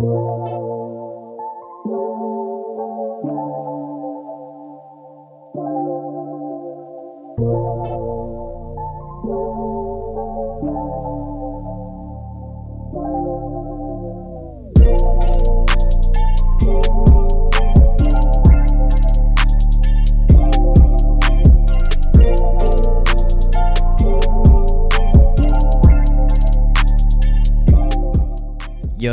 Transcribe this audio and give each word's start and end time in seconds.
Yo, 0.00 0.67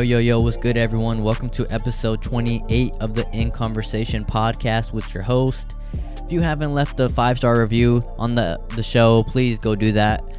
yo, 0.05 0.19
yo, 0.19 0.39
what's 0.39 0.55
good, 0.55 0.77
everyone? 0.77 1.23
Welcome 1.23 1.49
to 1.49 1.65
episode 1.73 2.21
28 2.21 2.97
of 2.99 3.15
the 3.15 3.27
In 3.31 3.49
Conversation 3.49 4.23
podcast 4.23 4.93
with 4.93 5.11
your 5.15 5.23
host. 5.23 5.77
If 6.23 6.31
you 6.31 6.41
haven't 6.41 6.75
left 6.75 6.99
a 6.99 7.09
five 7.09 7.37
star 7.37 7.59
review 7.59 8.03
on 8.19 8.35
the, 8.35 8.61
the 8.75 8.83
show, 8.83 9.23
please 9.23 9.57
go 9.57 9.73
do 9.73 9.91
that. 9.93 10.37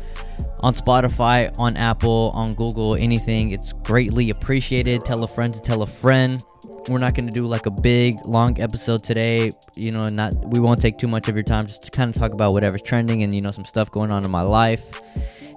On 0.61 0.73
Spotify, 0.73 1.53
on 1.59 1.77
Apple, 1.77 2.31
on 2.33 2.55
Google, 2.55 2.95
anything, 2.95 3.51
it's 3.51 3.73
greatly 3.73 4.31
appreciated. 4.31 5.01
Tell 5.05 5.25
a 5.25 5.29
friend 5.29 5.53
to 5.53 5.61
tell 5.61 5.83
a 5.83 5.87
friend. 5.87 6.41
We're 6.89 6.99
not 6.99 7.15
going 7.15 7.29
to 7.29 7.35
do 7.35 7.45
like 7.45 7.67
a 7.67 7.73
big, 7.73 8.15
long 8.25 8.61
episode 8.61 9.03
today. 9.03 9.53
You 9.75 9.91
know, 9.91 10.07
not 10.07 10.33
we 10.49 10.61
won't 10.61 10.81
take 10.81 10.97
too 10.97 11.09
much 11.09 11.29
of 11.29 11.35
your 11.35 11.43
time. 11.43 11.67
Just 11.67 11.83
to 11.83 11.91
kind 11.91 12.09
of 12.09 12.15
talk 12.15 12.33
about 12.33 12.53
whatever's 12.53 12.85
trending 12.85 13.25
and 13.25 13.35
you 13.35 13.41
know 13.41 13.51
some 13.51 13.65
stuff 13.65 13.91
going 13.91 14.13
on 14.13 14.25
in 14.25 14.31
my 14.31 14.43
life. 14.43 15.03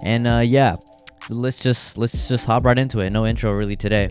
And 0.02 0.26
uh, 0.26 0.38
yeah, 0.38 0.74
let's 1.30 1.58
just 1.58 1.96
let's 1.96 2.28
just 2.28 2.44
hop 2.44 2.64
right 2.64 2.78
into 2.78 3.00
it. 3.00 3.10
No 3.10 3.26
intro 3.26 3.52
really 3.52 3.76
today. 3.76 4.10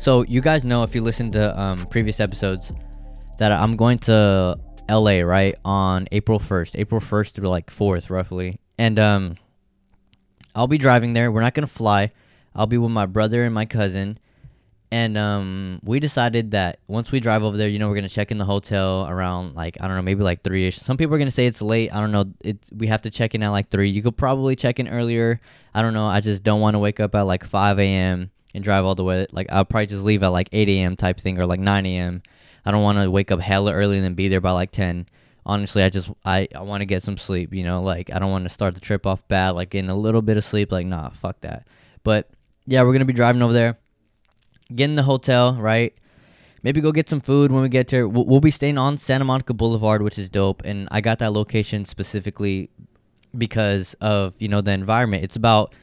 So 0.00 0.24
you 0.24 0.40
guys 0.40 0.64
know 0.64 0.82
if 0.82 0.94
you 0.94 1.00
listen 1.02 1.30
to 1.32 1.58
um, 1.60 1.86
previous 1.86 2.18
episodes 2.18 2.72
that 3.38 3.52
I'm 3.52 3.76
going 3.76 3.98
to 4.00 4.58
LA 4.90 5.20
right 5.20 5.54
on 5.64 6.06
April 6.10 6.40
1st, 6.40 6.78
April 6.78 7.00
1st 7.00 7.32
through 7.32 7.48
like 7.48 7.70
4th 7.70 8.10
roughly, 8.10 8.58
and 8.78 8.98
um, 8.98 9.36
I'll 10.54 10.66
be 10.66 10.78
driving 10.78 11.12
there. 11.12 11.30
We're 11.30 11.42
not 11.42 11.54
gonna 11.54 11.66
fly. 11.66 12.10
I'll 12.54 12.66
be 12.66 12.78
with 12.78 12.90
my 12.90 13.06
brother 13.06 13.44
and 13.44 13.54
my 13.54 13.64
cousin, 13.64 14.18
and 14.92 15.16
um, 15.16 15.80
we 15.84 16.00
decided 16.00 16.50
that 16.50 16.78
once 16.86 17.10
we 17.10 17.18
drive 17.18 17.42
over 17.42 17.56
there, 17.56 17.66
you 17.66 17.78
know, 17.78 17.88
we're 17.88 17.94
gonna 17.94 18.10
check 18.10 18.30
in 18.30 18.36
the 18.36 18.44
hotel 18.44 19.06
around 19.08 19.54
like 19.54 19.78
I 19.80 19.88
don't 19.88 19.96
know, 19.96 20.02
maybe 20.02 20.22
like 20.22 20.42
three 20.42 20.66
ish. 20.66 20.76
Some 20.76 20.98
people 20.98 21.14
are 21.14 21.18
gonna 21.18 21.30
say 21.30 21.46
it's 21.46 21.62
late. 21.62 21.94
I 21.94 21.98
don't 21.98 22.12
know. 22.12 22.26
It 22.40 22.58
we 22.76 22.88
have 22.88 23.00
to 23.02 23.10
check 23.10 23.34
in 23.34 23.42
at 23.42 23.48
like 23.48 23.70
three. 23.70 23.88
You 23.88 24.02
could 24.02 24.18
probably 24.18 24.54
check 24.54 24.78
in 24.78 24.88
earlier. 24.88 25.40
I 25.74 25.80
don't 25.80 25.94
know. 25.94 26.06
I 26.06 26.20
just 26.20 26.44
don't 26.44 26.60
want 26.60 26.74
to 26.74 26.78
wake 26.78 27.00
up 27.00 27.14
at 27.14 27.22
like 27.22 27.42
5 27.42 27.78
a.m. 27.78 28.30
and 28.52 28.62
drive 28.62 28.84
all 28.84 28.94
the 28.94 29.02
way. 29.02 29.26
Like 29.32 29.46
I'll 29.50 29.64
probably 29.64 29.86
just 29.86 30.04
leave 30.04 30.22
at 30.22 30.28
like 30.28 30.50
8 30.52 30.68
a.m. 30.68 30.94
type 30.94 31.18
thing 31.18 31.40
or 31.40 31.46
like 31.46 31.60
9 31.60 31.86
a.m. 31.86 32.22
I 32.66 32.70
don't 32.70 32.82
want 32.82 32.98
to 32.98 33.10
wake 33.10 33.30
up 33.30 33.40
hella 33.40 33.72
early 33.72 33.96
and 33.96 34.04
then 34.04 34.12
be 34.12 34.28
there 34.28 34.42
by 34.42 34.50
like 34.50 34.72
10. 34.72 35.06
Honestly, 35.46 35.82
I 35.82 35.88
just 35.88 36.10
I, 36.22 36.48
I 36.54 36.60
want 36.60 36.82
to 36.82 36.86
get 36.86 37.02
some 37.02 37.16
sleep. 37.16 37.54
You 37.54 37.64
know, 37.64 37.80
like 37.80 38.10
I 38.12 38.18
don't 38.18 38.30
want 38.30 38.44
to 38.44 38.50
start 38.50 38.74
the 38.74 38.80
trip 38.80 39.06
off 39.06 39.26
bad. 39.26 39.52
Like 39.52 39.70
getting 39.70 39.88
a 39.88 39.96
little 39.96 40.20
bit 40.20 40.36
of 40.36 40.44
sleep. 40.44 40.70
Like 40.70 40.84
nah, 40.84 41.08
fuck 41.08 41.40
that. 41.40 41.66
But 42.04 42.28
yeah, 42.66 42.82
we're 42.82 42.92
gonna 42.92 43.06
be 43.06 43.14
driving 43.14 43.40
over 43.40 43.54
there, 43.54 43.78
get 44.76 44.90
in 44.90 44.96
the 44.96 45.02
hotel, 45.02 45.54
right? 45.54 45.94
Maybe 46.62 46.80
go 46.80 46.92
get 46.92 47.08
some 47.08 47.20
food 47.20 47.50
when 47.50 47.62
we 47.62 47.68
get 47.68 47.88
there. 47.88 48.06
We'll, 48.06 48.40
be 48.40 48.52
staying 48.52 48.78
on 48.78 48.96
Santa 48.96 49.24
Monica 49.24 49.52
Boulevard, 49.52 50.00
which 50.00 50.16
is 50.16 50.30
dope. 50.30 50.62
And 50.64 50.86
I 50.92 51.00
got 51.00 51.18
that 51.18 51.32
location 51.32 51.84
specifically 51.84 52.70
because 53.36 53.94
of 53.94 54.34
you 54.38 54.48
know 54.48 54.60
the 54.60 54.72
environment. 54.72 55.24
It's 55.24 55.36
about 55.36 55.74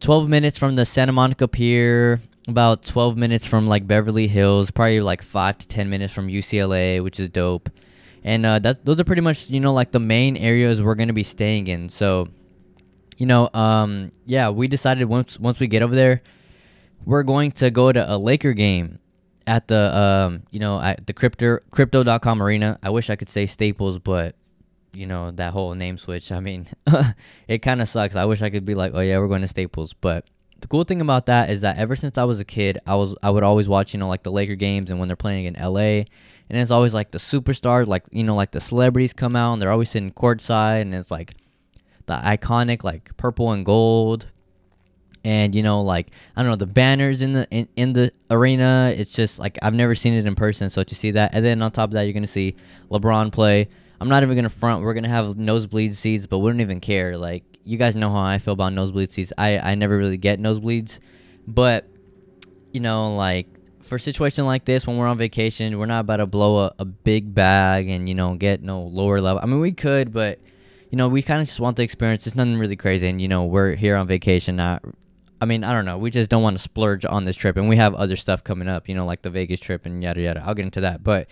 12 0.00 0.28
minutes 0.28 0.58
from 0.58 0.76
the 0.76 0.84
Santa 0.84 1.12
Monica 1.12 1.48
Pier, 1.48 2.20
about 2.48 2.84
12 2.84 3.16
minutes 3.16 3.46
from 3.46 3.66
like 3.66 3.86
Beverly 3.86 4.28
Hills, 4.28 4.70
probably 4.70 5.00
like 5.00 5.22
five 5.22 5.58
to 5.58 5.68
10 5.68 5.88
minutes 5.88 6.12
from 6.12 6.28
UCLA, 6.28 7.02
which 7.02 7.18
is 7.18 7.28
dope. 7.28 7.70
And 8.22 8.44
uh, 8.44 8.58
that 8.58 8.84
those 8.84 8.98
are 9.00 9.04
pretty 9.04 9.22
much 9.22 9.50
you 9.50 9.60
know 9.60 9.72
like 9.72 9.92
the 9.92 10.00
main 10.00 10.36
areas 10.36 10.82
we're 10.82 10.96
gonna 10.96 11.12
be 11.12 11.22
staying 11.22 11.68
in. 11.68 11.88
So, 11.88 12.28
you 13.16 13.24
know, 13.24 13.48
um, 13.54 14.12
yeah, 14.26 14.50
we 14.50 14.68
decided 14.68 15.04
once 15.06 15.38
once 15.38 15.60
we 15.60 15.66
get 15.66 15.82
over 15.82 15.94
there, 15.94 16.22
we're 17.06 17.22
going 17.22 17.52
to 17.52 17.70
go 17.70 17.90
to 17.90 18.14
a 18.14 18.18
Laker 18.18 18.52
game 18.52 18.98
at 19.46 19.68
the 19.68 19.96
um, 19.96 20.42
you 20.50 20.60
know 20.60 20.78
at 20.80 21.06
the 21.06 21.14
crypto 21.14 21.60
crypto.com 21.70 22.42
arena. 22.42 22.78
I 22.82 22.90
wish 22.90 23.08
I 23.08 23.16
could 23.16 23.30
say 23.30 23.46
Staples, 23.46 23.98
but 23.98 24.34
you 24.92 25.06
know 25.06 25.30
that 25.30 25.52
whole 25.52 25.72
name 25.74 25.96
switch. 25.96 26.30
I 26.30 26.40
mean, 26.40 26.66
it 27.48 27.60
kind 27.60 27.80
of 27.80 27.88
sucks. 27.88 28.16
I 28.16 28.24
wish 28.24 28.42
I 28.42 28.50
could 28.50 28.66
be 28.66 28.74
like, 28.74 28.92
oh 28.94 29.00
yeah, 29.00 29.18
we're 29.18 29.28
going 29.28 29.42
to 29.42 29.48
Staples. 29.48 29.94
But 29.94 30.26
the 30.60 30.66
cool 30.66 30.84
thing 30.84 31.00
about 31.00 31.26
that 31.26 31.48
is 31.48 31.60
that 31.60 31.78
ever 31.78 31.96
since 31.96 32.18
I 32.18 32.24
was 32.24 32.40
a 32.40 32.44
kid, 32.44 32.78
I 32.86 32.96
was 32.96 33.14
I 33.22 33.30
would 33.30 33.44
always 33.44 33.68
watch 33.68 33.94
you 33.94 34.00
know 34.00 34.08
like 34.08 34.24
the 34.24 34.32
Laker 34.32 34.56
games 34.56 34.90
and 34.90 34.98
when 34.98 35.08
they're 35.08 35.16
playing 35.16 35.44
in 35.46 35.56
L.A. 35.56 36.06
and 36.50 36.58
it's 36.58 36.72
always 36.72 36.92
like 36.92 37.12
the 37.12 37.18
superstars, 37.18 37.86
like 37.86 38.04
you 38.10 38.24
know 38.24 38.34
like 38.34 38.50
the 38.50 38.60
celebrities 38.60 39.12
come 39.12 39.36
out 39.36 39.54
and 39.54 39.62
they're 39.62 39.70
always 39.70 39.90
sitting 39.90 40.10
courtside 40.12 40.82
and 40.82 40.94
it's 40.94 41.10
like 41.12 41.34
the 42.06 42.14
iconic 42.14 42.82
like 42.82 43.16
purple 43.16 43.52
and 43.52 43.64
gold. 43.64 44.26
And 45.26 45.56
you 45.56 45.64
know, 45.64 45.82
like 45.82 46.12
I 46.36 46.42
don't 46.42 46.52
know, 46.52 46.56
the 46.56 46.68
banners 46.68 47.20
in 47.20 47.32
the 47.32 47.48
in, 47.50 47.66
in 47.74 47.92
the 47.94 48.12
arena. 48.30 48.94
It's 48.96 49.10
just 49.10 49.40
like 49.40 49.58
I've 49.60 49.74
never 49.74 49.96
seen 49.96 50.14
it 50.14 50.24
in 50.24 50.36
person, 50.36 50.70
so 50.70 50.84
to 50.84 50.94
see 50.94 51.10
that, 51.10 51.34
and 51.34 51.44
then 51.44 51.60
on 51.62 51.72
top 51.72 51.90
of 51.90 51.94
that, 51.94 52.02
you're 52.02 52.12
gonna 52.12 52.28
see 52.28 52.54
LeBron 52.92 53.32
play. 53.32 53.68
I'm 54.00 54.08
not 54.08 54.22
even 54.22 54.36
gonna 54.36 54.48
front. 54.48 54.84
We're 54.84 54.94
gonna 54.94 55.08
have 55.08 55.36
nosebleed 55.36 55.96
seats, 55.96 56.28
but 56.28 56.38
we 56.38 56.48
don't 56.52 56.60
even 56.60 56.78
care. 56.78 57.16
Like 57.16 57.42
you 57.64 57.76
guys 57.76 57.96
know 57.96 58.08
how 58.08 58.22
I 58.22 58.38
feel 58.38 58.52
about 58.52 58.72
nosebleed 58.72 59.12
seats. 59.12 59.32
I 59.36 59.58
I 59.58 59.74
never 59.74 59.98
really 59.98 60.16
get 60.16 60.38
nosebleeds, 60.38 61.00
but 61.48 61.88
you 62.72 62.78
know, 62.78 63.16
like 63.16 63.48
for 63.80 63.96
a 63.96 64.00
situation 64.00 64.46
like 64.46 64.64
this, 64.64 64.86
when 64.86 64.96
we're 64.96 65.08
on 65.08 65.18
vacation, 65.18 65.76
we're 65.76 65.86
not 65.86 66.00
about 66.00 66.18
to 66.18 66.26
blow 66.26 66.66
a, 66.66 66.74
a 66.78 66.84
big 66.84 67.34
bag 67.34 67.88
and 67.88 68.08
you 68.08 68.14
know 68.14 68.36
get 68.36 68.62
no 68.62 68.82
lower 68.82 69.20
level. 69.20 69.42
I 69.42 69.46
mean, 69.46 69.58
we 69.58 69.72
could, 69.72 70.12
but 70.12 70.38
you 70.92 70.96
know, 70.96 71.08
we 71.08 71.20
kind 71.20 71.42
of 71.42 71.48
just 71.48 71.58
want 71.58 71.78
the 71.78 71.82
experience. 71.82 72.28
It's 72.28 72.36
nothing 72.36 72.58
really 72.58 72.76
crazy, 72.76 73.08
and 73.08 73.20
you 73.20 73.26
know, 73.26 73.44
we're 73.44 73.74
here 73.74 73.96
on 73.96 74.06
vacation, 74.06 74.54
not. 74.54 74.84
I 75.40 75.44
mean, 75.44 75.64
I 75.64 75.72
don't 75.72 75.84
know. 75.84 75.98
We 75.98 76.10
just 76.10 76.30
don't 76.30 76.42
want 76.42 76.56
to 76.56 76.62
splurge 76.62 77.04
on 77.04 77.24
this 77.24 77.36
trip, 77.36 77.56
and 77.56 77.68
we 77.68 77.76
have 77.76 77.94
other 77.94 78.16
stuff 78.16 78.42
coming 78.42 78.68
up. 78.68 78.88
You 78.88 78.94
know, 78.94 79.04
like 79.04 79.22
the 79.22 79.30
Vegas 79.30 79.60
trip 79.60 79.84
and 79.86 80.02
yada 80.02 80.20
yada. 80.20 80.42
I'll 80.44 80.54
get 80.54 80.64
into 80.64 80.80
that, 80.82 81.02
but 81.02 81.28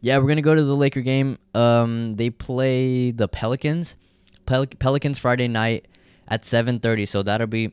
yeah, 0.00 0.18
we're 0.18 0.28
gonna 0.28 0.42
go 0.42 0.54
to 0.54 0.64
the 0.64 0.76
Laker 0.76 1.00
game. 1.00 1.38
Um, 1.54 2.12
they 2.12 2.30
play 2.30 3.10
the 3.10 3.28
Pelicans. 3.28 3.94
Pel- 4.46 4.66
Pelicans 4.66 5.18
Friday 5.18 5.48
night 5.48 5.86
at 6.28 6.44
7:30, 6.44 7.06
so 7.06 7.22
that'll 7.22 7.46
be 7.46 7.72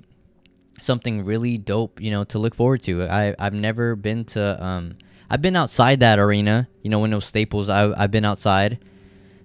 something 0.82 1.26
really 1.26 1.58
dope, 1.58 2.02
you 2.02 2.12
know, 2.12 2.24
to 2.26 2.40
look 2.40 2.56
forward 2.56 2.84
to. 2.84 3.04
I 3.04 3.36
I've 3.40 3.54
never 3.54 3.96
been 3.96 4.26
to 4.26 4.64
um 4.64 4.98
I've 5.30 5.42
been 5.42 5.56
outside 5.56 6.00
that 6.00 6.20
arena, 6.20 6.68
you 6.82 6.90
know, 6.90 7.00
when 7.00 7.14
was 7.14 7.26
Staples. 7.26 7.70
I 7.70 7.92
I've 8.02 8.12
been 8.12 8.26
outside, 8.26 8.80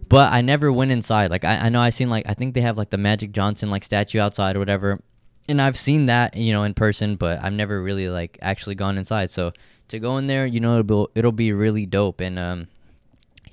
but 0.08 0.32
I 0.32 0.40
never 0.40 0.72
went 0.72 0.90
inside. 0.90 1.30
Like 1.30 1.44
I 1.44 1.56
I 1.56 1.68
know 1.68 1.80
I 1.80 1.90
seen 1.90 2.10
like 2.10 2.28
I 2.28 2.34
think 2.34 2.54
they 2.54 2.60
have 2.60 2.78
like 2.78 2.90
the 2.90 2.98
Magic 2.98 3.32
Johnson 3.32 3.70
like 3.70 3.84
statue 3.84 4.20
outside 4.20 4.56
or 4.56 4.58
whatever, 4.58 5.00
and 5.48 5.60
I've 5.60 5.78
seen 5.78 6.06
that 6.06 6.36
you 6.36 6.52
know 6.52 6.64
in 6.64 6.74
person, 6.74 7.16
but 7.16 7.42
I've 7.42 7.52
never 7.52 7.82
really 7.82 8.08
like 8.08 8.38
actually 8.42 8.74
gone 8.74 8.98
inside. 8.98 9.30
So 9.30 9.52
to 9.88 9.98
go 9.98 10.18
in 10.18 10.26
there, 10.26 10.46
you 10.46 10.60
know, 10.60 10.78
it'll 10.78 11.06
be, 11.06 11.18
it'll 11.18 11.32
be 11.32 11.52
really 11.52 11.86
dope 11.86 12.20
and 12.20 12.38
um 12.38 12.68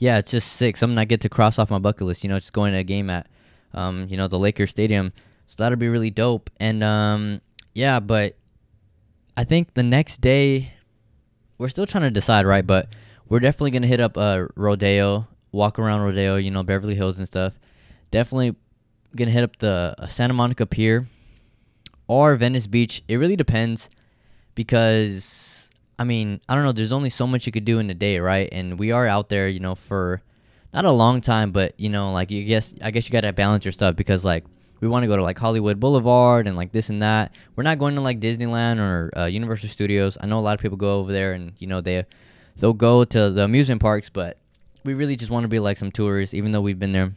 yeah, 0.02 0.18
it's 0.18 0.32
just 0.32 0.54
sick. 0.54 0.78
Something 0.78 0.98
I 0.98 1.06
get 1.06 1.22
to 1.22 1.30
cross 1.30 1.60
off 1.60 1.70
my 1.70 1.78
bucket 1.78 2.08
list. 2.08 2.24
You 2.24 2.30
know, 2.30 2.40
just 2.40 2.54
going 2.54 2.74
to 2.74 2.80
a 2.80 2.84
game 2.84 3.12
at, 3.12 3.28
um, 3.76 4.08
you 4.10 4.18
know, 4.18 4.28
the 4.28 4.40
Lakers 4.40 4.72
Stadium. 4.72 5.14
So 5.46 5.58
that'll 5.60 5.78
be 5.78 5.90
really 5.90 6.10
dope. 6.10 6.50
And 6.60 6.84
um, 6.84 7.40
yeah, 7.76 8.00
but 8.00 8.36
I 9.38 9.44
think 9.44 9.76
the 9.76 9.84
next 9.84 10.20
day, 10.20 10.74
we're 11.60 11.70
still 11.70 11.86
trying 11.86 12.06
to 12.06 12.10
decide, 12.10 12.48
right? 12.48 12.66
But 12.66 12.88
we're 13.30 13.42
definitely 13.42 13.72
gonna 13.72 13.86
hit 13.86 14.02
up 14.02 14.18
uh 14.18 14.48
Rodeo, 14.56 15.28
walk 15.52 15.78
around 15.78 16.02
Rodeo. 16.02 16.38
You 16.38 16.50
know, 16.50 16.64
Beverly 16.64 16.96
Hills 16.96 17.20
and 17.20 17.28
stuff. 17.28 17.54
Definitely 18.10 18.56
gonna 19.16 19.30
hit 19.30 19.44
up 19.44 19.58
the 19.58 19.94
uh, 20.00 20.08
Santa 20.08 20.34
Monica 20.34 20.66
Pier 20.66 21.08
or 22.12 22.36
Venice 22.36 22.68
Beach. 22.68 23.02
It 23.08 23.16
really 23.16 23.38
depends 23.38 23.90
because 24.54 25.72
I 25.98 26.04
mean, 26.04 26.42
I 26.50 26.56
don't 26.56 26.66
know. 26.66 26.74
There's 26.74 26.92
only 26.92 27.10
so 27.10 27.26
much 27.26 27.46
you 27.46 27.54
could 27.54 27.64
do 27.64 27.80
in 27.80 27.90
a 27.90 27.94
day, 27.94 28.20
right? 28.20 28.50
And 28.52 28.78
we 28.78 28.92
are 28.92 29.08
out 29.08 29.30
there, 29.30 29.48
you 29.48 29.62
know, 29.62 29.76
for 29.76 30.22
not 30.74 30.84
a 30.84 30.92
long 30.92 31.22
time, 31.22 31.54
but 31.54 31.80
you 31.80 31.88
know, 31.88 32.12
like 32.12 32.30
you 32.30 32.44
guess, 32.44 32.76
I 32.84 32.92
guess 32.92 33.08
you 33.08 33.14
gotta 33.14 33.32
balance 33.32 33.64
your 33.64 33.72
stuff 33.72 33.96
because 33.96 34.26
like 34.26 34.44
we 34.82 34.90
want 34.90 35.04
to 35.04 35.08
go 35.08 35.16
to 35.16 35.24
like 35.24 35.40
Hollywood 35.40 35.80
Boulevard 35.80 36.48
and 36.48 36.58
like 36.58 36.74
this 36.74 36.90
and 36.90 37.02
that. 37.02 37.34
We're 37.56 37.64
not 37.64 37.80
going 37.80 37.96
to 37.96 38.02
like 38.02 38.20
Disneyland 38.20 38.80
or 38.80 39.18
uh, 39.18 39.26
Universal 39.28 39.70
Studios. 39.70 40.18
I 40.20 40.26
know 40.26 40.38
a 40.38 40.42
lot 40.42 40.56
of 40.56 40.60
people 40.60 40.78
go 40.78 41.00
over 41.00 41.14
there 41.14 41.32
and 41.32 41.54
you 41.60 41.68
know 41.68 41.80
they 41.80 42.04
they'll 42.58 42.74
go 42.74 43.06
to 43.06 43.30
the 43.30 43.46
amusement 43.46 43.80
parks, 43.80 44.10
but 44.10 44.38
we 44.84 44.96
really 44.96 45.16
just 45.16 45.32
want 45.32 45.46
to 45.46 45.48
be 45.48 45.60
like 45.60 45.78
some 45.78 45.92
tourists, 45.92 46.34
even 46.34 46.52
though 46.52 46.62
we've 46.62 46.80
been 46.80 46.92
there, 46.92 47.14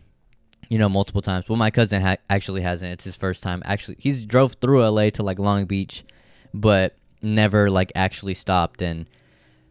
you 0.69 0.79
know, 0.79 0.89
multiple 0.89 1.23
times. 1.23 1.49
Well, 1.49 1.59
my 1.59 1.71
cousin 1.71 2.03
ha- 2.03 2.17
actually 2.31 2.63
hasn't. 2.63 2.93
It's 2.93 3.05
his 3.05 3.17
first 3.17 3.43
time. 3.43 3.63
Actually, 3.65 3.97
he's 3.99 4.25
drove 4.27 4.55
through 4.55 4.87
LA 4.87 5.11
to 5.11 5.23
like 5.23 5.39
Long 5.39 5.65
Beach, 5.67 6.05
but 6.53 6.97
never 7.23 7.71
like 7.71 7.91
actually 7.95 8.35
stopped 8.35 8.83
and 8.83 9.09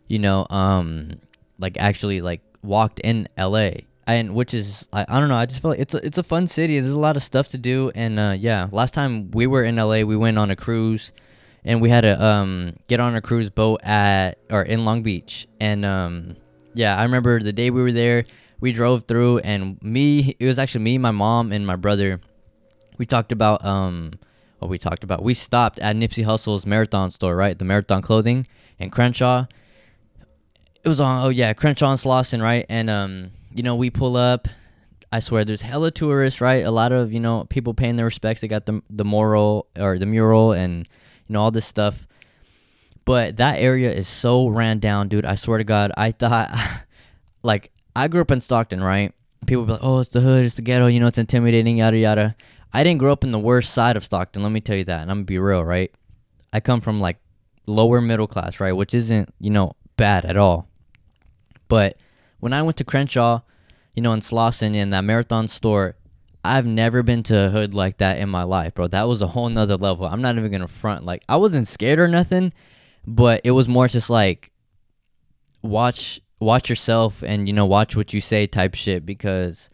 you 0.07 0.17
know 0.17 0.47
um 0.49 1.11
like 1.59 1.77
actually 1.79 2.19
like 2.19 2.41
walked 2.63 2.99
in 3.01 3.27
LA 3.37 3.69
and 4.07 4.33
which 4.33 4.55
is 4.55 4.87
I, 4.91 5.05
I 5.07 5.19
don't 5.19 5.29
know 5.29 5.35
I 5.35 5.45
just 5.45 5.61
feel 5.61 5.69
like 5.69 5.79
it's 5.79 5.93
a, 5.93 6.03
it's 6.03 6.17
a 6.17 6.23
fun 6.23 6.47
city 6.47 6.79
there's 6.79 6.91
a 6.91 6.97
lot 6.97 7.15
of 7.15 7.21
stuff 7.21 7.49
to 7.49 7.59
do 7.59 7.91
and 7.93 8.17
uh 8.17 8.35
yeah 8.35 8.69
last 8.71 8.95
time 8.95 9.29
we 9.29 9.45
were 9.45 9.63
in 9.63 9.75
LA 9.75 10.01
we 10.01 10.17
went 10.17 10.39
on 10.39 10.49
a 10.49 10.55
cruise 10.55 11.11
and 11.65 11.81
we 11.81 11.89
had 11.89 12.01
to 12.01 12.23
um 12.23 12.75
get 12.87 12.99
on 12.99 13.15
a 13.15 13.21
cruise 13.21 13.49
boat 13.49 13.81
at 13.83 14.37
or 14.49 14.63
in 14.63 14.85
Long 14.85 15.03
Beach, 15.03 15.47
and 15.59 15.85
um 15.85 16.35
yeah, 16.73 16.97
I 16.97 17.03
remember 17.03 17.39
the 17.39 17.53
day 17.53 17.69
we 17.69 17.81
were 17.81 17.91
there. 17.91 18.25
We 18.63 18.71
drove 18.71 19.03
through, 19.09 19.39
and 19.39 19.77
me, 19.81 20.37
it 20.39 20.45
was 20.45 20.57
actually 20.57 20.85
me, 20.85 20.97
my 20.97 21.11
mom, 21.11 21.51
and 21.51 21.67
my 21.67 21.75
brother. 21.75 22.21
We 22.97 23.05
talked 23.05 23.33
about 23.33 23.65
um 23.65 24.13
what 24.59 24.69
we 24.69 24.77
talked 24.77 25.03
about. 25.03 25.21
We 25.21 25.33
stopped 25.33 25.79
at 25.79 25.97
Nipsey 25.97 26.23
Hussle's 26.23 26.65
marathon 26.65 27.11
store, 27.11 27.35
right? 27.35 27.59
The 27.59 27.65
marathon 27.65 28.01
clothing 28.01 28.47
and 28.79 28.89
Crenshaw. 28.89 29.47
It 30.81 30.87
was 30.87 31.01
on 31.01 31.25
oh 31.25 31.27
yeah, 31.27 31.51
Crenshaw 31.51 31.91
and 31.91 31.99
Slauson, 31.99 32.41
right? 32.41 32.65
And 32.69 32.89
um, 32.89 33.31
you 33.53 33.63
know, 33.63 33.75
we 33.75 33.89
pull 33.89 34.15
up. 34.15 34.47
I 35.11 35.19
swear 35.19 35.43
there's 35.43 35.63
hella 35.63 35.91
tourists, 35.91 36.39
right? 36.39 36.65
A 36.65 36.71
lot 36.71 36.93
of, 36.93 37.11
you 37.11 37.19
know, 37.19 37.43
people 37.49 37.73
paying 37.73 37.97
their 37.97 38.05
respects. 38.05 38.39
They 38.39 38.47
got 38.47 38.65
the 38.65 38.81
the 38.89 39.03
moral 39.03 39.67
or 39.77 39.99
the 39.99 40.05
mural 40.05 40.53
and 40.53 40.87
you 41.27 41.33
know, 41.33 41.41
all 41.41 41.51
this 41.51 41.65
stuff. 41.65 42.07
But 43.03 43.35
that 43.35 43.59
area 43.59 43.91
is 43.91 44.07
so 44.07 44.47
ran 44.47 44.79
down, 44.79 45.09
dude. 45.09 45.25
I 45.25 45.35
swear 45.35 45.57
to 45.57 45.65
God, 45.65 45.91
I 45.97 46.11
thought 46.11 46.49
like 47.43 47.72
I 47.95 48.07
grew 48.07 48.21
up 48.21 48.31
in 48.31 48.41
Stockton, 48.41 48.83
right? 48.83 49.13
People 49.45 49.65
be 49.65 49.73
like, 49.73 49.83
"Oh, 49.83 49.99
it's 49.99 50.09
the 50.09 50.21
hood, 50.21 50.45
it's 50.45 50.55
the 50.55 50.61
ghetto, 50.61 50.87
you 50.87 50.99
know, 50.99 51.07
it's 51.07 51.17
intimidating, 51.17 51.77
yada 51.77 51.97
yada." 51.97 52.35
I 52.73 52.83
didn't 52.83 52.99
grow 52.99 53.11
up 53.11 53.23
in 53.23 53.31
the 53.31 53.39
worst 53.39 53.71
side 53.73 53.97
of 53.97 54.03
Stockton. 54.03 54.41
Let 54.41 54.51
me 54.51 54.61
tell 54.61 54.75
you 54.75 54.85
that, 54.85 55.01
and 55.01 55.11
I'm 55.11 55.17
gonna 55.17 55.25
be 55.25 55.37
real, 55.37 55.63
right? 55.63 55.91
I 56.51 56.59
come 56.59 56.81
from 56.81 56.99
like 56.99 57.17
lower 57.65 58.01
middle 58.01 58.27
class, 58.27 58.59
right, 58.59 58.71
which 58.71 58.93
isn't 58.93 59.33
you 59.39 59.51
know 59.51 59.73
bad 59.97 60.25
at 60.25 60.37
all. 60.37 60.67
But 61.67 61.97
when 62.39 62.53
I 62.53 62.61
went 62.63 62.77
to 62.77 62.83
Crenshaw, 62.83 63.41
you 63.93 64.01
know, 64.01 64.13
in 64.13 64.21
Slauson 64.21 64.75
in 64.75 64.89
that 64.89 65.03
marathon 65.03 65.47
store, 65.47 65.95
I've 66.43 66.65
never 66.65 67.03
been 67.03 67.23
to 67.23 67.45
a 67.45 67.49
hood 67.49 67.73
like 67.73 67.99
that 67.99 68.17
in 68.17 68.29
my 68.29 68.43
life, 68.43 68.73
bro. 68.73 68.87
That 68.87 69.07
was 69.07 69.21
a 69.21 69.27
whole 69.27 69.49
nother 69.49 69.77
level. 69.77 70.05
I'm 70.05 70.21
not 70.21 70.37
even 70.37 70.51
gonna 70.51 70.67
front. 70.67 71.05
Like 71.05 71.23
I 71.29 71.37
wasn't 71.37 71.67
scared 71.67 71.99
or 71.99 72.07
nothing, 72.07 72.53
but 73.05 73.41
it 73.43 73.51
was 73.51 73.67
more 73.67 73.87
just 73.87 74.09
like 74.09 74.51
watch 75.61 76.19
watch 76.43 76.69
yourself 76.69 77.23
and 77.23 77.47
you 77.47 77.53
know 77.53 77.65
watch 77.65 77.95
what 77.95 78.13
you 78.13 78.21
say 78.21 78.47
type 78.47 78.75
shit 78.75 79.05
because 79.05 79.69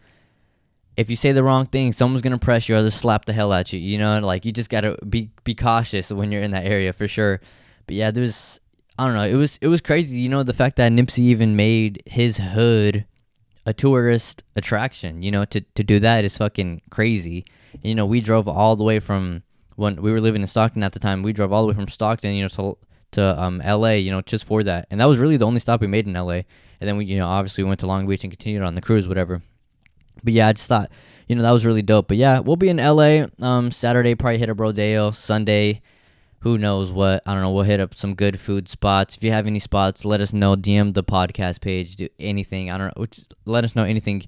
if 0.96 1.08
you 1.08 1.16
say 1.16 1.32
the 1.32 1.42
wrong 1.42 1.66
thing, 1.66 1.92
someone's 1.92 2.22
gonna 2.22 2.38
press 2.38 2.68
you 2.68 2.76
or 2.76 2.82
just 2.82 2.98
slap 2.98 3.24
the 3.24 3.32
hell 3.32 3.52
out 3.52 3.72
you. 3.72 3.80
You 3.80 3.98
know, 3.98 4.18
like 4.20 4.44
you 4.44 4.52
just 4.52 4.70
gotta 4.70 4.96
be 5.06 5.30
be 5.44 5.54
cautious 5.54 6.10
when 6.10 6.30
you're 6.32 6.42
in 6.42 6.50
that 6.50 6.66
area 6.66 6.92
for 6.92 7.08
sure. 7.08 7.40
But 7.86 7.94
yeah, 7.94 8.10
there's 8.10 8.60
I 8.98 9.06
don't 9.06 9.14
know. 9.14 9.24
It 9.24 9.34
was 9.34 9.58
it 9.62 9.68
was 9.68 9.80
crazy. 9.80 10.18
You 10.18 10.28
know, 10.28 10.42
the 10.42 10.52
fact 10.52 10.76
that 10.76 10.92
Nipsey 10.92 11.20
even 11.20 11.56
made 11.56 12.02
his 12.06 12.36
hood 12.36 13.06
a 13.66 13.72
tourist 13.72 14.44
attraction. 14.56 15.22
You 15.22 15.30
know, 15.30 15.44
to 15.46 15.60
to 15.60 15.84
do 15.84 16.00
that 16.00 16.24
is 16.24 16.36
fucking 16.36 16.82
crazy. 16.90 17.44
You 17.82 17.94
know, 17.94 18.06
we 18.06 18.20
drove 18.20 18.48
all 18.48 18.76
the 18.76 18.84
way 18.84 19.00
from 19.00 19.42
when 19.76 20.02
we 20.02 20.12
were 20.12 20.20
living 20.20 20.42
in 20.42 20.48
Stockton 20.48 20.82
at 20.82 20.92
the 20.92 20.98
time. 20.98 21.22
We 21.22 21.32
drove 21.32 21.52
all 21.52 21.62
the 21.62 21.68
way 21.68 21.74
from 21.74 21.88
Stockton, 21.88 22.34
you 22.34 22.42
know, 22.42 22.48
to 22.48 22.76
to 23.12 23.40
um 23.40 23.60
L.A. 23.60 23.98
You 23.98 24.10
know, 24.10 24.20
just 24.22 24.44
for 24.44 24.62
that, 24.64 24.86
and 24.90 25.00
that 25.00 25.06
was 25.06 25.18
really 25.18 25.36
the 25.36 25.46
only 25.46 25.60
stop 25.60 25.80
we 25.80 25.86
made 25.86 26.06
in 26.06 26.16
L.A. 26.16 26.44
And 26.80 26.88
then 26.88 26.96
we, 26.96 27.04
you 27.04 27.18
know, 27.18 27.26
obviously 27.26 27.64
we 27.64 27.68
went 27.68 27.80
to 27.80 27.86
Long 27.86 28.06
Beach 28.06 28.24
and 28.24 28.32
continued 28.32 28.62
on 28.62 28.74
the 28.74 28.80
cruise, 28.80 29.06
whatever. 29.06 29.42
But 30.24 30.32
yeah, 30.32 30.48
I 30.48 30.52
just 30.52 30.66
thought, 30.66 30.90
you 31.28 31.36
know, 31.36 31.42
that 31.42 31.50
was 31.50 31.66
really 31.66 31.82
dope. 31.82 32.08
But 32.08 32.16
yeah, 32.16 32.38
we'll 32.38 32.56
be 32.56 32.68
in 32.68 32.78
LA 32.78 33.26
um 33.40 33.70
Saturday, 33.70 34.14
probably 34.14 34.38
hit 34.38 34.48
a 34.48 34.54
Rodeo. 34.54 35.10
Sunday, 35.10 35.82
who 36.40 36.56
knows 36.56 36.90
what? 36.90 37.22
I 37.26 37.34
don't 37.34 37.42
know. 37.42 37.52
We'll 37.52 37.64
hit 37.64 37.80
up 37.80 37.94
some 37.94 38.14
good 38.14 38.40
food 38.40 38.68
spots. 38.68 39.16
If 39.16 39.22
you 39.22 39.32
have 39.32 39.46
any 39.46 39.58
spots, 39.58 40.04
let 40.04 40.20
us 40.20 40.32
know. 40.32 40.56
DM 40.56 40.94
the 40.94 41.04
podcast 41.04 41.60
page. 41.60 41.96
Do 41.96 42.08
anything. 42.18 42.70
I 42.70 42.78
don't 42.78 42.96
know. 42.96 43.06
Let 43.44 43.64
us 43.64 43.76
know 43.76 43.84
anything 43.84 44.24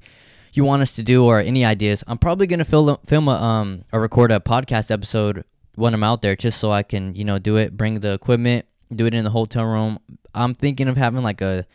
you 0.53 0.65
want 0.65 0.83
us 0.83 0.95
to 0.97 1.03
do 1.03 1.25
or 1.25 1.41
any 1.41 1.65
ideas. 1.65 2.05
I'm 2.07 2.19
probably 2.19 2.47
gonna 2.47 2.65
film 2.65 2.97
film 3.07 3.29
a 3.29 3.33
um 3.33 3.85
or 3.93 4.01
record 4.01 4.31
a 4.31 4.41
podcast 4.41 4.91
episode 4.91 5.45
when 5.75 5.95
I'm 5.95 6.05
out 6.05 6.23
there, 6.23 6.37
just 6.37 6.61
so 6.61 6.71
I 6.71 6.83
can 6.83 7.15
you 7.15 7.25
know 7.25 7.39
do 7.39 7.57
it. 7.57 7.77
Bring 7.77 8.01
the 8.01 8.13
equipment, 8.13 8.67
do 8.97 9.07
it 9.07 9.15
in 9.15 9.25
the 9.25 9.31
hotel 9.31 9.65
room. 9.65 9.99
I'm 10.35 10.55
thinking 10.55 10.89
of 10.89 10.97
having 10.97 11.23
like 11.23 11.41
a 11.41 11.67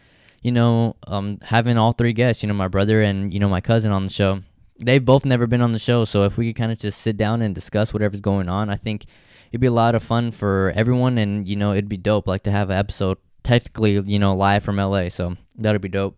you 0.42 0.52
know, 0.52 0.96
um, 1.08 1.40
having 1.42 1.78
all 1.78 1.92
three 1.92 2.14
guests, 2.14 2.44
you 2.44 2.48
know, 2.48 2.54
my 2.54 2.68
brother 2.68 3.02
and, 3.02 3.34
you 3.34 3.40
know, 3.40 3.50
my 3.50 3.62
cousin 3.62 3.92
on 3.92 4.06
the 4.06 4.10
show. 4.10 4.42
They've 4.80 5.04
both 5.04 5.26
never 5.26 5.48
been 5.48 5.62
on 5.62 5.72
the 5.72 5.80
show. 5.80 6.06
So 6.06 6.24
if 6.24 6.38
we 6.38 6.48
could 6.48 6.60
kind 6.60 6.72
of 6.72 6.78
just 6.78 7.02
sit 7.02 7.18
down 7.18 7.42
and 7.42 7.56
discuss 7.56 7.94
whatever's 7.94 8.22
going 8.22 8.48
on, 8.48 8.70
I 8.70 8.76
think 8.76 9.06
it'd 9.52 9.62
be 9.62 9.68
a 9.68 9.72
lot 9.72 9.96
of 9.96 10.04
fun 10.04 10.32
for 10.32 10.72
everyone. 10.76 11.18
And, 11.18 11.48
you 11.48 11.56
know, 11.56 11.72
it'd 11.72 11.90
be 11.90 11.98
dope, 11.98 12.28
like 12.28 12.44
to 12.44 12.52
have 12.52 12.70
an 12.70 12.78
episode 12.78 13.18
technically, 13.44 14.00
you 14.00 14.20
know, 14.20 14.36
live 14.36 14.64
from 14.64 14.78
LA. 14.78 15.10
So 15.10 15.36
that'd 15.56 15.82
be 15.82 15.90
dope. 15.90 16.16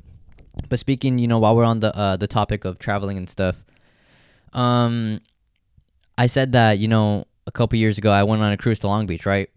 But 0.67 0.77
speaking, 0.77 1.19
you 1.19 1.27
know, 1.27 1.39
while 1.39 1.55
we're 1.55 1.63
on 1.63 1.79
the 1.79 1.95
uh, 1.95 2.17
the 2.17 2.27
topic 2.27 2.65
of 2.65 2.79
traveling 2.79 3.17
and 3.17 3.29
stuff, 3.29 3.63
um, 4.51 5.21
I 6.17 6.25
said 6.25 6.51
that 6.51 6.79
you 6.79 6.89
know 6.89 7.25
a 7.47 7.51
couple 7.51 7.79
years 7.79 7.97
ago 7.97 8.11
I 8.11 8.23
went 8.23 8.41
on 8.41 8.51
a 8.51 8.57
cruise 8.57 8.79
to 8.79 8.87
Long 8.87 9.05
Beach, 9.05 9.25
right? 9.25 9.49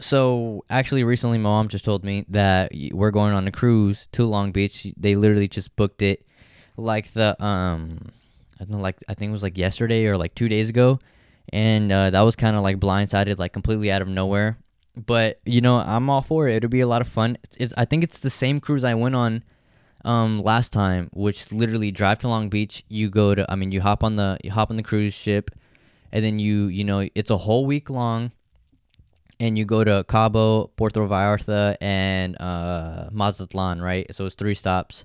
So 0.00 0.64
actually, 0.70 1.02
recently 1.02 1.38
my 1.38 1.50
mom 1.50 1.68
just 1.68 1.84
told 1.84 2.04
me 2.04 2.24
that 2.28 2.72
we're 2.92 3.10
going 3.10 3.32
on 3.32 3.48
a 3.48 3.52
cruise 3.52 4.06
to 4.12 4.24
Long 4.24 4.52
Beach. 4.52 4.86
They 4.96 5.16
literally 5.16 5.48
just 5.48 5.74
booked 5.74 6.02
it, 6.02 6.24
like 6.76 7.12
the 7.14 7.42
um, 7.44 8.10
I 8.60 8.64
don't 8.64 8.70
know, 8.70 8.78
like 8.78 8.96
I 9.08 9.14
think 9.14 9.30
it 9.30 9.32
was 9.32 9.42
like 9.42 9.58
yesterday 9.58 10.06
or 10.06 10.16
like 10.16 10.34
two 10.36 10.48
days 10.48 10.68
ago, 10.68 11.00
and 11.52 11.90
uh, 11.90 12.10
that 12.10 12.20
was 12.20 12.36
kind 12.36 12.56
of 12.56 12.62
like 12.62 12.78
blindsided, 12.78 13.38
like 13.38 13.52
completely 13.52 13.90
out 13.90 14.02
of 14.02 14.08
nowhere. 14.08 14.58
But 14.94 15.40
you 15.44 15.60
know, 15.60 15.78
I'm 15.78 16.08
all 16.08 16.22
for 16.22 16.46
it. 16.46 16.56
It'll 16.56 16.70
be 16.70 16.80
a 16.80 16.88
lot 16.88 17.00
of 17.00 17.08
fun. 17.08 17.36
It's, 17.58 17.74
I 17.76 17.84
think 17.84 18.04
it's 18.04 18.18
the 18.18 18.30
same 18.30 18.60
cruise 18.60 18.84
I 18.84 18.94
went 18.94 19.16
on 19.16 19.42
um 20.04 20.40
last 20.42 20.72
time, 20.72 21.10
which 21.12 21.50
literally 21.50 21.90
drive 21.90 22.20
to 22.20 22.28
Long 22.28 22.48
Beach. 22.48 22.84
You 22.88 23.10
go 23.10 23.34
to, 23.34 23.50
I 23.50 23.56
mean, 23.56 23.72
you 23.72 23.80
hop 23.80 24.04
on 24.04 24.14
the 24.14 24.38
you 24.44 24.52
hop 24.52 24.70
on 24.70 24.76
the 24.76 24.84
cruise 24.84 25.14
ship, 25.14 25.50
and 26.12 26.24
then 26.24 26.38
you 26.38 26.66
you 26.66 26.84
know 26.84 27.08
it's 27.16 27.30
a 27.30 27.36
whole 27.38 27.66
week 27.66 27.90
long 27.90 28.30
and 29.40 29.58
you 29.58 29.64
go 29.64 29.84
to 29.84 30.04
Cabo, 30.08 30.68
Puerto 30.76 31.00
Vallarta, 31.00 31.76
and 31.80 32.40
uh, 32.40 33.08
Mazatlan, 33.12 33.80
right? 33.80 34.12
So 34.14 34.26
it's 34.26 34.34
three 34.34 34.54
stops. 34.54 35.04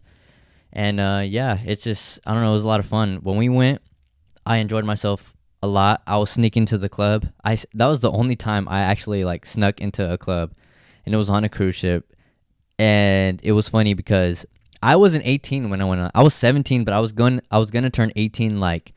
And 0.71 1.00
uh, 1.00 1.24
yeah, 1.25 1.59
it's 1.63 1.83
just, 1.83 2.19
I 2.25 2.33
don't 2.33 2.41
know, 2.41 2.51
it 2.51 2.56
was 2.56 2.63
a 2.63 2.68
lot 2.68 2.80
of 2.80 2.88
fun. 2.88 3.18
When 3.18 3.38
we 3.38 3.47
went, 3.47 3.81
I 4.45 4.57
enjoyed 4.57 4.85
myself 4.85 5.35
a 5.62 5.68
lot. 5.68 6.01
I 6.07 6.18
was 6.18 6.31
sneaking 6.31 6.65
to 6.68 6.77
the 6.77 6.89
club. 6.89 7.27
I, 7.44 7.57
that 7.75 7.88
was 7.88 8.00
the 8.00 8.12
only 8.12 8.35
time 8.35 8.68
I 8.68 8.81
actually 8.81 9.24
like 9.24 9.45
snuck 9.45 9.80
into 9.80 10.12
a 10.12 10.18
club, 10.18 10.53
and 11.06 11.13
it 11.13 11.18
was 11.18 11.30
on 11.30 11.44
a 11.44 11.50
cruise 11.50 11.75
ship. 11.75 12.13
And 12.80 13.39
it 13.44 13.51
was 13.51 13.69
funny 13.69 13.94
because 13.94 14.47
I 14.81 14.95
wasn't 14.95 15.25
18 15.25 15.69
when 15.69 15.80
I 15.80 15.85
went 15.85 16.01
on. 16.01 16.12
I 16.15 16.24
was 16.24 16.33
17, 16.33 16.83
but 16.83 16.94
I 16.94 17.00
was 17.00 17.12
going 17.12 17.39
I 17.51 17.59
was 17.59 17.71
going 17.71 17.83
to 17.83 17.89
turn 17.89 18.12
18 18.15 18.59
like 18.59 18.94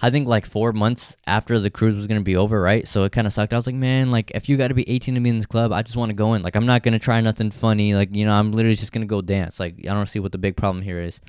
I 0.00 0.10
think 0.10 0.28
like 0.28 0.46
four 0.46 0.72
months 0.72 1.16
after 1.26 1.58
the 1.58 1.70
cruise 1.70 1.96
was 1.96 2.06
gonna 2.06 2.20
be 2.20 2.36
over, 2.36 2.60
right? 2.60 2.86
So 2.86 3.04
it 3.04 3.12
kind 3.12 3.26
of 3.26 3.32
sucked. 3.32 3.52
I 3.52 3.56
was 3.56 3.66
like, 3.66 3.74
man, 3.74 4.10
like 4.10 4.30
if 4.34 4.48
you 4.48 4.56
got 4.56 4.68
to 4.68 4.74
be 4.74 4.88
18 4.88 5.14
to 5.14 5.20
be 5.20 5.28
in 5.28 5.38
this 5.38 5.46
club, 5.46 5.72
I 5.72 5.82
just 5.82 5.96
want 5.96 6.10
to 6.10 6.14
go 6.14 6.34
in. 6.34 6.42
Like 6.42 6.54
I'm 6.54 6.66
not 6.66 6.82
gonna 6.82 6.98
try 6.98 7.20
nothing 7.20 7.50
funny. 7.50 7.94
Like 7.94 8.14
you 8.14 8.24
know, 8.24 8.32
I'm 8.32 8.52
literally 8.52 8.76
just 8.76 8.92
gonna 8.92 9.06
go 9.06 9.20
dance. 9.20 9.58
Like 9.58 9.74
I 9.80 9.94
don't 9.94 10.06
see 10.06 10.20
what 10.20 10.32
the 10.32 10.38
big 10.38 10.56
problem 10.56 10.82
here 10.82 11.00
is. 11.00 11.20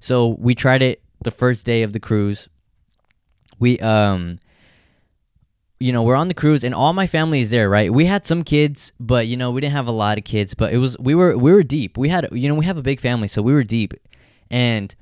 So 0.00 0.36
we 0.38 0.54
tried 0.54 0.82
it 0.82 1.02
the 1.22 1.30
first 1.30 1.66
day 1.66 1.82
of 1.82 1.92
the 1.92 2.00
cruise. 2.00 2.48
We 3.58 3.78
um, 3.80 4.38
you 5.80 5.92
know, 5.92 6.04
we're 6.04 6.14
on 6.14 6.28
the 6.28 6.34
cruise 6.34 6.62
and 6.62 6.74
all 6.74 6.92
my 6.92 7.08
family 7.08 7.40
is 7.40 7.50
there, 7.50 7.68
right? 7.68 7.92
We 7.92 8.06
had 8.06 8.24
some 8.24 8.44
kids, 8.44 8.92
but 9.00 9.26
you 9.26 9.36
know, 9.36 9.50
we 9.50 9.60
didn't 9.60 9.74
have 9.74 9.88
a 9.88 9.92
lot 9.92 10.16
of 10.16 10.22
kids. 10.22 10.54
But 10.54 10.72
it 10.72 10.78
was 10.78 10.96
we 10.98 11.16
were 11.16 11.36
we 11.36 11.50
were 11.50 11.64
deep. 11.64 11.98
We 11.98 12.08
had 12.08 12.28
you 12.30 12.48
know 12.48 12.54
we 12.54 12.66
have 12.66 12.76
a 12.76 12.82
big 12.82 13.00
family, 13.00 13.26
so 13.26 13.42
we 13.42 13.52
were 13.52 13.64
deep, 13.64 13.94
and 14.48 14.94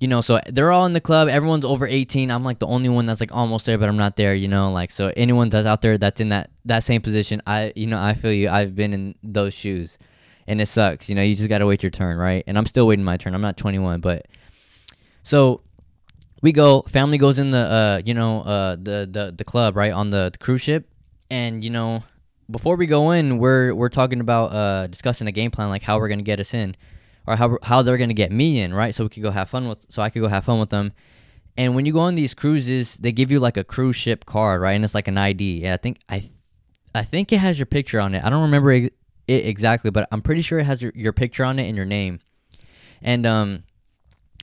you 0.00 0.06
know, 0.06 0.20
so 0.20 0.40
they're 0.46 0.70
all 0.70 0.86
in 0.86 0.92
the 0.92 1.00
club. 1.00 1.28
Everyone's 1.28 1.64
over 1.64 1.86
18. 1.86 2.30
I'm 2.30 2.44
like 2.44 2.60
the 2.60 2.66
only 2.66 2.88
one 2.88 3.06
that's 3.06 3.20
like 3.20 3.34
almost 3.34 3.66
there, 3.66 3.78
but 3.78 3.88
I'm 3.88 3.96
not 3.96 4.16
there. 4.16 4.34
You 4.34 4.46
know, 4.46 4.70
like 4.70 4.90
so 4.90 5.12
anyone 5.16 5.48
that's 5.48 5.66
out 5.66 5.82
there 5.82 5.98
that's 5.98 6.20
in 6.20 6.28
that 6.28 6.50
that 6.66 6.84
same 6.84 7.02
position, 7.02 7.42
I 7.46 7.72
you 7.74 7.86
know 7.86 8.00
I 8.00 8.14
feel 8.14 8.32
you. 8.32 8.48
I've 8.48 8.76
been 8.76 8.92
in 8.92 9.14
those 9.24 9.54
shoes, 9.54 9.98
and 10.46 10.60
it 10.60 10.66
sucks. 10.66 11.08
You 11.08 11.16
know, 11.16 11.22
you 11.22 11.34
just 11.34 11.48
gotta 11.48 11.66
wait 11.66 11.82
your 11.82 11.90
turn, 11.90 12.16
right? 12.16 12.44
And 12.46 12.56
I'm 12.56 12.66
still 12.66 12.86
waiting 12.86 13.04
my 13.04 13.16
turn. 13.16 13.34
I'm 13.34 13.40
not 13.40 13.56
21, 13.56 14.00
but 14.00 14.26
so 15.24 15.62
we 16.42 16.52
go. 16.52 16.82
Family 16.82 17.18
goes 17.18 17.40
in 17.40 17.50
the 17.50 17.58
uh 17.58 18.02
you 18.04 18.14
know 18.14 18.42
uh 18.42 18.76
the 18.76 19.08
the 19.10 19.34
the 19.36 19.44
club 19.44 19.76
right 19.76 19.92
on 19.92 20.10
the, 20.10 20.30
the 20.30 20.38
cruise 20.38 20.62
ship, 20.62 20.88
and 21.28 21.64
you 21.64 21.70
know 21.70 22.04
before 22.48 22.76
we 22.76 22.86
go 22.86 23.10
in, 23.10 23.38
we're 23.38 23.74
we're 23.74 23.88
talking 23.88 24.20
about 24.20 24.52
uh 24.52 24.86
discussing 24.86 25.26
a 25.26 25.32
game 25.32 25.50
plan 25.50 25.70
like 25.70 25.82
how 25.82 25.98
we're 25.98 26.08
gonna 26.08 26.22
get 26.22 26.38
us 26.38 26.54
in 26.54 26.76
or 27.28 27.36
how 27.36 27.58
how 27.62 27.82
they're 27.82 27.98
gonna 27.98 28.14
get 28.14 28.32
me 28.32 28.60
in, 28.60 28.72
right? 28.72 28.94
So 28.94 29.04
we 29.04 29.10
could 29.10 29.22
go 29.22 29.30
have 29.30 29.50
fun 29.50 29.68
with, 29.68 29.84
so 29.88 30.00
I 30.00 30.10
could 30.10 30.22
go 30.22 30.28
have 30.28 30.44
fun 30.44 30.58
with 30.58 30.70
them. 30.70 30.92
And 31.56 31.74
when 31.74 31.84
you 31.84 31.92
go 31.92 32.00
on 32.00 32.14
these 32.14 32.34
cruises, 32.34 32.96
they 32.96 33.12
give 33.12 33.30
you 33.30 33.40
like 33.40 33.56
a 33.56 33.64
cruise 33.64 33.96
ship 33.96 34.24
card, 34.24 34.60
right? 34.60 34.72
And 34.72 34.84
it's 34.84 34.94
like 34.94 35.08
an 35.08 35.18
ID. 35.18 35.62
Yeah, 35.62 35.74
I 35.74 35.76
think 35.76 35.98
I, 36.08 36.30
I 36.94 37.02
think 37.02 37.32
it 37.32 37.38
has 37.38 37.58
your 37.58 37.66
picture 37.66 38.00
on 38.00 38.14
it. 38.14 38.24
I 38.24 38.30
don't 38.30 38.42
remember 38.42 38.72
it 38.72 38.94
exactly, 39.26 39.90
but 39.90 40.08
I'm 40.10 40.22
pretty 40.22 40.40
sure 40.40 40.58
it 40.58 40.64
has 40.64 40.80
your, 40.80 40.92
your 40.94 41.12
picture 41.12 41.44
on 41.44 41.58
it 41.58 41.66
and 41.66 41.76
your 41.76 41.84
name. 41.84 42.20
And 43.02 43.26
um, 43.26 43.64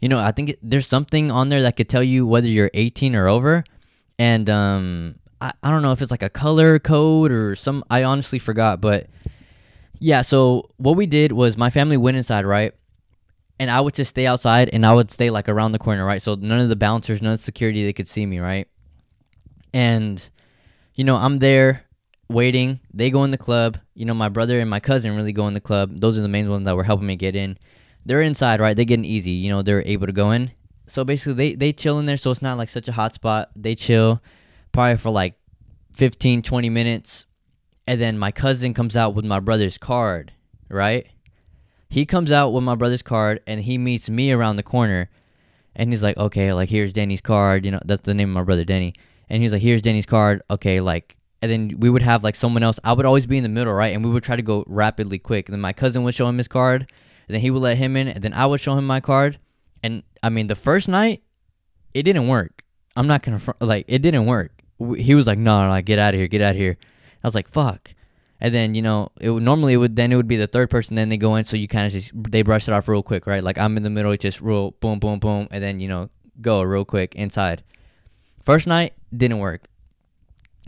you 0.02 0.10
know, 0.10 0.20
I 0.20 0.32
think 0.32 0.56
there's 0.62 0.88
something 0.88 1.32
on 1.32 1.50
there 1.50 1.64
that 1.64 1.76
could 1.78 1.90
tell 1.90 2.04
you 2.04 2.28
whether 2.28 2.48
you're 2.48 2.70
18 2.74 3.16
or 3.16 3.28
over. 3.28 3.64
And 4.20 4.50
um, 4.50 5.16
I, 5.42 5.54
I 5.64 5.72
don't 5.72 5.82
know 5.82 5.92
if 5.92 6.02
it's 6.02 6.12
like 6.12 6.24
a 6.24 6.30
color 6.30 6.80
code 6.80 7.32
or 7.32 7.56
some. 7.56 7.84
I 7.90 8.04
honestly 8.04 8.40
forgot, 8.40 8.82
but 8.82 9.08
yeah, 10.00 10.22
so 10.22 10.70
what 10.78 10.96
we 10.96 11.06
did 11.06 11.32
was 11.32 11.58
my 11.58 11.70
family 11.70 11.98
went 11.98 12.18
inside, 12.18 12.46
right? 12.46 12.74
And 13.60 13.72
I 13.72 13.80
would 13.80 13.94
just 13.94 14.10
stay 14.10 14.28
outside 14.28 14.70
and 14.74 14.86
I 14.86 14.94
would 14.94 15.12
stay 15.12 15.30
like 15.30 15.48
around 15.48 15.72
the 15.72 15.80
corner, 15.80 16.06
right? 16.06 16.22
So 16.22 16.36
none 16.36 16.60
of 16.60 16.70
the 16.70 16.76
bouncers, 16.76 17.22
none 17.22 17.34
of 17.34 17.40
the 17.40 17.44
security, 17.44 17.86
they 17.86 17.94
could 17.94 18.08
see 18.08 18.26
me, 18.26 18.40
right? 18.40 18.68
And, 19.74 20.28
you 20.94 21.04
know, 21.04 21.16
I'm 21.16 21.40
there 21.40 21.86
waiting. 22.30 22.80
They 22.94 23.10
go 23.10 23.24
in 23.24 23.32
the 23.32 23.38
club. 23.38 23.78
You 23.94 24.06
know, 24.06 24.14
my 24.14 24.30
brother 24.30 24.60
and 24.60 24.70
my 24.70 24.80
cousin 24.80 25.16
really 25.16 25.34
go 25.34 25.48
in 25.48 25.54
the 25.54 25.62
club. 25.62 25.92
Those 26.00 26.18
are 26.18 26.22
the 26.22 26.28
main 26.28 26.50
ones 26.50 26.66
that 26.66 26.76
were 26.76 26.84
helping 26.84 27.08
me 27.08 27.16
get 27.16 27.36
in. 27.36 27.58
They're 28.06 28.22
inside, 28.22 28.60
right? 28.60 28.76
They 28.76 28.86
getting 28.86 29.06
easy. 29.06 29.32
You 29.32 29.50
know, 29.50 29.62
they're 29.62 29.84
able 29.86 30.08
to 30.08 30.14
go 30.14 30.32
in. 30.32 30.52
So 30.88 31.04
basically, 31.04 31.34
they 31.34 31.56
they 31.56 31.74
chill 31.74 31.98
in 31.98 32.06
there, 32.06 32.18
so 32.18 32.30
it's 32.30 32.44
not 32.44 32.58
like 32.58 32.70
such 32.70 32.88
a 32.88 32.92
hot 32.92 33.16
spot. 33.16 33.50
They 33.56 33.74
chill, 33.74 34.22
probably 34.72 34.98
for 34.98 35.10
like 35.10 35.34
15, 35.94 36.44
20 36.44 36.70
minutes, 36.70 37.26
and 37.88 38.02
then 38.02 38.18
my 38.18 38.32
cousin 38.32 38.74
comes 38.74 38.96
out 38.96 39.16
with 39.16 39.26
my 39.26 39.40
brother's 39.40 39.78
card, 39.78 40.34
right? 40.70 41.08
He 41.90 42.06
comes 42.06 42.32
out 42.32 42.50
with 42.50 42.64
my 42.64 42.76
brother's 42.76 43.04
card, 43.04 43.42
and 43.46 43.62
he 43.62 43.78
meets 43.78 44.10
me 44.10 44.32
around 44.32 44.56
the 44.56 44.64
corner, 44.64 45.10
and 45.76 45.92
he's 45.92 46.04
like, 46.04 46.18
"Okay, 46.18 46.52
like 46.54 46.70
here's 46.70 46.94
Danny's 46.94 47.22
card. 47.22 47.66
You 47.66 47.72
know, 47.72 47.80
that's 47.86 48.04
the 48.04 48.14
name 48.14 48.30
of 48.30 48.36
my 48.36 48.44
brother, 48.44 48.66
Danny." 48.66 48.94
And 49.30 49.42
he's 49.42 49.54
like, 49.54 49.62
"Here's 49.62 49.82
Danny's 49.82 50.06
card. 50.06 50.42
Okay, 50.50 50.82
like." 50.82 51.18
And 51.42 51.52
then 51.52 51.80
we 51.80 51.92
would 51.92 52.02
have 52.02 52.24
like 52.24 52.34
someone 52.36 52.64
else. 52.64 52.80
I 52.84 52.94
would 52.94 53.06
always 53.06 53.28
be 53.28 53.38
in 53.38 53.44
the 53.44 53.50
middle, 53.50 53.74
right? 53.74 53.94
And 53.94 54.04
we 54.04 54.10
would 54.10 54.24
try 54.24 54.36
to 54.36 54.42
go 54.42 54.64
rapidly 54.68 55.20
quick. 55.20 55.48
And 55.48 55.54
then 55.54 55.62
my 55.62 55.74
cousin 55.74 56.04
would 56.04 56.16
show 56.16 56.28
him 56.28 56.38
his 56.38 56.48
card, 56.48 56.92
and 57.28 57.36
then 57.36 57.42
he 57.42 57.52
would 57.52 57.62
let 57.62 57.78
him 57.78 57.96
in, 57.96 58.08
and 58.08 58.24
then 58.24 58.34
I 58.34 58.46
would 58.48 58.62
show 58.62 58.78
him 58.78 58.88
my 58.88 59.00
card. 59.00 59.38
And 59.84 60.02
I 60.24 60.30
mean, 60.30 60.48
the 60.48 60.56
first 60.56 60.88
night, 60.88 61.22
it 61.94 62.04
didn't 62.04 62.28
work. 62.28 62.64
I'm 62.96 63.08
not 63.08 63.22
gonna 63.22 63.42
like 63.60 63.86
it 63.88 64.00
didn't 64.02 64.26
work. 64.26 64.52
He 64.98 65.14
was 65.14 65.28
like, 65.28 65.38
"No, 65.38 65.64
no, 65.64 65.70
like 65.70 65.86
get 65.86 66.00
out 66.00 66.14
of 66.14 66.20
here, 66.20 66.28
get 66.28 66.42
out 66.42 66.52
of 66.52 66.58
here." 66.58 66.78
I 67.26 67.28
was 67.28 67.34
like, 67.34 67.50
"Fuck." 67.50 67.96
And 68.40 68.54
then 68.54 68.76
you 68.76 68.84
know, 68.84 69.10
it 69.20 69.32
would, 69.32 69.42
normally 69.42 69.74
it 69.74 69.78
would 69.78 69.96
then 69.96 70.12
it 70.12 70.16
would 70.16 70.28
be 70.28 70.38
the 70.38 70.46
third 70.46 70.70
person. 70.70 70.96
Then 70.96 71.10
they 71.10 71.18
go 71.18 71.36
in, 71.38 71.44
so 71.44 71.58
you 71.58 71.68
kind 71.68 71.88
of 71.88 71.92
just 71.92 72.12
they 72.14 72.44
brush 72.44 72.68
it 72.68 72.72
off 72.72 72.88
real 72.88 73.02
quick, 73.02 73.26
right? 73.26 73.44
Like 73.44 73.58
I'm 73.58 73.76
in 73.78 73.82
the 73.82 73.90
middle, 73.90 74.16
just 74.16 74.42
real 74.42 74.72
boom, 74.80 75.00
boom, 75.00 75.18
boom, 75.18 75.48
and 75.50 75.64
then 75.64 75.80
you 75.80 75.88
know 75.88 76.10
go 76.40 76.62
real 76.62 76.86
quick 76.86 77.16
inside. 77.16 77.64
First 78.44 78.68
night 78.68 78.94
didn't 79.12 79.40
work. 79.40 79.64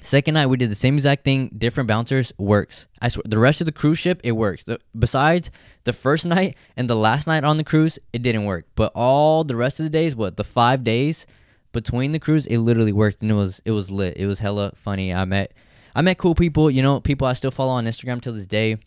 Second 0.01 0.33
night 0.33 0.47
we 0.47 0.57
did 0.57 0.71
the 0.71 0.75
same 0.75 0.95
exact 0.95 1.25
thing, 1.25 1.51
different 1.55 1.87
bouncers 1.87 2.33
works. 2.39 2.87
I 3.03 3.09
swear 3.09 3.23
the 3.27 3.37
rest 3.37 3.61
of 3.61 3.65
the 3.65 3.71
cruise 3.71 3.99
ship 3.99 4.19
it 4.23 4.31
works. 4.31 4.63
The, 4.63 4.79
besides 4.97 5.51
the 5.83 5.93
first 5.93 6.25
night 6.35 6.57
and 6.75 6.89
the 6.89 6.95
last 6.95 7.27
night 7.27 7.43
on 7.43 7.57
the 7.57 7.63
cruise, 7.63 7.99
it 8.13 8.23
didn't 8.23 8.45
work. 8.45 8.65
But 8.73 8.91
all 8.95 9.43
the 9.43 9.55
rest 9.55 9.79
of 9.79 9.83
the 9.83 9.91
days, 9.91 10.15
what 10.15 10.37
the 10.37 10.43
five 10.43 10.83
days 10.83 11.27
between 11.71 12.13
the 12.13 12.19
cruise, 12.19 12.47
it 12.47 12.57
literally 12.57 12.93
worked 12.93 13.21
and 13.21 13.29
it 13.29 13.35
was 13.35 13.61
it 13.65 13.71
was 13.71 13.91
lit. 13.91 14.17
It 14.17 14.25
was 14.25 14.39
hella 14.39 14.71
funny. 14.75 15.13
I 15.13 15.25
met 15.25 15.53
I 15.97 16.03
met 16.03 16.19
cool 16.19 16.35
people. 16.35 16.69
You 16.69 16.83
know, 16.83 16.99
people 16.99 17.25
I 17.25 17.33
still 17.33 17.49
follow 17.49 17.71
on 17.71 17.85
Instagram 17.85 18.21
till 18.21 18.33
this 18.33 18.45
day. 18.45 18.77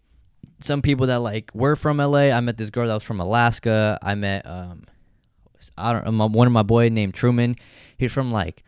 Some 0.60 0.80
people 0.80 1.08
that 1.08 1.16
like 1.16 1.50
were 1.52 1.74
from 1.74 1.96
LA. 1.96 2.30
I 2.30 2.40
met 2.40 2.56
this 2.56 2.70
girl 2.70 2.86
that 2.86 2.94
was 2.94 3.02
from 3.02 3.18
Alaska. 3.18 3.98
I 4.00 4.14
met 4.14 4.46
um 4.46 4.84
I 5.76 5.92
don't 5.92 6.32
one 6.32 6.46
of 6.46 6.52
my 6.52 6.62
boy 6.62 6.88
named 6.88 7.14
Truman. 7.14 7.56
He's 7.98 8.12
from 8.12 8.30
like 8.30 8.62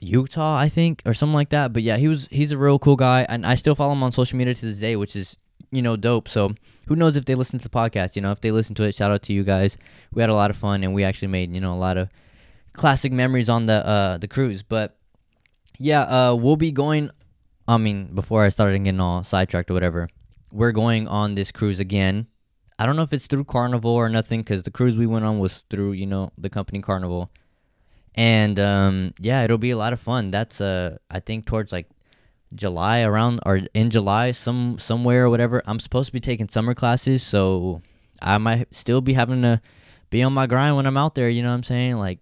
Utah, 0.00 0.56
I 0.56 0.70
think, 0.70 1.02
or 1.04 1.12
something 1.12 1.34
like 1.34 1.50
that. 1.50 1.74
But 1.74 1.82
yeah, 1.82 1.98
he 1.98 2.08
was 2.08 2.28
he's 2.30 2.50
a 2.50 2.56
real 2.56 2.78
cool 2.78 2.96
guy, 2.96 3.26
and 3.28 3.44
I 3.44 3.56
still 3.56 3.74
follow 3.74 3.92
him 3.92 4.02
on 4.02 4.10
social 4.10 4.38
media 4.38 4.54
to 4.54 4.66
this 4.66 4.78
day, 4.78 4.96
which 4.96 5.14
is 5.14 5.36
you 5.70 5.82
know 5.82 5.96
dope. 5.96 6.28
So 6.28 6.54
who 6.86 6.96
knows 6.96 7.14
if 7.14 7.26
they 7.26 7.34
listen 7.34 7.58
to 7.58 7.62
the 7.62 7.68
podcast? 7.68 8.16
You 8.16 8.22
know, 8.22 8.32
if 8.32 8.40
they 8.40 8.52
listen 8.52 8.74
to 8.76 8.84
it, 8.84 8.94
shout 8.94 9.10
out 9.10 9.22
to 9.24 9.34
you 9.34 9.44
guys. 9.44 9.76
We 10.12 10.22
had 10.22 10.30
a 10.30 10.34
lot 10.34 10.50
of 10.50 10.56
fun, 10.56 10.82
and 10.82 10.94
we 10.94 11.04
actually 11.04 11.28
made 11.28 11.54
you 11.54 11.60
know 11.60 11.74
a 11.74 11.76
lot 11.76 11.98
of 11.98 12.08
classic 12.72 13.12
memories 13.12 13.50
on 13.50 13.66
the 13.66 13.86
uh 13.86 14.16
the 14.16 14.28
cruise. 14.28 14.62
But 14.62 14.96
yeah, 15.78 16.00
uh, 16.02 16.34
we'll 16.34 16.56
be 16.56 16.72
going. 16.72 17.10
I 17.68 17.78
mean, 17.78 18.14
before 18.14 18.44
I 18.44 18.48
started 18.48 18.78
getting 18.84 19.00
all 19.00 19.24
sidetracked 19.24 19.70
or 19.70 19.74
whatever, 19.74 20.08
we're 20.52 20.72
going 20.72 21.08
on 21.08 21.34
this 21.34 21.50
cruise 21.50 21.80
again. 21.80 22.28
I 22.78 22.86
don't 22.86 22.96
know 22.96 23.02
if 23.02 23.12
it's 23.12 23.26
through 23.26 23.44
Carnival 23.44 23.90
or 23.90 24.08
nothing, 24.08 24.40
because 24.40 24.62
the 24.62 24.70
cruise 24.70 24.98
we 24.98 25.06
went 25.06 25.24
on 25.24 25.38
was 25.38 25.64
through 25.70 25.92
you 25.92 26.06
know 26.06 26.30
the 26.38 26.50
company 26.50 26.80
Carnival 26.80 27.30
and 28.16 28.58
um, 28.58 29.14
yeah, 29.20 29.44
it'll 29.44 29.58
be 29.58 29.70
a 29.70 29.76
lot 29.76 29.92
of 29.92 30.00
fun. 30.00 30.30
That's 30.30 30.60
uh, 30.60 30.96
I 31.10 31.20
think 31.20 31.46
towards 31.46 31.70
like 31.70 31.88
July 32.54 33.02
around 33.02 33.40
or 33.44 33.60
in 33.74 33.90
July, 33.90 34.32
some 34.32 34.78
somewhere 34.78 35.26
or 35.26 35.30
whatever. 35.30 35.62
I'm 35.66 35.80
supposed 35.80 36.06
to 36.06 36.12
be 36.12 36.20
taking 36.20 36.48
summer 36.48 36.74
classes, 36.74 37.22
so 37.22 37.82
I 38.22 38.38
might 38.38 38.74
still 38.74 39.02
be 39.02 39.12
having 39.12 39.42
to 39.42 39.60
be 40.08 40.22
on 40.22 40.32
my 40.32 40.46
grind 40.46 40.76
when 40.76 40.86
I'm 40.86 40.96
out 40.96 41.14
there. 41.14 41.28
You 41.28 41.42
know 41.42 41.50
what 41.50 41.56
I'm 41.56 41.62
saying? 41.62 41.96
Like, 41.96 42.20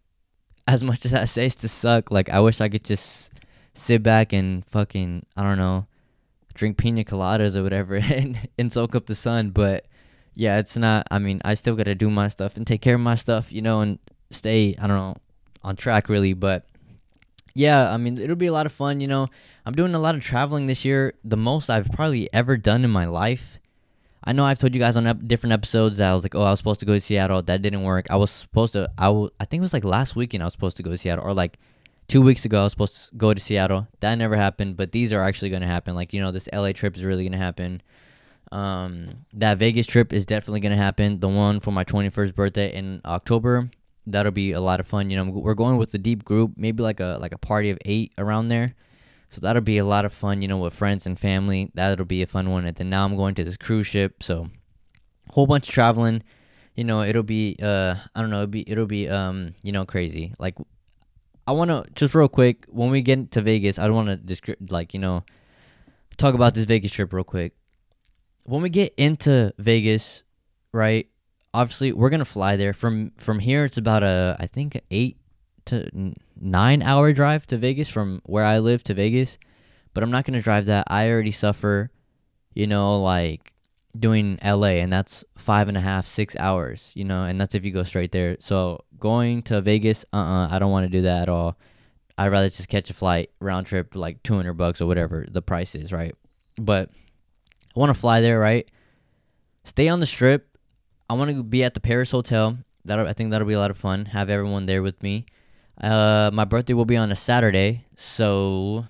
as 0.67 0.83
much 0.83 1.05
as 1.05 1.13
that 1.13 1.29
says 1.29 1.55
to 1.57 1.69
suck, 1.69 2.11
like 2.11 2.29
I 2.29 2.41
wish 2.41 2.61
I 2.61 2.69
could 2.69 2.85
just 2.85 3.31
sit 3.75 4.03
back 4.03 4.33
and 4.33 4.65
fucking 4.67 5.27
I 5.37 5.43
don't 5.43 5.59
know, 5.59 5.87
drink 6.55 6.79
pina 6.79 7.05
coladas 7.05 7.57
or 7.57 7.63
whatever 7.63 7.97
and 8.03 8.49
and 8.59 8.73
soak 8.73 8.95
up 8.95 9.07
the 9.07 9.15
sun. 9.15 9.51
But 9.51 9.87
yeah, 10.35 10.59
it's 10.59 10.77
not. 10.77 11.07
I 11.11 11.19
mean, 11.19 11.41
I 11.45 11.55
still 11.55 11.77
gotta 11.77 11.95
do 11.95 12.11
my 12.11 12.29
stuff 12.29 12.57
and 12.57 12.67
take 12.67 12.81
care 12.81 12.95
of 12.95 13.01
my 13.01 13.15
stuff, 13.15 13.53
you 13.53 13.63
know, 13.63 13.81
and 13.81 13.99
stay. 14.31 14.75
I 14.79 14.87
don't 14.87 14.97
know 14.97 15.17
on 15.63 15.77
track 15.77 16.09
really, 16.09 16.35
but 16.35 16.67
yeah, 17.55 17.93
I 17.93 17.97
mean 17.97 18.19
it'll 18.19 18.37
be 18.37 18.47
a 18.47 18.53
lot 18.53 18.67
of 18.67 18.73
fun. 18.73 19.01
You 19.01 19.09
know, 19.09 19.29
I'm 19.67 19.75
doing 19.75 19.95
a 19.95 19.99
lot 19.99 20.15
of 20.15 20.23
traveling 20.23 20.67
this 20.67 20.85
year, 20.85 21.15
the 21.25 21.37
most 21.37 21.71
I've 21.71 21.91
probably 21.91 22.33
ever 22.33 22.57
done 22.57 22.85
in 22.85 22.91
my 22.91 23.07
life. 23.07 23.59
I 24.27 24.33
know 24.33 24.45
I've 24.45 24.59
told 24.59 24.75
you 24.75 24.81
guys 24.81 24.97
on 24.97 25.07
ep- 25.07 25.27
different 25.27 25.53
episodes 25.53 25.99
that 25.99 26.11
I 26.11 26.15
was 26.15 26.23
like, 26.23 26.35
oh, 26.35 26.43
I 26.43 26.51
was 26.51 26.59
supposed 26.59 26.81
to 26.81 26.87
go 26.87 26.95
to 26.95 27.01
Seattle, 27.01 27.43
that 27.43 27.61
didn't 27.61 27.83
work. 27.83 28.07
I 28.09 28.17
was 28.17 28.31
supposed 28.31 28.73
to, 28.73 28.91
I 28.97 29.11
will, 29.11 29.31
I 29.39 29.45
think 29.45 29.61
it 29.61 29.63
was 29.63 29.75
like 29.75 29.85
last 29.85 30.17
weekend 30.17 30.43
I 30.43 30.47
was 30.47 30.55
supposed 30.55 30.79
to 30.79 30.83
go 30.83 30.91
to 30.91 30.97
Seattle, 30.97 31.25
or 31.25 31.35
like 31.35 31.59
two 32.09 32.23
weeks 32.23 32.45
ago 32.45 32.61
I 32.61 32.65
was 32.65 32.73
supposed 32.73 33.11
to 33.11 33.17
go 33.17 33.35
to 33.35 33.41
Seattle. 33.41 33.89
That 34.01 34.15
never 34.17 34.37
happened, 34.37 34.77
but 34.77 34.93
these 34.93 35.13
are 35.13 35.23
actually 35.23 35.51
going 35.51 35.63
to 35.63 35.69
happen. 35.69 35.95
Like 35.95 36.13
you 36.13 36.21
know, 36.21 36.31
this 36.31 36.49
LA 36.53 36.73
trip 36.73 36.97
is 36.97 37.05
really 37.05 37.25
going 37.25 37.33
to 37.33 37.39
happen. 37.39 37.83
Um, 38.53 39.27
that 39.33 39.59
Vegas 39.59 39.87
trip 39.87 40.13
is 40.13 40.27
definitely 40.27 40.61
going 40.61 40.73
to 40.73 40.83
happen. 40.83 41.19
The 41.19 41.29
one 41.29 41.61
for 41.61 41.73
my 41.73 41.85
21st 41.85 42.35
birthday 42.35 42.75
in 42.75 43.01
October 43.05 43.71
that'll 44.07 44.33
be 44.33 44.53
a 44.53 44.61
lot 44.61 44.81
of 44.81 44.87
fun. 44.87 45.11
You 45.11 45.17
know, 45.17 45.31
we're 45.31 45.55
going 45.55 45.77
with 45.77 45.95
a 45.95 45.99
deep 45.99 46.25
group, 46.25 46.53
maybe 46.57 46.83
like 46.83 47.01
a 47.01 47.19
like 47.21 47.33
a 47.33 47.39
party 47.39 47.71
of 47.71 47.79
eight 47.85 48.13
around 48.19 48.49
there. 48.49 48.75
So 49.29 49.41
that'll 49.41 49.63
be 49.63 49.79
a 49.79 49.85
lot 49.85 50.05
of 50.05 50.13
fun. 50.13 50.43
You 50.43 50.49
know, 50.49 50.59
with 50.59 50.75
friends 50.75 51.07
and 51.07 51.19
family. 51.19 51.71
That'll 51.75 52.05
be 52.05 52.23
a 52.23 52.27
fun 52.27 52.51
one. 52.51 52.67
And 52.67 52.77
then 52.77 52.91
now 52.91 53.05
I'm 53.05 53.17
going 53.17 53.35
to 53.37 53.45
this 53.45 53.57
cruise 53.57 53.87
ship, 53.87 54.23
so 54.23 54.49
whole 55.31 55.47
bunch 55.47 55.69
of 55.69 55.75
traveling. 55.75 56.23
You 56.77 56.85
know, 56.85 57.03
it'll 57.03 57.23
be 57.23 57.57
uh 57.63 57.97
I 58.15 58.21
don't 58.21 58.31
know, 58.31 58.43
it'll 58.43 58.47
be 58.49 58.71
it'll 58.71 58.87
be 58.87 59.09
um 59.09 59.55
you 59.63 59.73
know 59.73 59.85
crazy. 59.85 60.35
Like 60.39 60.57
I 61.47 61.53
want 61.53 61.71
to 61.71 61.85
just 61.95 62.15
real 62.15 62.29
quick 62.29 62.65
when 62.69 62.91
we 62.91 63.03
get 63.03 63.31
to 63.33 63.43
Vegas, 63.43 63.79
I 63.79 63.87
don't 63.87 63.97
want 63.97 64.09
to 64.09 64.17
describe 64.17 64.71
like 64.71 64.95
you 64.95 65.01
know 65.01 65.25
talk 66.17 66.35
about 66.35 66.55
this 66.55 66.65
Vegas 66.65 66.93
trip 66.93 67.13
real 67.13 67.25
quick. 67.25 67.55
When 68.47 68.63
we 68.63 68.69
get 68.69 68.95
into 68.97 69.53
Vegas, 69.59 70.23
right? 70.73 71.09
obviously 71.55 71.93
we're 71.93 72.11
gonna 72.11 72.25
fly 72.27 72.57
there 72.57 72.75
from 72.75 73.13
from 73.17 73.39
here. 73.39 73.65
It's 73.65 73.79
about 73.79 74.03
a 74.03 74.37
I 74.39 74.47
think 74.47 74.79
eight 74.91 75.17
to 75.67 75.89
nine 76.39 76.83
hour 76.83 77.13
drive 77.13 77.47
to 77.47 77.57
Vegas 77.57 77.89
from 77.89 78.21
where 78.27 78.45
I 78.45 78.59
live 78.59 78.83
to 78.85 78.95
Vegas, 78.95 79.39
but 79.95 80.03
I'm 80.03 80.11
not 80.11 80.25
gonna 80.25 80.43
drive 80.43 80.67
that. 80.67 80.87
I 80.91 81.09
already 81.09 81.31
suffer, 81.31 81.91
you 82.53 82.67
know, 82.67 83.01
like 83.01 83.53
doing 83.99 84.39
LA, 84.45 84.81
and 84.83 84.93
that's 84.93 85.25
five 85.37 85.69
and 85.69 85.77
a 85.77 85.81
half 85.81 86.07
six 86.07 86.35
hours, 86.37 86.91
you 86.95 87.05
know, 87.05 87.25
and 87.25 87.41
that's 87.41 87.55
if 87.55 87.65
you 87.65 87.71
go 87.71 87.83
straight 87.83 88.13
there. 88.13 88.37
So 88.41 88.85
going 88.99 89.43
to 89.45 89.61
Vegas, 89.61 90.05
uh, 90.13 90.17
uh 90.17 90.49
I 90.51 90.59
don't 90.59 90.73
want 90.73 90.85
to 90.85 90.91
do 90.91 91.03
that 91.03 91.23
at 91.23 91.29
all. 91.29 91.57
I'd 92.17 92.33
rather 92.33 92.49
just 92.49 92.69
catch 92.69 92.91
a 92.91 92.95
flight 92.95 93.31
round 93.41 93.67
trip 93.67 93.95
like 93.97 94.23
200 94.23 94.55
bucks 94.55 94.81
or 94.81 94.87
whatever 94.87 95.27
the 95.29 95.43
price 95.43 95.75
is, 95.75 95.93
right? 95.93 96.15
But 96.61 96.91
I 97.75 97.79
want 97.79 97.91
to 97.91 97.99
fly 97.99 98.21
there, 98.21 98.39
right? 98.39 98.71
Stay 99.65 99.89
on 99.89 100.01
the 100.01 100.07
strip 100.07 100.55
I 101.09 101.15
want 101.15 101.31
to 101.31 101.43
be 101.43 101.63
at 101.65 101.75
the 101.75 101.81
Paris 101.81 102.11
Hotel. 102.11 102.59
That 102.87 102.99
I 102.99 103.13
think 103.13 103.31
that'll 103.31 103.47
be 103.47 103.55
a 103.55 103.59
lot 103.59 103.71
of 103.71 103.79
fun. 103.79 104.07
Have 104.07 104.31
everyone 104.31 104.67
there 104.67 104.83
with 104.83 105.03
me. 105.03 105.27
Uh, 105.81 106.31
my 106.33 106.45
birthday 106.45 106.75
will 106.75 106.85
be 106.85 106.97
on 106.97 107.11
a 107.11 107.17
Saturday, 107.17 107.85
so 107.97 108.87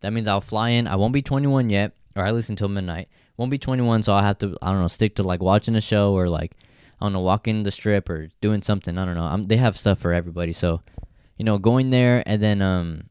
that 0.00 0.12
means 0.12 0.28
I'll 0.28 0.40
fly 0.40 0.70
in. 0.70 0.86
I 0.86 0.96
won't 0.96 1.12
be 1.12 1.22
21 1.22 1.70
yet, 1.70 1.92
or 2.14 2.24
at 2.24 2.34
least 2.34 2.48
until 2.48 2.68
midnight. 2.68 3.08
Won't 3.40 3.50
be 3.50 3.56
21, 3.56 4.02
so 4.02 4.12
I'll 4.12 4.22
have 4.22 4.36
to 4.40 4.54
I 4.60 4.70
don't 4.70 4.82
know 4.82 4.88
stick 4.88 5.14
to 5.14 5.22
like 5.22 5.40
watching 5.40 5.74
a 5.74 5.80
show 5.80 6.12
or 6.12 6.28
like 6.28 6.52
I 7.00 7.06
don't 7.06 7.14
know 7.14 7.20
walking 7.20 7.62
the 7.62 7.70
strip 7.70 8.10
or 8.10 8.28
doing 8.42 8.60
something. 8.60 8.98
I 8.98 9.06
don't 9.06 9.14
know. 9.14 9.22
I'm, 9.22 9.44
they 9.44 9.56
have 9.56 9.78
stuff 9.78 9.98
for 9.98 10.12
everybody, 10.12 10.52
so 10.52 10.82
you 11.38 11.46
know 11.46 11.56
going 11.56 11.88
there 11.88 12.22
and 12.26 12.42
then 12.42 12.60
um 12.60 13.04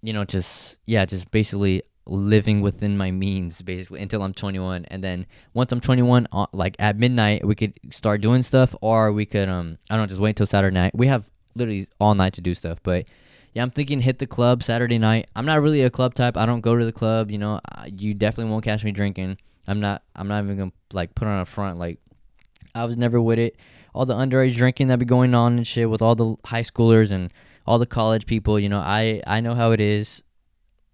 you 0.00 0.14
know 0.14 0.24
just 0.24 0.78
yeah 0.86 1.04
just 1.04 1.30
basically 1.30 1.82
living 2.06 2.62
within 2.62 2.96
my 2.96 3.10
means 3.10 3.60
basically 3.60 4.00
until 4.00 4.22
I'm 4.22 4.32
21 4.32 4.86
and 4.86 5.04
then 5.04 5.26
once 5.52 5.70
I'm 5.70 5.82
21 5.82 6.28
uh, 6.32 6.46
like 6.54 6.76
at 6.78 6.96
midnight 6.96 7.46
we 7.46 7.54
could 7.54 7.78
start 7.90 8.22
doing 8.22 8.42
stuff 8.42 8.74
or 8.80 9.12
we 9.12 9.26
could 9.26 9.50
um 9.50 9.76
I 9.90 9.96
don't 9.96 10.04
know 10.04 10.08
just 10.08 10.20
wait 10.22 10.30
until 10.30 10.46
Saturday 10.46 10.72
night. 10.72 10.94
We 10.94 11.08
have 11.08 11.28
literally 11.54 11.88
all 12.00 12.14
night 12.14 12.32
to 12.34 12.40
do 12.40 12.54
stuff 12.54 12.78
but 12.82 13.04
yeah 13.52 13.62
I'm 13.62 13.70
thinking 13.70 14.00
hit 14.00 14.18
the 14.18 14.26
club 14.26 14.62
Saturday 14.62 14.96
night. 14.96 15.28
I'm 15.36 15.44
not 15.44 15.60
really 15.60 15.82
a 15.82 15.90
club 15.90 16.14
type. 16.14 16.38
I 16.38 16.46
don't 16.46 16.62
go 16.62 16.74
to 16.74 16.86
the 16.86 16.92
club 16.92 17.30
you 17.30 17.36
know. 17.36 17.60
You 17.86 18.14
definitely 18.14 18.50
won't 18.50 18.64
catch 18.64 18.82
me 18.82 18.90
drinking 18.92 19.36
I'm 19.66 19.80
not 19.80 20.02
I'm 20.14 20.28
not 20.28 20.44
even 20.44 20.56
gonna 20.56 20.72
like 20.92 21.14
put 21.14 21.28
on 21.28 21.40
a 21.40 21.46
front 21.46 21.78
like 21.78 21.98
I 22.74 22.84
was 22.84 22.96
never 22.96 23.20
with 23.20 23.38
it 23.38 23.56
all 23.94 24.06
the 24.06 24.14
underage 24.14 24.56
drinking 24.56 24.88
that 24.88 24.98
be 24.98 25.04
going 25.04 25.34
on 25.34 25.56
and 25.56 25.66
shit 25.66 25.88
with 25.88 26.02
all 26.02 26.14
the 26.14 26.36
high 26.44 26.62
schoolers 26.62 27.10
and 27.10 27.32
all 27.66 27.78
the 27.78 27.86
college 27.86 28.26
people 28.26 28.58
you 28.58 28.68
know 28.68 28.80
I 28.80 29.22
I 29.26 29.40
know 29.40 29.54
how 29.54 29.72
it 29.72 29.80
is 29.80 30.22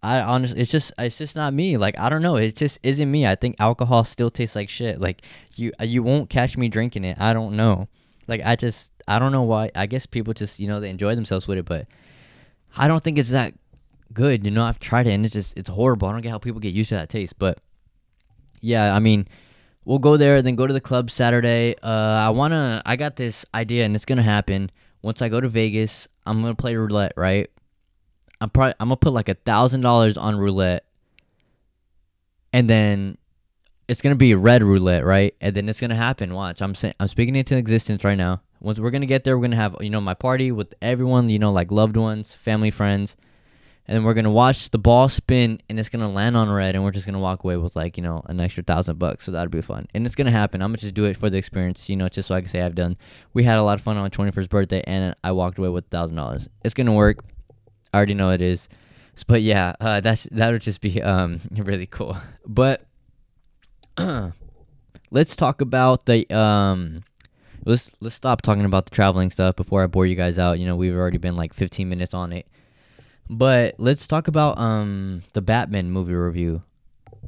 I 0.03 0.21
honestly, 0.21 0.61
it's 0.61 0.71
just, 0.71 0.93
it's 0.99 1.19
just 1.19 1.37
not 1.37 1.53
me. 1.53 1.77
Like 1.77 1.99
I 1.99 2.09
don't 2.09 2.23
know, 2.23 2.37
it 2.37 2.57
just 2.57 2.79
isn't 2.83 3.11
me. 3.11 3.27
I 3.27 3.35
think 3.35 3.57
alcohol 3.59 4.05
still 4.05 4.31
tastes 4.31 4.57
like 4.57 4.69
shit. 4.69 5.01
Like 5.01 5.23
you, 5.57 5.73
uh, 5.81 5.85
you 5.85 6.03
won't 6.03 6.31
catch 6.31 6.57
me 6.57 6.69
drinking 6.69 7.05
it. 7.05 7.21
I 7.21 7.33
don't 7.33 7.57
know. 7.57 7.89
Like 8.27 8.41
I 8.45 8.57
just, 8.57 8.93
I 9.07 9.19
don't 9.19 9.33
know 9.33 9.43
why. 9.43 9.71
I 9.75 9.87
guess 9.87 10.07
people 10.07 10.33
just, 10.33 10.59
you 10.59 10.69
know, 10.69 10.81
they 10.81 10.89
enjoy 10.89 11.15
themselves 11.15 11.47
with 11.47 11.59
it, 11.59 11.67
but 11.67 11.87
I 12.77 12.89
don't 12.89 13.05
think 13.05 13.19
it's 13.19 13.31
that 13.31 13.53
good. 14.13 14.45
You 14.45 14.51
know, 14.51 14.65
I've 14.65 14.79
tried 14.79 15.07
it 15.07 15.13
and 15.13 15.25
it's 15.25 15.35
just 15.35 15.57
it's 15.59 15.69
horrible. 15.69 16.09
I 16.09 16.13
don't 16.13 16.23
get 16.23 16.31
how 16.31 16.39
people 16.39 16.61
get 16.61 16.73
used 16.73 16.89
to 16.91 16.95
that 16.95 17.11
taste, 17.11 17.39
but 17.39 17.59
yeah, 18.61 18.95
I 18.95 18.99
mean, 18.99 19.27
we'll 19.85 19.99
go 19.99 20.17
there, 20.17 20.43
then 20.43 20.57
go 20.57 20.67
to 20.67 20.73
the 20.73 20.81
club 20.81 21.11
Saturday. 21.11 21.75
Uh, 21.83 21.89
I 22.27 22.31
wanna, 22.31 22.83
I 22.85 22.97
got 22.97 23.17
this 23.17 23.45
idea, 23.55 23.85
and 23.85 23.95
it's 23.95 24.05
gonna 24.05 24.23
happen 24.23 24.71
once 25.03 25.23
I 25.23 25.29
go 25.29 25.41
to 25.41 25.49
Vegas. 25.49 26.09
I'm 26.27 26.43
gonna 26.43 26.55
play 26.55 26.77
roulette, 26.77 27.13
right? 27.17 27.51
I'm 28.41 28.51
probably 28.51 28.75
I'm 28.81 28.89
gonna 28.89 28.97
put 28.97 29.13
like 29.13 29.29
a 29.29 29.35
thousand 29.35 29.81
dollars 29.83 30.17
on 30.17 30.37
roulette, 30.37 30.85
and 32.53 32.69
then 32.69 33.19
it's 33.89 34.03
gonna 34.03 34.15
be 34.15 34.35
red 34.35 34.63
roulette, 34.63 35.05
right? 35.05 35.35
And 35.41 35.55
then 35.55 35.69
it's 35.69 35.81
gonna 35.81 35.97
happen. 35.97 36.35
Watch, 36.35 36.63
I'm 36.63 36.75
saying 36.75 36.95
I'm 37.01 37.09
speaking 37.09 37.37
into 37.37 37.57
existence 37.57 38.05
right 38.05 38.19
now. 38.19 38.43
Once 38.61 38.79
we're 38.79 38.91
gonna 38.91 39.07
get 39.07 39.25
there, 39.25 39.37
we're 39.37 39.45
gonna 39.45 39.57
have 39.57 39.77
you 39.81 39.91
know 39.91 40.01
my 40.01 40.15
party 40.15 40.53
with 40.53 40.75
everyone, 40.81 41.29
you 41.29 41.39
know, 41.39 41.53
like 41.53 41.71
loved 41.71 41.97
ones, 41.97 42.35
family, 42.35 42.71
friends 42.71 43.17
and 43.91 44.05
we're 44.05 44.15
gonna 44.15 44.31
watch 44.31 44.71
the 44.71 44.79
ball 44.79 45.09
spin 45.09 45.61
and 45.69 45.79
it's 45.79 45.89
gonna 45.89 46.09
land 46.09 46.37
on 46.37 46.49
red 46.49 46.77
and 46.77 46.85
we're 46.85 46.93
just 46.93 47.07
gonna 47.07 47.19
walk 47.19 47.43
away 47.43 47.57
with 47.57 47.75
like 47.75 47.97
you 47.97 48.05
know 48.05 48.23
an 48.27 48.39
extra 48.39 48.63
thousand 48.63 49.01
bucks. 49.01 49.25
So 49.25 49.33
that'd 49.33 49.51
be 49.51 49.61
fun. 49.61 49.89
And 49.93 50.07
it's 50.07 50.15
gonna 50.15 50.31
happen. 50.31 50.63
I'm 50.63 50.71
gonna 50.71 50.79
just 50.79 50.95
do 50.95 51.07
it 51.07 51.17
for 51.17 51.29
the 51.29 51.37
experience 51.37 51.89
you 51.89 51.97
know 51.97 52.09
just 52.09 52.29
so 52.29 52.37
i 52.37 52.41
can 52.41 52.49
say 52.49 52.63
i've 52.63 52.77
done. 52.77 52.97
We 53.35 53.43
had 53.43 53.59
a 53.59 53.63
lot 53.65 53.79
of 53.79 53.83
fun 53.83 53.97
on 53.97 54.05
my 54.05 54.09
21st 54.09 54.49
birthday 54.49 54.83
and 54.87 55.17
i 55.25 55.33
walked 55.33 55.59
away 55.59 55.71
with 55.71 55.87
thousand 55.89 56.17
dollars. 56.17 56.49
It's 56.63 56.73
gonna 56.73 56.95
work. 56.95 57.25
I 57.93 57.97
already 57.97 58.15
know 58.15 58.31
it 58.31 58.41
is. 58.41 58.69
But 59.27 59.43
yeah 59.43 59.75
uh, 59.81 60.01
that's 60.01 60.29
that 60.31 60.53
would 60.53 60.63
just 60.63 60.81
be 60.81 61.03
um 61.03 61.41
really 61.51 61.87
cool. 61.87 62.17
But 62.47 62.87
let's 65.11 65.35
talk 65.35 65.61
about 65.61 66.07
the 66.07 66.33
um 66.33 67.03
let's 67.67 67.91
let's 68.01 68.15
stop 68.15 68.41
talking 68.41 68.65
about 68.65 68.85
the 68.85 68.93
traveling 68.93 69.33
stuff 69.33 69.57
before 69.57 69.83
i 69.83 69.89
bore 69.89 70.07
you 70.07 70.15
guys 70.15 70.39
out. 70.39 70.61
You 70.61 70.67
know 70.67 70.77
we've 70.77 70.95
already 70.95 71.19
been 71.19 71.35
like 71.35 71.53
15 71.53 71.89
minutes 71.89 72.15
on 72.15 72.33
it 72.33 72.47
but 73.31 73.77
let's 73.79 74.09
talk 74.09 74.27
about 74.27 74.59
um 74.59 75.23
the 75.35 75.41
Batman 75.41 75.91
movie 75.91 76.15
review. 76.15 76.63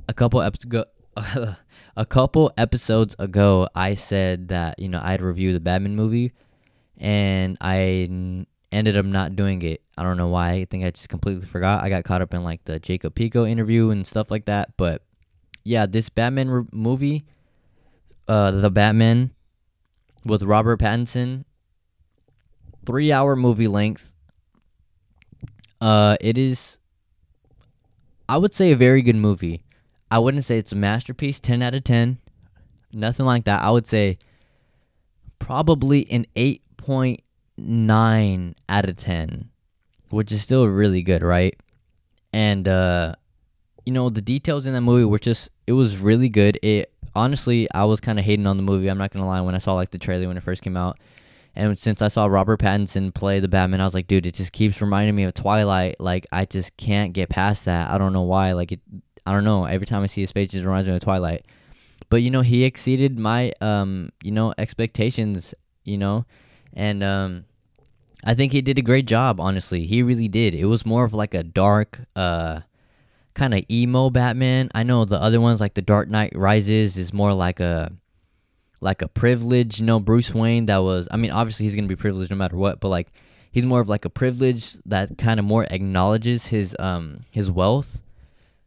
A 0.09 0.13
couple 0.13 0.43
episodes 0.43 0.65
ago, 0.65 0.85
a 1.97 2.05
couple 2.05 2.53
episodes 2.59 3.15
ago, 3.21 3.69
I 3.75 3.95
said 3.95 4.49
that 4.49 4.81
you 4.81 4.89
know 4.89 5.01
I'd 5.03 5.23
review 5.23 5.53
the 5.53 5.61
Batman 5.61 5.95
movie, 5.95 6.33
and 6.99 7.57
I 7.61 8.47
ended 8.73 8.97
up 8.97 9.07
not 9.07 9.37
doing 9.37 9.63
it. 9.63 9.83
I 9.97 10.03
don't 10.03 10.17
know 10.17 10.29
why. 10.29 10.53
I 10.55 10.65
think 10.65 10.85
I 10.85 10.91
just 10.91 11.09
completely 11.09 11.47
forgot. 11.47 11.85
I 11.85 11.89
got 11.89 12.03
caught 12.03 12.21
up 12.21 12.35
in 12.35 12.43
like 12.43 12.65
the 12.65 12.81
Jacob 12.81 13.15
Pico 13.15 13.47
interview 13.47 13.91
and 13.91 14.05
stuff 14.05 14.29
like 14.29 14.47
that. 14.47 14.77
But 14.77 15.03
yeah, 15.63 15.87
this 15.87 16.09
Batman 16.09 16.51
re- 16.51 16.65
movie, 16.73 17.27
uh, 18.27 18.51
the 18.51 18.71
Batman, 18.73 19.31
with 20.25 20.43
Robert 20.43 20.81
Pattinson, 20.81 21.45
three 22.85 23.13
hour 23.13 23.37
movie 23.37 23.69
length 23.69 24.12
uh, 25.83 26.17
it 26.21 26.39
is, 26.39 26.79
I 28.29 28.37
would 28.37 28.55
say, 28.55 28.71
a 28.71 28.77
very 28.77 29.03
good 29.03 29.17
movie. 29.17 29.65
I 30.13 30.21
wouldn't 30.21 30.45
say 30.45 30.57
it's 30.57 30.71
a 30.71 30.77
masterpiece, 30.77 31.41
10 31.41 31.61
out 31.61 31.75
of 31.75 31.83
10. 31.83 32.19
Nothing 32.93 33.27
like 33.27 33.43
that. 33.45 33.63
I 33.63 33.71
would 33.71 33.89
say 33.89 34.19
probably 35.41 36.09
an 36.09 36.27
8.9 36.37 38.55
out 38.69 38.89
of 38.89 38.97
10, 38.97 39.51
which 40.11 40.31
is 40.31 40.41
still 40.41 40.69
really 40.69 41.03
good, 41.03 41.25
right? 41.25 41.59
And, 42.33 42.69
uh, 42.69 43.17
you 43.85 43.93
know, 43.93 44.09
the 44.09 44.23
details 44.23 44.67
in 44.67 44.75
that 44.75 44.83
movie 44.83 45.05
were 45.05 45.19
just, 45.19 45.51
it 45.67 45.73
was 45.73 45.99
really 45.99 46.29
good. 46.29 46.61
It, 46.63 46.93
honestly, 47.17 47.67
I 47.75 47.87
was 47.87 47.99
kind 47.99 48.21
of 48.21 48.25
hating 48.25 48.47
on 48.47 48.57
the 48.57 48.63
movie. 48.63 48.89
I'm 48.89 48.99
not 48.99 49.11
going 49.11 49.25
to 49.25 49.29
lie. 49.29 49.41
When 49.41 49.57
I 49.57 49.59
saw, 49.59 49.75
like, 49.75 49.91
the 49.91 49.99
trailer 49.99 50.29
when 50.29 50.37
it 50.37 50.45
first 50.45 50.63
came 50.63 50.77
out, 50.77 51.01
and 51.55 51.79
since 51.79 52.01
I 52.01 52.09
saw 52.09 52.27
Robert 52.27 52.61
Pattinson 52.61 53.13
play 53.13 53.41
the 53.41 53.49
Batman, 53.49 53.81
I 53.81 53.85
was 53.85 53.95
like, 53.95 54.07
dude, 54.07 54.27
it 54.27 54.35
just 54.35 54.53
keeps 54.53 54.81
reminding 54.81 55.15
me 55.15 55.25
of 55.25 55.35
Twilight. 55.35 56.01
Like, 56.01 56.27
I 56.33 56.47
just 56.47 56.77
can't 56.77 57.13
get 57.13 57.29
past 57.29 57.67
that. 57.67 57.91
I 57.91 57.99
don't 57.99 58.13
know 58.13 58.23
why. 58.23 58.53
Like, 58.53 58.73
it, 58.73 58.81
I 59.27 59.33
don't 59.33 59.45
know. 59.45 59.67
Every 59.67 59.87
time 59.87 60.03
I 60.03 60.07
see 60.07 60.23
his 60.23 60.33
face, 60.33 60.49
it 60.49 60.53
just 60.53 60.65
reminds 60.65 60.89
me 60.89 60.95
of 60.95 61.01
Twilight. 61.01 61.47
But 62.09 62.23
you 62.23 62.31
know, 62.31 62.43
he 62.43 62.65
exceeded 62.65 63.19
my 63.19 63.53
um, 63.61 64.11
you 64.23 64.33
know, 64.33 64.55
expectations. 64.59 65.55
You 65.85 65.99
know, 65.99 66.27
and 66.75 67.03
um, 67.03 67.45
I 68.25 68.35
think 68.35 68.53
he 68.53 68.63
did 68.63 68.79
a 68.79 68.83
great 68.83 69.07
job. 69.07 69.41
Honestly, 69.41 69.87
he 69.87 70.03
really 70.03 70.29
did. 70.29 70.55
It 70.55 70.67
was 70.67 70.87
more 70.87 71.05
of 71.05 71.13
like 71.13 71.35
a 71.35 71.43
dark, 71.43 72.01
uh, 72.15 72.61
kind 73.35 73.55
of 73.55 73.65
emo 73.71 74.11
Batman. 74.11 74.71
I 74.75 74.83
know 74.83 75.05
the 75.05 75.21
other 75.21 75.41
ones, 75.41 75.61
like 75.61 75.75
the 75.75 75.83
Dark 75.83 76.09
Knight 76.09 76.33
Rises, 76.35 76.97
is 76.97 77.13
more 77.13 77.33
like 77.33 77.61
a 77.61 77.93
like 78.83 79.01
a 79.01 79.09
privilege, 79.09 79.81
you 79.81 79.87
know, 79.87 80.01
Bruce 80.01 80.35
Wayne 80.35 80.67
that 80.67 80.79
was 80.79 81.09
I 81.11 81.17
mean, 81.17 81.31
obviously 81.31 81.65
he's 81.65 81.75
going 81.75 81.85
to 81.85 81.95
be 81.95 82.01
privileged 82.01 82.31
no 82.31 82.37
matter 82.37 82.57
what, 82.57 82.81
but 82.81 82.89
like 82.89 83.09
he's 83.51 83.65
more 83.65 83.81
of 83.81 83.89
like 83.89 84.05
a 84.05 84.11
privilege 84.11 84.77
that 84.87 85.17
kind 85.17 85.39
of 85.39 85.47
more 85.47 85.65
acknowledges 85.71 86.47
his 86.47 86.77
um 86.79 87.21
his 87.31 87.51
wealth. 87.51 88.01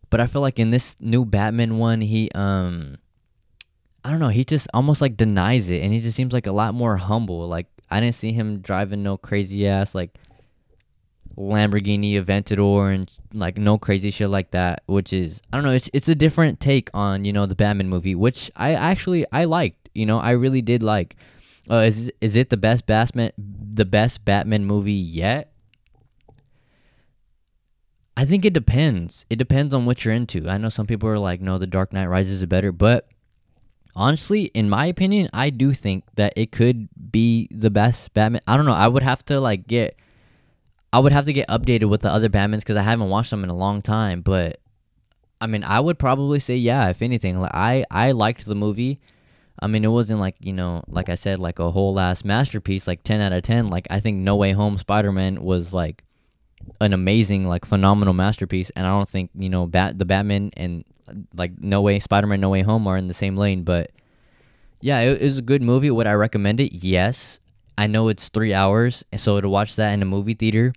But 0.09 0.21
I 0.21 0.27
feel 0.27 0.41
like 0.41 0.59
in 0.59 0.71
this 0.71 0.95
new 0.99 1.25
Batman 1.25 1.77
one, 1.77 2.01
he 2.01 2.31
um 2.33 2.97
I 4.03 4.11
don't 4.11 4.19
know, 4.19 4.29
he 4.29 4.45
just 4.45 4.67
almost 4.73 5.01
like 5.01 5.17
denies 5.17 5.69
it 5.69 5.83
and 5.83 5.91
he 5.93 5.99
just 5.99 6.15
seems 6.15 6.31
like 6.31 6.47
a 6.47 6.51
lot 6.51 6.73
more 6.73 6.95
humble. 6.97 7.47
Like 7.47 7.67
I 7.91 7.99
didn't 7.99 8.15
see 8.15 8.31
him 8.31 8.59
driving 8.61 9.03
no 9.03 9.17
crazy 9.17 9.67
ass 9.67 9.93
like 9.93 10.17
Lamborghini 11.37 12.13
Aventador 12.13 12.93
and 12.93 13.11
like 13.33 13.57
no 13.57 13.77
crazy 13.77 14.11
shit 14.11 14.29
like 14.29 14.51
that, 14.51 14.83
which 14.85 15.11
is 15.11 15.41
I 15.51 15.57
don't 15.57 15.65
know, 15.65 15.71
it's 15.73 15.89
it's 15.93 16.07
a 16.07 16.15
different 16.15 16.61
take 16.61 16.89
on, 16.93 17.25
you 17.25 17.33
know, 17.33 17.45
the 17.45 17.55
Batman 17.55 17.89
movie, 17.89 18.15
which 18.15 18.49
I 18.55 18.73
actually 18.73 19.25
I 19.33 19.43
liked. 19.43 19.84
You 19.95 20.05
know, 20.05 20.19
I 20.19 20.31
really 20.31 20.61
did 20.61 20.83
like. 20.83 21.15
Uh, 21.69 21.77
is 21.77 22.11
is 22.21 22.35
it 22.35 22.49
the 22.49 22.57
best 22.57 22.85
Batman 22.85 23.31
the 23.37 23.85
best 23.85 24.23
Batman 24.23 24.65
movie 24.65 24.93
yet? 24.93 25.51
I 28.17 28.25
think 28.25 28.45
it 28.45 28.53
depends. 28.53 29.25
It 29.29 29.37
depends 29.37 29.73
on 29.73 29.85
what 29.85 30.05
you're 30.05 30.13
into. 30.13 30.47
I 30.47 30.57
know 30.57 30.69
some 30.69 30.87
people 30.87 31.09
are 31.09 31.19
like, 31.19 31.41
no, 31.41 31.57
The 31.57 31.67
Dark 31.67 31.91
Knight 31.91 32.05
Rises 32.05 32.41
is 32.41 32.45
better, 32.45 32.71
but 32.71 33.09
honestly, 33.95 34.45
in 34.53 34.69
my 34.69 34.85
opinion, 34.85 35.29
I 35.33 35.49
do 35.49 35.73
think 35.73 36.05
that 36.15 36.33
it 36.37 36.51
could 36.51 36.87
be 37.11 37.49
the 37.51 37.69
best 37.69 38.13
Batman. 38.13 38.41
I 38.47 38.55
don't 38.55 38.65
know. 38.65 38.73
I 38.73 38.87
would 38.87 39.03
have 39.03 39.23
to 39.25 39.39
like 39.39 39.67
get, 39.67 39.97
I 40.93 40.99
would 40.99 41.11
have 41.11 41.25
to 41.25 41.33
get 41.33 41.49
updated 41.49 41.89
with 41.89 42.01
the 42.01 42.11
other 42.11 42.29
Batmans 42.29 42.59
because 42.59 42.77
I 42.77 42.83
haven't 42.83 43.09
watched 43.09 43.31
them 43.31 43.43
in 43.43 43.49
a 43.49 43.55
long 43.55 43.81
time. 43.81 44.21
But 44.21 44.59
I 45.41 45.47
mean, 45.47 45.63
I 45.65 45.81
would 45.81 45.99
probably 45.99 46.39
say 46.39 46.55
yeah. 46.55 46.89
If 46.89 47.01
anything, 47.01 47.39
like 47.39 47.53
I 47.53 47.85
I 47.91 48.11
liked 48.11 48.45
the 48.45 48.55
movie. 48.55 49.01
I 49.59 49.67
mean, 49.67 49.85
it 49.85 49.89
wasn't 49.89 50.19
like, 50.19 50.35
you 50.39 50.51
know, 50.51 50.83
like 50.87 51.09
I 51.09 51.15
said, 51.15 51.39
like 51.39 51.59
a 51.59 51.71
whole 51.71 51.99
ass 51.99 52.25
masterpiece, 52.25 52.87
like 52.87 53.03
10 53.03 53.21
out 53.21 53.31
of 53.31 53.43
10. 53.43 53.69
Like, 53.69 53.87
I 53.89 53.99
think 53.99 54.17
No 54.17 54.35
Way 54.35 54.51
Home 54.51 54.77
Spider 54.77 55.11
Man 55.11 55.41
was 55.41 55.73
like 55.73 56.03
an 56.81 56.93
amazing, 56.93 57.45
like 57.45 57.63
phenomenal 57.63 58.13
masterpiece. 58.13 58.69
And 58.75 58.85
I 58.85 58.89
don't 58.89 59.07
think, 59.07 59.31
you 59.33 59.49
know, 59.49 59.65
Bat 59.65 59.97
the 59.97 60.05
Batman 60.05 60.51
and 60.57 60.83
like 61.33 61.59
No 61.59 61.81
Way 61.81 61.99
Spider 61.99 62.27
Man, 62.27 62.41
No 62.41 62.49
Way 62.49 62.63
Home 62.63 62.85
are 62.87 62.97
in 62.97 63.07
the 63.07 63.13
same 63.13 63.37
lane. 63.37 63.63
But 63.63 63.91
yeah, 64.81 64.99
it, 64.99 65.21
it 65.21 65.25
was 65.25 65.37
a 65.37 65.43
good 65.43 65.61
movie. 65.61 65.89
Would 65.89 66.07
I 66.07 66.13
recommend 66.13 66.59
it? 66.59 66.73
Yes. 66.73 67.39
I 67.77 67.87
know 67.87 68.09
it's 68.09 68.29
three 68.29 68.53
hours. 68.53 69.05
So 69.15 69.39
to 69.39 69.47
watch 69.47 69.77
that 69.77 69.93
in 69.93 70.01
a 70.01 70.05
movie 70.05 70.33
theater, 70.33 70.73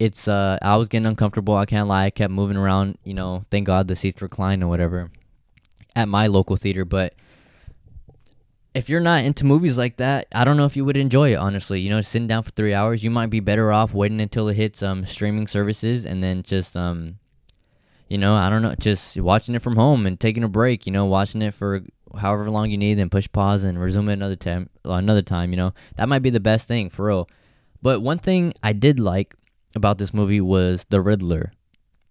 it's, 0.00 0.26
uh, 0.26 0.58
I 0.62 0.76
was 0.76 0.88
getting 0.88 1.06
uncomfortable. 1.06 1.56
I 1.56 1.66
can't 1.66 1.88
lie. 1.88 2.06
I 2.06 2.10
kept 2.10 2.32
moving 2.32 2.56
around, 2.56 2.98
you 3.04 3.14
know, 3.14 3.42
thank 3.50 3.66
God 3.66 3.86
the 3.86 3.94
seats 3.94 4.20
reclined 4.20 4.64
or 4.64 4.68
whatever 4.68 5.10
at 5.94 6.08
my 6.08 6.26
local 6.26 6.56
theater. 6.56 6.84
But, 6.84 7.14
if 8.74 8.88
you're 8.88 9.00
not 9.00 9.24
into 9.24 9.44
movies 9.44 9.76
like 9.76 9.96
that, 9.96 10.28
I 10.32 10.44
don't 10.44 10.56
know 10.56 10.64
if 10.64 10.76
you 10.76 10.84
would 10.84 10.96
enjoy 10.96 11.32
it. 11.32 11.36
Honestly, 11.36 11.80
you 11.80 11.90
know, 11.90 12.00
sitting 12.00 12.28
down 12.28 12.42
for 12.42 12.50
three 12.52 12.72
hours, 12.72 13.02
you 13.02 13.10
might 13.10 13.30
be 13.30 13.40
better 13.40 13.72
off 13.72 13.92
waiting 13.92 14.20
until 14.20 14.48
it 14.48 14.54
hits 14.54 14.82
um 14.82 15.04
streaming 15.04 15.46
services 15.46 16.06
and 16.06 16.22
then 16.22 16.42
just 16.42 16.76
um, 16.76 17.18
you 18.08 18.18
know, 18.18 18.34
I 18.34 18.48
don't 18.48 18.62
know, 18.62 18.74
just 18.78 19.16
watching 19.16 19.54
it 19.54 19.62
from 19.62 19.76
home 19.76 20.06
and 20.06 20.18
taking 20.18 20.44
a 20.44 20.48
break. 20.48 20.86
You 20.86 20.92
know, 20.92 21.06
watching 21.06 21.42
it 21.42 21.54
for 21.54 21.82
however 22.16 22.48
long 22.50 22.70
you 22.70 22.78
need, 22.78 22.94
then 22.94 23.10
push 23.10 23.28
pause 23.30 23.64
and 23.64 23.80
resume 23.80 24.08
it 24.08 24.14
another 24.14 24.36
time. 24.36 24.70
Another 24.84 25.22
time, 25.22 25.50
you 25.50 25.56
know, 25.56 25.74
that 25.96 26.08
might 26.08 26.20
be 26.22 26.30
the 26.30 26.40
best 26.40 26.68
thing 26.68 26.90
for 26.90 27.06
real. 27.06 27.28
But 27.82 28.00
one 28.02 28.18
thing 28.18 28.52
I 28.62 28.72
did 28.72 29.00
like 29.00 29.34
about 29.74 29.98
this 29.98 30.14
movie 30.14 30.40
was 30.40 30.86
the 30.90 31.00
Riddler, 31.00 31.52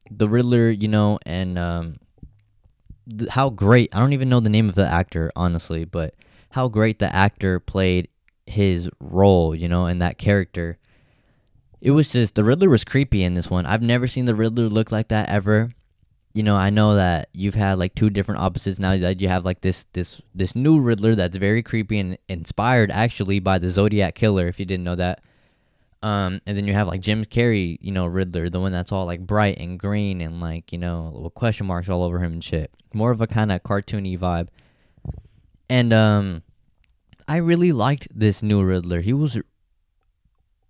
the 0.10 0.28
Riddler, 0.28 0.70
you 0.72 0.88
know, 0.88 1.20
and 1.26 1.58
um, 1.58 2.00
th- 3.18 3.30
how 3.30 3.50
great. 3.50 3.96
I 3.96 4.00
don't 4.00 4.14
even 4.14 4.30
know 4.30 4.40
the 4.40 4.50
name 4.50 4.68
of 4.68 4.76
the 4.76 4.88
actor 4.88 5.32
honestly, 5.36 5.86
but 5.86 6.16
how 6.52 6.68
great 6.68 7.00
the 7.00 7.14
actor 7.14 7.60
played 7.60 8.10
his 8.46 8.90
role, 9.00 9.54
you 9.56 9.68
know, 9.70 9.86
and 9.86 10.02
that 10.02 10.18
character. 10.18 10.78
It 11.82 11.92
was 11.92 12.12
just 12.12 12.36
the 12.36 12.44
Riddler 12.44 12.70
was 12.70 12.84
creepy 12.84 13.24
in 13.24 13.36
this 13.36 13.50
one. 13.50 13.66
I've 13.66 13.82
never 13.82 14.08
seen 14.08 14.26
the 14.26 14.36
Riddler 14.36 14.68
look 14.68 14.92
like 14.92 15.08
that 15.10 15.30
ever. 15.30 15.70
You 16.34 16.44
know, 16.44 16.56
I 16.56 16.70
know 16.70 16.96
that 16.96 17.30
you've 17.34 17.56
had 17.56 17.80
like 17.80 17.96
two 17.96 18.10
different 18.10 18.42
opposites 18.42 18.80
now 18.80 18.98
that 18.98 19.22
you 19.22 19.28
have 19.28 19.46
like 19.46 19.62
this 19.62 19.86
this 19.94 20.22
this 20.36 20.56
new 20.56 20.80
Riddler 20.80 21.16
that's 21.16 21.38
very 21.38 21.64
creepy 21.64 22.00
and 22.00 22.18
inspired 22.28 22.92
actually 22.92 23.40
by 23.40 23.60
the 23.60 23.70
Zodiac 23.70 24.16
killer 24.16 24.48
if 24.48 24.60
you 24.60 24.66
didn't 24.66 24.84
know 24.84 24.96
that. 24.96 25.22
Um, 26.02 26.42
and 26.46 26.56
then 26.56 26.66
you 26.66 26.74
have 26.74 26.88
like 26.88 27.02
Jim 27.02 27.26
Carrey, 27.26 27.78
you 27.82 27.92
know, 27.92 28.06
Riddler, 28.06 28.50
the 28.50 28.60
one 28.60 28.72
that's 28.72 28.92
all 28.92 29.06
like 29.06 29.26
bright 29.26 29.58
and 29.58 29.78
green 29.78 30.22
and 30.22 30.40
like, 30.40 30.72
you 30.72 30.78
know, 30.78 31.12
little 31.14 31.30
question 31.30 31.68
marks 31.68 31.90
all 31.90 32.04
over 32.04 32.20
him 32.20 32.34
and 32.34 32.44
shit. 32.44 32.72
More 32.94 33.12
of 33.12 33.22
a 33.22 33.28
kind 33.28 33.52
of 33.52 33.64
cartoony 33.64 34.18
vibe. 34.18 34.48
And 35.70 35.94
um 35.94 36.44
I 37.28 37.38
really 37.38 37.72
liked 37.72 38.08
this 38.14 38.42
new 38.42 38.64
Riddler. 38.64 39.02
He 39.02 39.14
was 39.14 39.40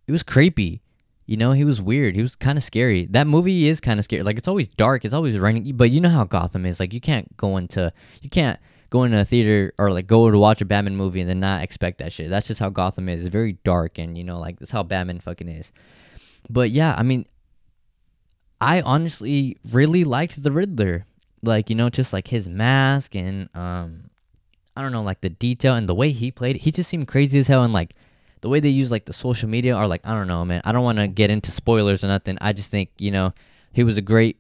he 0.06 0.12
was 0.12 0.24
creepy. 0.24 0.82
You 1.26 1.38
know, 1.38 1.52
he 1.52 1.64
was 1.64 1.80
weird. 1.80 2.16
He 2.16 2.24
was 2.24 2.36
kind 2.36 2.58
of 2.58 2.64
scary. 2.64 3.06
That 3.06 3.28
movie 3.28 3.70
is 3.70 3.80
kind 3.80 4.00
of 4.00 4.04
scary. 4.04 4.24
Like 4.24 4.38
it's 4.38 4.48
always 4.48 4.68
dark. 4.68 5.06
It's 5.06 5.14
always 5.14 5.38
raining. 5.38 5.78
But 5.78 5.92
you 5.92 6.02
know 6.02 6.10
how 6.10 6.24
Gotham 6.24 6.66
is. 6.66 6.80
Like 6.80 6.92
you 6.92 7.00
can't 7.00 7.38
go 7.38 7.58
into 7.58 7.94
you 8.22 8.30
can't 8.30 8.60
go 8.90 9.04
into 9.04 9.20
a 9.20 9.24
theater 9.24 9.72
or 9.78 9.92
like 9.92 10.08
go 10.08 10.30
to 10.30 10.38
watch 10.38 10.62
a 10.62 10.66
Batman 10.66 10.96
movie 10.96 11.22
and 11.22 11.30
then 11.30 11.40
not 11.40 11.62
expect 11.62 12.00
that 12.00 12.12
shit. 12.12 12.30
That's 12.30 12.48
just 12.48 12.60
how 12.60 12.70
Gotham 12.70 13.08
is. 13.08 13.22
It's 13.22 13.32
very 13.32 13.54
dark 13.64 14.00
and 14.00 14.18
you 14.18 14.24
know 14.24 14.40
like 14.40 14.60
that's 14.60 14.72
how 14.72 14.84
Batman 14.84 15.20
fucking 15.20 15.48
is. 15.48 15.72
But 16.50 16.72
yeah, 16.72 16.96
I 16.98 17.04
mean, 17.04 17.26
I 18.60 18.82
honestly 18.82 19.58
really 19.72 20.04
liked 20.04 20.42
the 20.42 20.52
Riddler. 20.52 21.06
Like 21.42 21.70
you 21.70 21.76
know, 21.76 21.90
just 21.90 22.12
like 22.12 22.28
his 22.28 22.50
mask 22.50 23.16
and 23.16 23.50
um, 23.54 24.09
I 24.80 24.82
don't 24.82 24.94
know, 24.94 25.04
like 25.04 25.20
the 25.20 25.30
detail 25.30 25.76
and 25.76 25.90
the 25.90 25.94
way 25.94 26.12
he 26.12 26.32
played. 26.32 26.56
He 26.56 26.72
just 26.72 26.90
seemed 26.90 27.10
crazy 27.10 27.38
as 27.38 27.48
hell 27.48 27.66
and 27.66 27.74
like 27.74 27.96
the 28.40 28.48
way 28.48 28.62
they 28.62 28.70
use 28.70 28.90
like 28.90 29.04
the 29.04 29.12
social 29.12 29.50
media 29.50 29.76
or 29.76 29.88
like 29.88 30.00
I 30.06 30.12
don't 30.12 30.28
know, 30.28 30.46
man. 30.46 30.62
I 30.64 30.72
don't 30.72 30.86
want 30.86 31.00
to 31.00 31.08
get 31.10 31.30
into 31.30 31.52
spoilers 31.52 32.02
or 32.02 32.08
nothing. 32.08 32.38
I 32.40 32.54
just 32.54 32.72
think 32.72 32.90
you 32.98 33.12
know 33.12 33.34
he 33.74 33.84
was 33.84 33.98
a 33.98 34.02
great, 34.02 34.38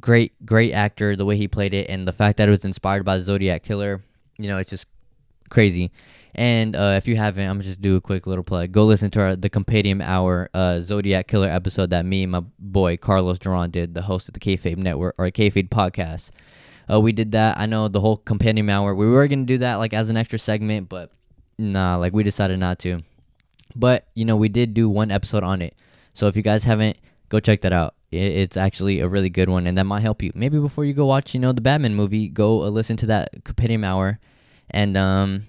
great, 0.00 0.32
great 0.46 0.72
actor. 0.72 1.16
The 1.16 1.26
way 1.26 1.36
he 1.36 1.48
played 1.48 1.74
it 1.74 1.90
and 1.90 2.08
the 2.08 2.14
fact 2.14 2.38
that 2.38 2.48
it 2.48 2.50
was 2.50 2.64
inspired 2.64 3.04
by 3.04 3.18
Zodiac 3.18 3.62
Killer, 3.62 4.02
you 4.38 4.48
know, 4.48 4.56
it's 4.56 4.70
just 4.70 4.86
crazy. 5.50 5.90
And 6.34 6.74
uh, 6.74 6.94
if 6.96 7.06
you 7.06 7.16
haven't, 7.16 7.46
I'm 7.46 7.60
just 7.60 7.82
do 7.82 7.96
a 7.96 8.00
quick 8.00 8.26
little 8.26 8.42
plug. 8.42 8.72
Go 8.72 8.86
listen 8.86 9.10
to 9.10 9.20
our, 9.20 9.36
the 9.36 9.50
Compendium 9.50 10.00
Hour 10.00 10.48
uh, 10.54 10.80
Zodiac 10.80 11.28
Killer 11.28 11.48
episode 11.48 11.90
that 11.90 12.06
me 12.06 12.22
and 12.22 12.32
my 12.32 12.40
boy 12.58 12.96
Carlos 12.96 13.38
Duran 13.38 13.70
did, 13.70 13.92
the 13.92 14.02
host 14.02 14.28
of 14.28 14.34
the 14.34 14.40
Kayfabe 14.40 14.78
Network 14.78 15.14
or 15.18 15.26
Kayfabe 15.26 15.68
podcast. 15.68 16.30
Uh, 16.90 17.00
we 17.00 17.12
did 17.12 17.32
that. 17.32 17.58
I 17.58 17.66
know 17.66 17.88
the 17.88 18.00
whole 18.00 18.18
Compendium 18.18 18.68
Hour. 18.68 18.94
We 18.94 19.06
were 19.06 19.26
gonna 19.28 19.44
do 19.44 19.58
that 19.58 19.76
like 19.76 19.94
as 19.94 20.10
an 20.10 20.16
extra 20.16 20.38
segment, 20.38 20.88
but 20.88 21.10
nah, 21.58 21.96
like 21.96 22.12
we 22.12 22.22
decided 22.22 22.58
not 22.58 22.78
to. 22.80 23.00
But 23.74 24.06
you 24.14 24.24
know, 24.24 24.36
we 24.36 24.48
did 24.48 24.74
do 24.74 24.88
one 24.88 25.10
episode 25.10 25.42
on 25.42 25.62
it. 25.62 25.76
So 26.12 26.26
if 26.26 26.36
you 26.36 26.42
guys 26.42 26.64
haven't, 26.64 26.98
go 27.28 27.40
check 27.40 27.62
that 27.62 27.72
out. 27.72 27.94
It's 28.12 28.56
actually 28.56 29.00
a 29.00 29.08
really 29.08 29.30
good 29.30 29.48
one, 29.48 29.66
and 29.66 29.76
that 29.76 29.84
might 29.84 30.02
help 30.02 30.22
you. 30.22 30.30
Maybe 30.34 30.60
before 30.60 30.84
you 30.84 30.92
go 30.92 31.06
watch, 31.06 31.34
you 31.34 31.40
know, 31.40 31.52
the 31.52 31.60
Batman 31.60 31.96
movie, 31.96 32.28
go 32.28 32.62
uh, 32.62 32.68
listen 32.68 32.96
to 32.98 33.06
that 33.06 33.44
Compendium 33.44 33.82
Hour, 33.82 34.20
and 34.70 34.96
um, 34.96 35.46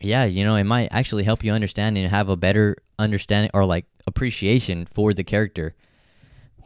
yeah, 0.00 0.24
you 0.24 0.44
know, 0.44 0.56
it 0.56 0.64
might 0.64 0.88
actually 0.90 1.22
help 1.22 1.44
you 1.44 1.52
understand 1.52 1.96
and 1.96 2.08
have 2.08 2.28
a 2.28 2.36
better 2.36 2.76
understanding 2.98 3.50
or 3.54 3.64
like 3.64 3.86
appreciation 4.06 4.86
for 4.86 5.14
the 5.14 5.22
character. 5.22 5.76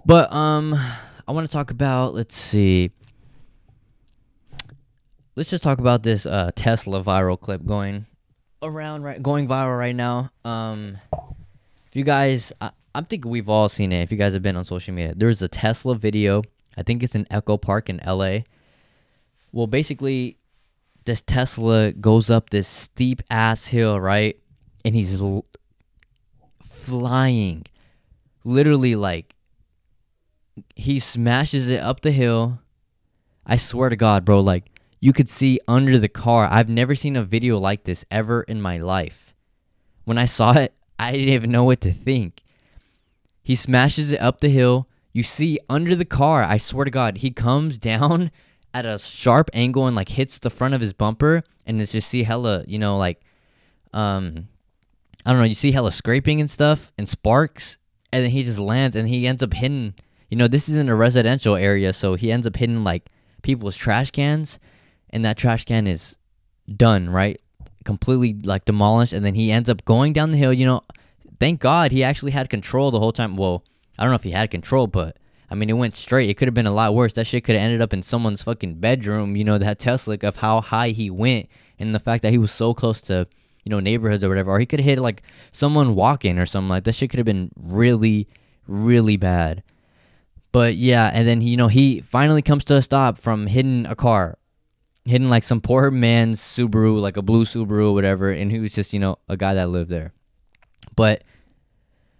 But 0.07 0.33
um, 0.33 0.75
I 1.29 1.33
want 1.33 1.47
to 1.47 1.53
talk 1.53 1.71
about. 1.71 2.15
Let's 2.15 2.37
see. 2.37 2.93
Let's 5.35 5.49
just 5.49 5.63
talk 5.63 5.79
about 5.79 6.03
this 6.03 6.27
uh, 6.27 6.51
Tesla 6.55 7.03
viral 7.03 7.41
clip 7.41 7.65
going 7.65 8.07
around 8.63 9.03
right 9.03 9.23
going 9.23 9.49
viral 9.49 9.79
right 9.79 9.97
now. 9.97 10.31
Um, 10.45 10.99
if 11.87 11.97
you 11.97 12.05
guys, 12.05 12.53
I, 12.61 12.71
I'm 12.95 13.05
thinking 13.05 13.31
we've 13.31 13.49
all 13.49 13.69
seen 13.69 13.93
it. 13.93 14.03
If 14.03 14.13
you 14.13 14.19
guys 14.19 14.35
have 14.35 14.43
been 14.43 14.57
on 14.57 14.65
social 14.67 14.93
media, 14.93 15.15
there's 15.17 15.41
a 15.41 15.49
Tesla 15.49 15.95
video. 15.95 16.43
I 16.77 16.83
think 16.83 17.03
it's 17.03 17.15
in 17.15 17.27
Echo 17.31 17.57
Park 17.57 17.89
in 17.89 18.01
LA. 18.07 18.41
Well, 19.53 19.67
basically, 19.67 20.37
this 21.05 21.23
Tesla 21.23 21.93
goes 21.93 22.31
up 22.31 22.51
this 22.51 22.69
steep 22.69 23.23
ass 23.31 23.67
hill, 23.67 24.01
right? 24.01 24.39
And 24.85 24.95
he's 24.95 25.21
l- 25.21 25.47
flying, 26.63 27.65
literally 28.45 28.97
like 28.97 29.35
he 30.77 30.99
smashes 30.99 31.71
it 31.71 31.81
up 31.81 32.01
the 32.01 32.11
hill. 32.11 32.59
I 33.47 33.57
swear 33.57 33.89
to 33.89 33.97
God, 33.97 34.25
bro, 34.25 34.41
like 34.41 34.71
you 35.03 35.13
could 35.13 35.29
see 35.29 35.59
under 35.67 35.99
the 35.99 36.09
car. 36.09 36.49
I've 36.49 36.69
never 36.69 36.95
seen 36.95 37.17
a 37.17 37.25
video 37.25 37.59
like 37.59 37.83
this 37.83 38.05
ever 38.09 38.43
in 38.43 38.63
my 38.63 38.79
life. 38.79 39.35
When 40.05 40.17
I 40.17 40.27
saw 40.27 40.53
it, 40.53 40.75
I 40.97 41.11
didn't 41.11 41.31
even 41.31 41.51
know 41.51 41.65
what 41.65 41.81
to 41.81 41.93
think. 41.93 42.45
He 43.43 43.57
smashes 43.57 44.13
it 44.13 44.21
up 44.21 44.41
the 44.41 44.49
hill. 44.49 44.89
You 45.13 45.25
see 45.25 45.59
under 45.69 45.97
the 45.97 46.05
car, 46.05 46.45
I 46.45 46.57
swear 46.57 46.85
to 46.85 46.91
God, 46.93 47.19
he 47.19 47.33
comes 47.33 47.79
down 47.93 48.31
at 48.73 48.87
a 48.87 48.97
sharp 48.97 49.51
angle 49.53 49.89
and 49.89 49.97
like 49.97 50.11
hits 50.11 50.39
the 50.39 50.51
front 50.51 50.73
of 50.73 50.81
his 50.81 50.93
bumper 50.93 51.43
and 51.67 51.83
it's 51.83 51.91
just 51.91 52.09
see 52.09 52.23
hella, 52.23 52.65
you 52.69 52.79
know, 52.79 52.97
like 52.97 53.21
um 53.93 54.47
I 55.27 55.33
don't 55.33 55.41
know, 55.41 55.47
you 55.47 55.57
see 55.57 55.73
hella 55.73 55.91
scraping 55.91 56.41
and 56.41 56.51
stuff 56.51 56.93
and 56.97 57.09
sparks 57.09 57.77
and 58.13 58.23
then 58.23 58.31
he 58.31 58.45
just 58.45 58.61
lands 58.61 58.95
and 58.95 59.09
he 59.09 59.27
ends 59.27 59.43
up 59.43 59.53
hitting 59.53 59.95
you 60.31 60.37
know, 60.39 60.49
this 60.49 60.69
is 60.69 60.77
in 60.77 60.89
a 60.89 60.95
residential 60.95 61.57
area, 61.57 61.93
so 61.93 62.15
he 62.15 62.33
ends 62.33 62.47
up 62.47 62.57
hitting 62.57 62.85
like 62.85 63.11
people's 63.43 63.77
trash 63.77 64.13
cans 64.13 64.59
and 65.13 65.25
that 65.25 65.37
trash 65.37 65.65
can 65.65 65.87
is 65.87 66.17
done, 66.77 67.11
right? 67.11 67.41
Completely 67.85 68.35
like 68.45 68.65
demolished, 68.65 69.13
and 69.13 69.25
then 69.25 69.35
he 69.35 69.53
ends 69.53 69.69
up 69.69 69.85
going 69.85 70.13
down 70.13 70.31
the 70.31 70.39
hill. 70.39 70.53
You 70.53 70.67
know, 70.67 70.83
thank 71.39 71.61
God 71.61 71.93
he 71.93 72.03
actually 72.03 72.33
had 72.33 72.49
control 72.49 72.91
the 72.91 72.99
whole 72.99 73.13
time. 73.13 73.37
Well, 73.37 73.65
I 73.99 74.03
don't 74.03 74.11
know 74.11 74.17
if 74.17 74.23
he 74.23 74.31
had 74.31 74.51
control, 74.51 74.87
but 74.87 75.17
I 75.51 75.55
mean, 75.55 75.69
it 75.69 75.75
went 75.75 75.95
straight. 75.95 76.31
It 76.31 76.37
could 76.37 76.49
have 76.49 76.55
been 76.55 76.67
a 76.67 76.73
lot 76.73 76.95
worse. 76.95 77.13
That 77.15 77.27
shit 77.27 77.45
could 77.45 77.57
have 77.57 77.65
ended 77.65 77.83
up 77.83 77.93
in 77.93 78.03
someone's 78.03 78.43
fucking 78.43 78.77
bedroom. 78.77 79.37
You 79.37 79.45
know, 79.45 79.59
that 79.59 79.79
Tesla 79.79 80.17
of 80.23 80.37
how 80.37 80.61
high 80.61 80.91
he 80.91 81.11
went, 81.11 81.49
and 81.79 81.95
the 81.95 82.01
fact 82.01 82.23
that 82.23 82.33
he 82.33 82.39
was 82.39 82.53
so 82.53 82.73
close 82.73 83.03
to 83.03 83.27
you 83.65 83.71
know 83.71 83.81
neighborhoods 83.81 84.25
or 84.25 84.29
whatever, 84.29 84.51
or 84.51 84.61
he 84.61 84.67
could 84.67 84.81
have 84.81 84.87
hit 84.87 84.99
like 84.99 85.23
someone 85.51 85.95
walking 85.95 86.39
or 86.39 86.47
something 86.47 86.69
like 86.69 86.85
that. 86.85 86.95
Shit 86.95 87.11
could 87.11 87.19
have 87.19 87.27
been 87.27 87.51
really, 87.57 88.29
really 88.67 89.17
bad. 89.17 89.63
But 90.53 90.77
yeah, 90.77 91.11
and 91.13 91.27
then 91.27 91.41
you 91.41 91.57
know 91.57 91.69
he 91.69 92.01
finally 92.01 92.43
comes 92.43 92.65
to 92.67 92.77
a 92.77 92.83
stop 92.83 93.19
from 93.19 93.47
hitting 93.47 93.87
a 93.87 93.95
car 93.95 94.39
hitting 95.05 95.29
like 95.29 95.43
some 95.43 95.61
poor 95.61 95.91
man's 95.91 96.41
Subaru, 96.41 97.01
like 97.01 97.17
a 97.17 97.23
blue 97.23 97.45
Subaru 97.45 97.91
or 97.91 97.95
whatever, 97.95 98.31
and 98.31 98.51
he 98.51 98.59
was 98.59 98.73
just, 98.73 98.93
you 98.93 99.01
know, 99.01 99.19
a 99.29 99.37
guy 99.37 99.55
that 99.55 99.69
lived 99.69 99.91
there. 99.91 100.13
But 100.95 101.25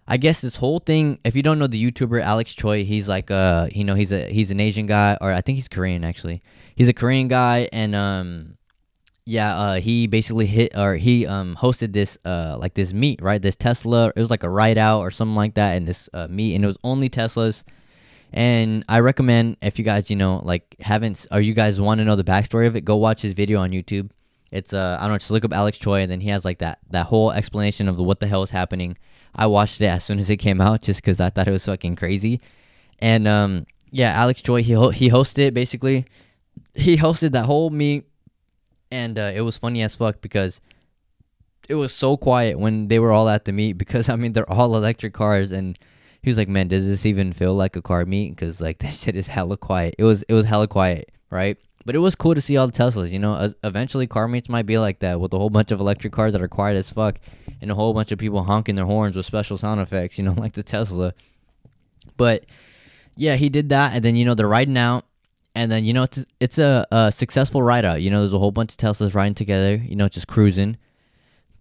I 0.07 0.17
guess 0.17 0.41
this 0.41 0.57
whole 0.57 0.81
thing, 0.81 1.19
if 1.25 1.37
you 1.37 1.43
don't 1.43 1.59
know 1.59 1.67
the 1.67 1.83
YouTuber 1.83 2.23
Alex 2.23 2.55
Choi, 2.55 2.85
he's 2.85 3.09
like 3.09 3.31
uh 3.31 3.69
you 3.73 3.85
know, 3.85 3.95
he's 3.95 4.13
a 4.13 4.29
he's 4.31 4.51
an 4.51 4.61
Asian 4.61 4.87
guy 4.87 5.17
or 5.21 5.33
I 5.33 5.41
think 5.41 5.57
he's 5.57 5.69
Korean 5.69 6.05
actually. 6.05 6.43
He's 6.75 6.89
a 6.89 6.93
Korean 6.93 7.29
guy 7.29 7.69
and 7.73 7.95
um 7.95 8.59
yeah, 9.25 9.57
uh 9.57 9.81
he 9.81 10.09
basically 10.09 10.47
hit 10.47 10.77
or 10.77 10.97
he 10.97 11.27
um 11.27 11.57
hosted 11.61 11.93
this 11.93 12.19
uh 12.25 12.57
like 12.59 12.75
this 12.75 12.93
meet, 12.93 13.23
right? 13.23 13.41
This 13.41 13.57
Tesla, 13.57 14.09
it 14.09 14.21
was 14.21 14.31
like 14.31 14.43
a 14.43 14.51
ride 14.51 14.79
out 14.79 15.01
or 15.01 15.11
something 15.11 15.37
like 15.37 15.55
that 15.55 15.77
and 15.77 15.87
this 15.87 16.09
uh 16.13 16.27
meet 16.29 16.57
and 16.57 16.65
it 16.65 16.67
was 16.67 16.79
only 16.83 17.09
Teslas 17.09 17.63
and 18.33 18.85
I 18.89 19.01
recommend 19.01 19.59
if 19.61 19.79
you 19.79 19.85
guys, 19.85 20.09
you 20.09 20.17
know, 20.17 20.41
like 20.45 20.77
haven't 20.81 21.27
or 21.31 21.41
you 21.41 21.55
guys 21.55 21.81
want 21.81 21.99
to 21.99 22.05
know 22.05 22.17
the 22.17 22.25
backstory 22.25 22.67
of 22.67 22.77
it, 22.77 22.85
go 22.85 22.97
watch 22.97 23.23
his 23.23 23.35
video 23.35 23.61
on 23.61 23.71
YouTube. 23.71 24.11
It's 24.51 24.73
uh 24.73 24.97
I 24.99 25.05
don't 25.05 25.13
know, 25.13 25.19
just 25.19 25.31
look 25.31 25.45
up 25.45 25.53
Alex 25.53 25.79
Choi 25.79 26.01
and 26.01 26.11
then 26.11 26.21
he 26.21 26.29
has 26.31 26.45
like 26.45 26.59
that 26.59 26.79
that 26.91 27.07
whole 27.07 27.31
explanation 27.31 27.89
of 27.89 27.99
what 27.99 28.21
the 28.21 28.27
hell 28.27 28.43
is 28.43 28.51
happening. 28.51 28.97
I 29.35 29.47
watched 29.47 29.81
it 29.81 29.87
as 29.87 30.05
soon 30.05 30.19
as 30.19 30.31
it 30.31 30.37
came 30.39 30.61
out 30.61 30.83
just 30.83 31.03
because 31.03 31.21
I 31.21 31.31
thought 31.31 31.49
it 31.49 31.53
was 31.53 31.67
fucking 31.67 31.97
crazy. 31.97 32.41
And 32.99 33.29
um 33.29 33.67
yeah, 33.91 34.13
Alex 34.13 34.43
Choi 34.43 34.63
he 34.63 34.73
ho- 34.73 34.91
he 34.91 35.11
hosted 35.11 35.39
it 35.49 35.55
basically. 35.55 36.07
He 36.75 36.97
hosted 36.97 37.33
that 37.33 37.45
whole 37.45 37.69
meet, 37.69 38.07
and 38.91 39.19
uh, 39.19 39.33
it 39.35 39.43
was 39.43 39.59
funny 39.59 39.83
as 39.83 39.95
fuck 39.95 40.23
because 40.23 40.61
it 41.69 41.75
was 41.75 41.95
so 41.95 42.17
quiet 42.17 42.59
when 42.59 42.89
they 42.89 42.99
were 42.99 43.13
all 43.13 43.29
at 43.29 43.45
the 43.45 43.53
meet 43.53 43.75
because 43.75 44.09
I 44.09 44.17
mean 44.17 44.33
they're 44.33 44.51
all 44.51 44.75
electric 44.75 45.13
cars 45.13 45.53
and 45.53 45.79
he 46.23 46.31
was 46.31 46.39
like, 46.39 46.49
"Man, 46.49 46.69
does 46.69 46.87
this 46.87 47.05
even 47.05 47.33
feel 47.33 47.55
like 47.55 47.77
a 47.77 47.83
car 47.83 48.05
meet? 48.05 48.31
Because 48.31 48.61
like 48.61 48.79
that 48.81 48.95
shit 48.95 49.17
is 49.17 49.27
hella 49.27 49.57
quiet. 49.57 49.95
It 49.99 50.05
was 50.05 50.23
it 50.25 50.35
was 50.35 50.45
hella 50.45 50.69
quiet, 50.69 51.11
right? 51.31 51.57
But 51.85 51.97
it 51.97 51.99
was 51.99 52.15
cool 52.15 52.35
to 52.35 52.41
see 52.41 52.57
all 52.57 52.69
the 52.69 52.73
Teslas. 52.73 53.11
You 53.11 53.19
know, 53.19 53.35
As, 53.35 53.57
eventually 53.65 54.07
car 54.07 54.29
meets 54.29 54.49
might 54.49 54.67
be 54.67 54.79
like 54.79 55.01
that 55.01 55.19
with 55.19 55.33
a 55.33 55.39
whole 55.39 55.51
bunch 55.51 55.73
of 55.73 55.81
electric 55.81 56.13
cars 56.13 56.33
that 56.33 56.43
are 56.43 56.49
quiet 56.49 56.77
as 56.77 56.91
fuck, 56.91 57.17
and 57.61 57.71
a 57.71 57.75
whole 57.75 57.93
bunch 57.93 58.13
of 58.13 58.19
people 58.19 58.45
honking 58.45 58.77
their 58.77 58.87
horns 58.87 59.17
with 59.17 59.27
special 59.27 59.59
sound 59.59 59.81
effects. 59.81 60.19
You 60.19 60.25
know, 60.25 60.33
like 60.37 60.53
the 60.53 60.63
Tesla. 60.63 61.15
But 62.17 62.47
yeah, 63.17 63.37
he 63.37 63.49
did 63.49 63.71
that, 63.71 63.95
and 63.95 64.05
then 64.05 64.15
you 64.17 64.25
know 64.25 64.35
they're 64.35 64.49
riding 64.49 64.79
out, 64.79 65.07
and 65.57 65.73
then 65.73 65.85
you 65.85 65.93
know 65.93 66.05
it's 66.05 66.25
it's 66.39 66.59
a, 66.59 66.87
a 66.93 67.11
successful 67.11 67.63
ride 67.63 67.85
out. 67.85 68.01
You 68.01 68.11
know, 68.11 68.21
there's 68.21 68.33
a 68.33 68.39
whole 68.39 68.53
bunch 68.53 68.73
of 68.73 68.79
Teslas 68.79 69.15
riding 69.15 69.35
together. 69.35 69.75
You 69.75 69.97
know, 69.97 70.09
just 70.09 70.29
cruising. 70.29 70.77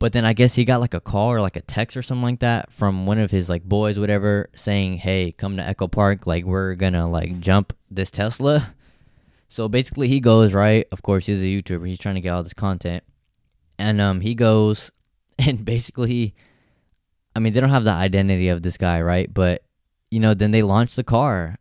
But 0.02 0.14
then 0.14 0.26
I 0.26 0.34
guess 0.34 0.56
he 0.56 0.66
got 0.66 0.82
like 0.82 0.96
a 0.96 1.00
call 1.00 1.32
or 1.32 1.42
like 1.42 1.56
a 1.56 1.62
text 1.62 1.96
or 1.96 2.02
something 2.02 2.24
like 2.24 2.40
that 2.40 2.74
from 2.74 3.06
one 3.06 3.20
of 3.20 3.30
his 3.30 3.50
like 3.50 3.64
boys, 3.64 4.00
whatever, 4.00 4.50
saying, 4.56 4.98
"Hey, 4.98 5.32
come 5.32 5.58
to 5.58 5.64
Echo 5.64 5.88
Park. 5.88 6.26
Like 6.26 6.44
we're 6.44 6.74
gonna 6.74 7.08
like 7.08 7.40
jump 7.40 7.72
this 7.92 8.10
Tesla." 8.10 8.74
So 9.48 9.70
basically, 9.70 10.08
he 10.08 10.20
goes 10.20 10.56
right. 10.56 10.88
Of 10.92 11.04
course, 11.04 11.28
he's 11.28 11.44
a 11.44 11.46
YouTuber. 11.46 11.88
He's 11.88 12.00
trying 12.00 12.16
to 12.16 12.22
get 12.22 12.34
all 12.34 12.42
this 12.42 12.56
content, 12.56 13.04
and 13.78 14.02
um, 14.02 14.22
he 14.22 14.34
goes, 14.34 14.90
and 15.38 15.64
basically, 15.64 16.34
I 17.36 17.40
mean, 17.40 17.54
they 17.54 17.60
don't 17.60 17.70
have 17.70 17.84
the 17.84 17.92
identity 17.92 18.48
of 18.48 18.64
this 18.64 18.78
guy, 18.78 19.04
right? 19.04 19.32
But 19.32 19.62
you 20.10 20.20
know, 20.20 20.34
then 20.34 20.50
they 20.50 20.64
launch 20.64 20.96
the 20.96 21.04
car, 21.04 21.60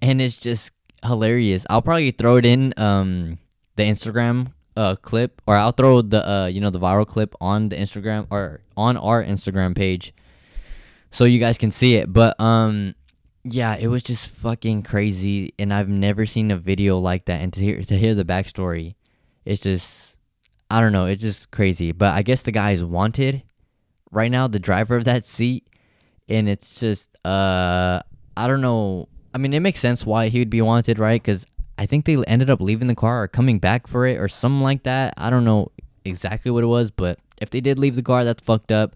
and 0.00 0.22
it's 0.22 0.36
just 0.36 0.70
hilarious. 1.04 1.66
I'll 1.68 1.82
probably 1.82 2.12
throw 2.12 2.36
it 2.36 2.46
in 2.46 2.74
um 2.76 3.38
the 3.74 3.82
Instagram 3.82 4.52
uh 4.76 4.96
clip 4.96 5.40
or 5.46 5.56
I'll 5.56 5.72
throw 5.72 6.02
the 6.02 6.28
uh 6.28 6.46
you 6.46 6.60
know 6.60 6.70
the 6.70 6.80
viral 6.80 7.06
clip 7.06 7.34
on 7.40 7.68
the 7.68 7.76
Instagram 7.76 8.26
or 8.30 8.60
on 8.76 8.96
our 8.96 9.22
Instagram 9.22 9.76
page 9.76 10.14
so 11.10 11.24
you 11.24 11.38
guys 11.38 11.58
can 11.58 11.70
see 11.70 11.96
it. 11.96 12.12
But 12.12 12.40
um 12.40 12.94
yeah, 13.44 13.76
it 13.76 13.88
was 13.88 14.02
just 14.02 14.30
fucking 14.30 14.82
crazy 14.84 15.52
and 15.58 15.74
I've 15.74 15.88
never 15.88 16.26
seen 16.26 16.50
a 16.50 16.56
video 16.56 16.98
like 16.98 17.26
that 17.26 17.42
and 17.42 17.52
to 17.52 17.60
hear 17.60 17.82
to 17.82 17.98
hear 17.98 18.14
the 18.14 18.24
backstory 18.24 18.94
it's 19.44 19.62
just 19.62 20.18
I 20.70 20.80
don't 20.80 20.92
know, 20.92 21.04
it's 21.04 21.20
just 21.20 21.50
crazy. 21.50 21.92
But 21.92 22.14
I 22.14 22.22
guess 22.22 22.42
the 22.42 22.52
guy 22.52 22.70
is 22.70 22.82
wanted 22.82 23.42
right 24.10 24.30
now, 24.30 24.46
the 24.46 24.58
driver 24.58 24.96
of 24.96 25.04
that 25.04 25.26
seat 25.26 25.68
and 26.28 26.48
it's 26.48 26.80
just 26.80 27.14
uh 27.26 28.00
I 28.36 28.46
don't 28.46 28.62
know. 28.62 29.08
I 29.34 29.38
mean, 29.38 29.52
it 29.52 29.60
makes 29.60 29.80
sense 29.80 30.04
why 30.06 30.28
he 30.28 30.38
would 30.38 30.50
be 30.50 30.62
wanted, 30.62 30.98
right? 30.98 31.20
Because 31.22 31.46
I 31.78 31.86
think 31.86 32.04
they 32.04 32.16
ended 32.24 32.50
up 32.50 32.60
leaving 32.60 32.88
the 32.88 32.94
car 32.94 33.22
or 33.22 33.28
coming 33.28 33.58
back 33.58 33.86
for 33.86 34.06
it 34.06 34.18
or 34.18 34.28
something 34.28 34.62
like 34.62 34.82
that. 34.84 35.14
I 35.16 35.30
don't 35.30 35.44
know 35.44 35.72
exactly 36.04 36.50
what 36.50 36.64
it 36.64 36.68
was, 36.68 36.90
but 36.90 37.18
if 37.40 37.50
they 37.50 37.60
did 37.60 37.78
leave 37.78 37.96
the 37.96 38.02
car, 38.02 38.24
that's 38.24 38.42
fucked 38.42 38.72
up. 38.72 38.94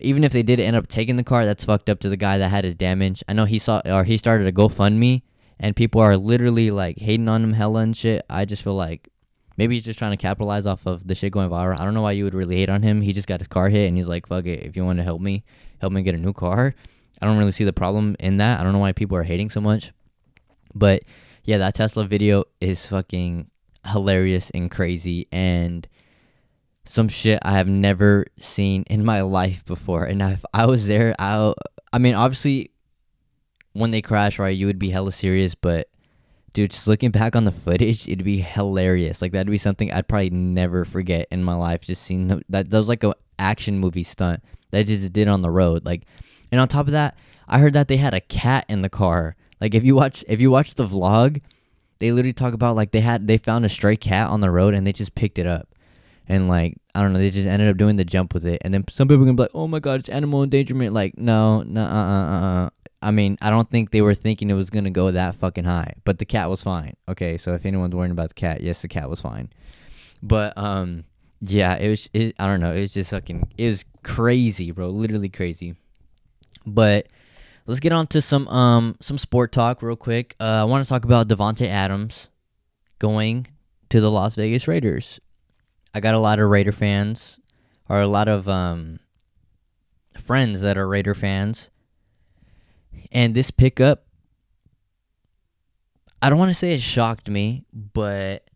Even 0.00 0.24
if 0.24 0.32
they 0.32 0.42
did 0.42 0.60
end 0.60 0.76
up 0.76 0.88
taking 0.88 1.16
the 1.16 1.24
car, 1.24 1.44
that's 1.44 1.64
fucked 1.64 1.90
up 1.90 2.00
to 2.00 2.08
the 2.08 2.16
guy 2.16 2.38
that 2.38 2.48
had 2.48 2.64
his 2.64 2.74
damage. 2.74 3.22
I 3.28 3.32
know 3.32 3.44
he 3.44 3.58
saw 3.58 3.82
or 3.84 4.04
he 4.04 4.16
started 4.16 4.46
a 4.46 4.52
GoFundMe, 4.52 5.22
and 5.58 5.76
people 5.76 6.00
are 6.00 6.16
literally 6.16 6.70
like 6.70 6.98
hating 6.98 7.28
on 7.28 7.44
him 7.44 7.52
hella 7.52 7.80
and 7.80 7.96
shit. 7.96 8.24
I 8.28 8.44
just 8.44 8.62
feel 8.62 8.74
like 8.74 9.08
maybe 9.56 9.74
he's 9.74 9.84
just 9.84 9.98
trying 9.98 10.12
to 10.12 10.16
capitalize 10.16 10.66
off 10.66 10.86
of 10.86 11.06
the 11.06 11.14
shit 11.14 11.32
going 11.32 11.50
viral. 11.50 11.78
I 11.78 11.84
don't 11.84 11.94
know 11.94 12.02
why 12.02 12.12
you 12.12 12.24
would 12.24 12.34
really 12.34 12.56
hate 12.56 12.70
on 12.70 12.82
him. 12.82 13.02
He 13.02 13.12
just 13.12 13.28
got 13.28 13.40
his 13.40 13.48
car 13.48 13.68
hit, 13.68 13.88
and 13.88 13.96
he's 13.96 14.08
like, 14.08 14.26
"Fuck 14.26 14.46
it, 14.46 14.64
if 14.64 14.76
you 14.76 14.84
want 14.84 14.98
to 14.98 15.04
help 15.04 15.20
me, 15.20 15.44
help 15.78 15.92
me 15.92 16.02
get 16.02 16.14
a 16.14 16.18
new 16.18 16.32
car." 16.32 16.74
I 17.20 17.26
don't 17.26 17.38
really 17.38 17.52
see 17.52 17.64
the 17.64 17.72
problem 17.72 18.16
in 18.18 18.38
that. 18.38 18.58
I 18.58 18.64
don't 18.64 18.72
know 18.72 18.80
why 18.80 18.92
people 18.92 19.16
are 19.16 19.22
hating 19.22 19.50
so 19.50 19.60
much. 19.60 19.92
But 20.74 21.02
yeah, 21.44 21.58
that 21.58 21.74
Tesla 21.74 22.04
video 22.04 22.44
is 22.60 22.86
fucking 22.86 23.50
hilarious 23.86 24.50
and 24.50 24.70
crazy 24.70 25.26
and 25.32 25.88
some 26.84 27.08
shit 27.08 27.38
I 27.42 27.52
have 27.52 27.68
never 27.68 28.26
seen 28.38 28.84
in 28.88 29.04
my 29.04 29.22
life 29.22 29.64
before. 29.64 30.04
And 30.04 30.20
if 30.22 30.44
I 30.52 30.66
was 30.66 30.86
there, 30.86 31.14
I 31.18 31.52
I 31.92 31.98
mean, 31.98 32.14
obviously 32.14 32.70
when 33.72 33.90
they 33.90 34.02
crash, 34.02 34.38
right, 34.38 34.56
you 34.56 34.66
would 34.66 34.78
be 34.78 34.90
hella 34.90 35.12
serious, 35.12 35.54
but 35.54 35.88
dude, 36.52 36.70
just 36.70 36.86
looking 36.86 37.10
back 37.10 37.34
on 37.34 37.44
the 37.44 37.52
footage, 37.52 38.08
it'd 38.08 38.24
be 38.24 38.40
hilarious. 38.40 39.22
Like 39.22 39.32
that'd 39.32 39.50
be 39.50 39.58
something 39.58 39.92
I'd 39.92 40.08
probably 40.08 40.30
never 40.30 40.84
forget 40.84 41.28
in 41.30 41.44
my 41.44 41.54
life. 41.54 41.82
Just 41.82 42.02
seeing 42.02 42.28
that 42.28 42.70
that 42.70 42.78
was 42.78 42.88
like 42.88 43.04
a 43.04 43.14
action 43.38 43.78
movie 43.78 44.02
stunt 44.02 44.42
that 44.70 44.86
just 44.86 45.12
did 45.12 45.28
on 45.28 45.42
the 45.42 45.50
road. 45.50 45.84
Like 45.84 46.02
and 46.50 46.60
on 46.60 46.68
top 46.68 46.86
of 46.86 46.92
that, 46.92 47.16
I 47.48 47.58
heard 47.58 47.72
that 47.74 47.88
they 47.88 47.96
had 47.96 48.14
a 48.14 48.20
cat 48.20 48.66
in 48.68 48.82
the 48.82 48.90
car. 48.90 49.36
Like 49.62 49.76
if 49.76 49.84
you 49.84 49.94
watch 49.94 50.24
if 50.26 50.40
you 50.40 50.50
watch 50.50 50.74
the 50.74 50.84
vlog, 50.84 51.40
they 52.00 52.10
literally 52.10 52.32
talk 52.32 52.52
about 52.52 52.74
like 52.74 52.90
they 52.90 52.98
had 52.98 53.28
they 53.28 53.38
found 53.38 53.64
a 53.64 53.68
stray 53.68 53.96
cat 53.96 54.28
on 54.28 54.40
the 54.40 54.50
road 54.50 54.74
and 54.74 54.84
they 54.84 54.92
just 54.92 55.14
picked 55.14 55.38
it 55.38 55.46
up. 55.46 55.68
And 56.26 56.48
like 56.48 56.78
I 56.96 57.00
don't 57.00 57.12
know, 57.12 57.20
they 57.20 57.30
just 57.30 57.46
ended 57.46 57.68
up 57.68 57.76
doing 57.76 57.94
the 57.94 58.04
jump 58.04 58.34
with 58.34 58.44
it. 58.44 58.60
And 58.64 58.74
then 58.74 58.84
some 58.90 59.06
people 59.06 59.24
gonna 59.24 59.36
be 59.36 59.44
like, 59.44 59.52
"Oh 59.54 59.68
my 59.68 59.78
god, 59.78 60.00
it's 60.00 60.08
animal 60.08 60.42
endangerment!" 60.42 60.92
Like, 60.92 61.16
no, 61.16 61.62
no, 61.62 61.80
uh, 61.80 61.86
uh, 61.86 62.40
uh. 62.40 62.70
I 63.02 63.12
mean, 63.12 63.38
I 63.40 63.50
don't 63.50 63.70
think 63.70 63.92
they 63.92 64.02
were 64.02 64.16
thinking 64.16 64.50
it 64.50 64.54
was 64.54 64.68
gonna 64.68 64.90
go 64.90 65.12
that 65.12 65.36
fucking 65.36 65.62
high. 65.62 65.94
But 66.02 66.18
the 66.18 66.24
cat 66.24 66.50
was 66.50 66.60
fine. 66.60 66.96
Okay, 67.08 67.38
so 67.38 67.54
if 67.54 67.64
anyone's 67.64 67.94
worrying 67.94 68.10
about 68.10 68.30
the 68.30 68.34
cat, 68.34 68.62
yes, 68.62 68.82
the 68.82 68.88
cat 68.88 69.08
was 69.08 69.20
fine. 69.20 69.48
But 70.24 70.58
um, 70.58 71.04
yeah, 71.40 71.76
it 71.76 71.88
was. 71.88 72.10
It, 72.12 72.34
I 72.36 72.48
don't 72.48 72.58
know. 72.58 72.72
It 72.72 72.80
was 72.80 72.94
just 72.94 73.10
fucking. 73.10 73.48
It 73.56 73.66
was 73.66 73.84
crazy, 74.02 74.72
bro. 74.72 74.88
Literally 74.88 75.28
crazy. 75.28 75.76
But 76.66 77.06
let's 77.66 77.80
get 77.80 77.92
on 77.92 78.06
to 78.08 78.22
some 78.22 78.48
um 78.48 78.96
some 79.00 79.18
sport 79.18 79.52
talk 79.52 79.82
real 79.82 79.96
quick. 79.96 80.34
Uh, 80.40 80.44
I 80.44 80.64
want 80.64 80.84
to 80.84 80.88
talk 80.88 81.04
about 81.04 81.28
Davante 81.28 81.66
Adams 81.66 82.28
going 82.98 83.46
to 83.90 84.00
the 84.00 84.10
Las 84.10 84.34
Vegas 84.34 84.66
Raiders. 84.68 85.20
I 85.94 86.00
got 86.00 86.14
a 86.14 86.18
lot 86.18 86.38
of 86.38 86.48
Raider 86.48 86.72
fans, 86.72 87.38
or 87.88 88.00
a 88.00 88.06
lot 88.06 88.28
of 88.28 88.48
um 88.48 89.00
friends 90.18 90.60
that 90.60 90.78
are 90.78 90.88
Raider 90.88 91.14
fans, 91.14 91.70
and 93.10 93.34
this 93.34 93.50
pickup. 93.50 94.06
I 96.20 96.30
don't 96.30 96.38
want 96.38 96.50
to 96.50 96.54
say 96.54 96.72
it 96.72 96.80
shocked 96.80 97.28
me, 97.28 97.64
but 97.72 98.48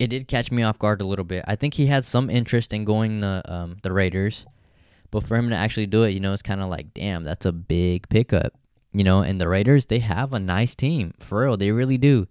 it 0.00 0.08
did 0.08 0.26
catch 0.26 0.50
me 0.50 0.64
off 0.64 0.80
guard 0.80 1.00
a 1.00 1.06
little 1.06 1.24
bit. 1.24 1.44
I 1.46 1.54
think 1.54 1.74
he 1.74 1.86
had 1.86 2.04
some 2.04 2.28
interest 2.28 2.72
in 2.72 2.84
going 2.84 3.20
the 3.20 3.42
um, 3.46 3.76
the 3.82 3.92
Raiders. 3.92 4.46
But 5.16 5.24
for 5.24 5.34
him 5.34 5.48
to 5.48 5.56
actually 5.56 5.86
do 5.86 6.02
it, 6.02 6.10
you 6.10 6.20
know, 6.20 6.34
it's 6.34 6.42
kind 6.42 6.60
of 6.60 6.68
like, 6.68 6.92
damn, 6.92 7.24
that's 7.24 7.46
a 7.46 7.52
big 7.52 8.06
pickup. 8.10 8.52
You 8.92 9.02
know, 9.02 9.22
and 9.22 9.40
the 9.40 9.48
Raiders, 9.48 9.86
they 9.86 10.00
have 10.00 10.34
a 10.34 10.38
nice 10.38 10.74
team. 10.74 11.14
For 11.20 11.44
real, 11.44 11.56
they 11.56 11.70
really 11.70 11.96
do. 11.96 12.28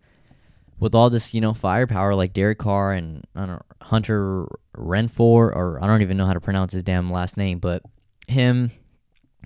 With 0.79 0.93
all 0.93 1.09
this, 1.09 1.33
you 1.33 1.41
know, 1.41 1.55
firepower 1.55 2.13
like 2.13 2.33
Derek 2.33 2.59
Carr 2.59 2.93
and 2.93 3.25
I 3.35 3.39
don't 3.39 3.49
know, 3.49 3.61
Hunter 3.81 4.45
Renfrow, 4.77 5.19
or 5.19 5.83
I 5.83 5.87
don't 5.87 6.03
even 6.03 6.15
know 6.15 6.27
how 6.27 6.33
to 6.33 6.39
pronounce 6.39 6.73
his 6.73 6.83
damn 6.83 7.11
last 7.11 7.37
name, 7.37 7.57
but 7.57 7.81
him, 8.27 8.69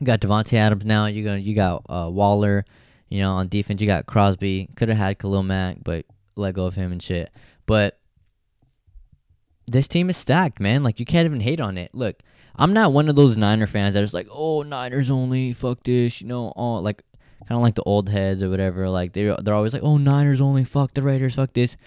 you 0.01 0.05
got 0.05 0.19
Davante 0.19 0.55
Adams 0.55 0.83
now. 0.83 1.05
You 1.05 1.23
got 1.23 1.41
you 1.41 1.55
got 1.55 1.85
uh, 1.87 2.09
Waller. 2.11 2.65
You 3.07 3.21
know, 3.21 3.31
on 3.35 3.47
defense, 3.47 3.79
you 3.79 3.87
got 3.87 4.05
Crosby. 4.05 4.67
Could 4.75 4.89
have 4.89 4.97
had 4.97 5.17
Khalil 5.17 5.43
Mack, 5.43 5.77
but 5.81 6.05
let 6.35 6.55
go 6.55 6.65
of 6.65 6.75
him 6.75 6.91
and 6.91 7.01
shit. 7.01 7.31
But 7.65 7.98
this 9.71 9.87
team 9.87 10.09
is 10.09 10.17
stacked, 10.17 10.59
man. 10.59 10.83
Like 10.83 10.99
you 10.99 11.05
can't 11.05 11.25
even 11.25 11.39
hate 11.39 11.59
on 11.59 11.77
it. 11.77 11.93
Look, 11.93 12.21
I'm 12.55 12.73
not 12.73 12.91
one 12.91 13.09
of 13.09 13.15
those 13.15 13.37
Niner 13.37 13.67
fans 13.67 13.93
that 13.93 14.03
is 14.03 14.13
like, 14.13 14.27
oh, 14.31 14.63
Niners 14.63 15.09
only, 15.09 15.53
fuck 15.53 15.83
this, 15.83 16.21
you 16.21 16.27
know, 16.27 16.49
all 16.55 16.81
like 16.81 17.03
kind 17.47 17.57
of 17.57 17.61
like 17.61 17.75
the 17.75 17.83
old 17.83 18.09
heads 18.09 18.43
or 18.43 18.49
whatever. 18.49 18.89
Like 18.89 19.13
they 19.13 19.35
they're 19.41 19.53
always 19.53 19.73
like, 19.73 19.83
oh, 19.83 19.97
Niners 19.97 20.41
only, 20.41 20.63
fuck 20.63 20.93
the 20.93 21.01
Raiders, 21.01 21.35
fuck 21.35 21.53
this. 21.53 21.77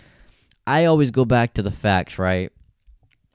I 0.66 0.86
always 0.86 1.10
go 1.10 1.24
back 1.24 1.54
to 1.54 1.62
the 1.62 1.70
facts, 1.70 2.18
right? 2.18 2.50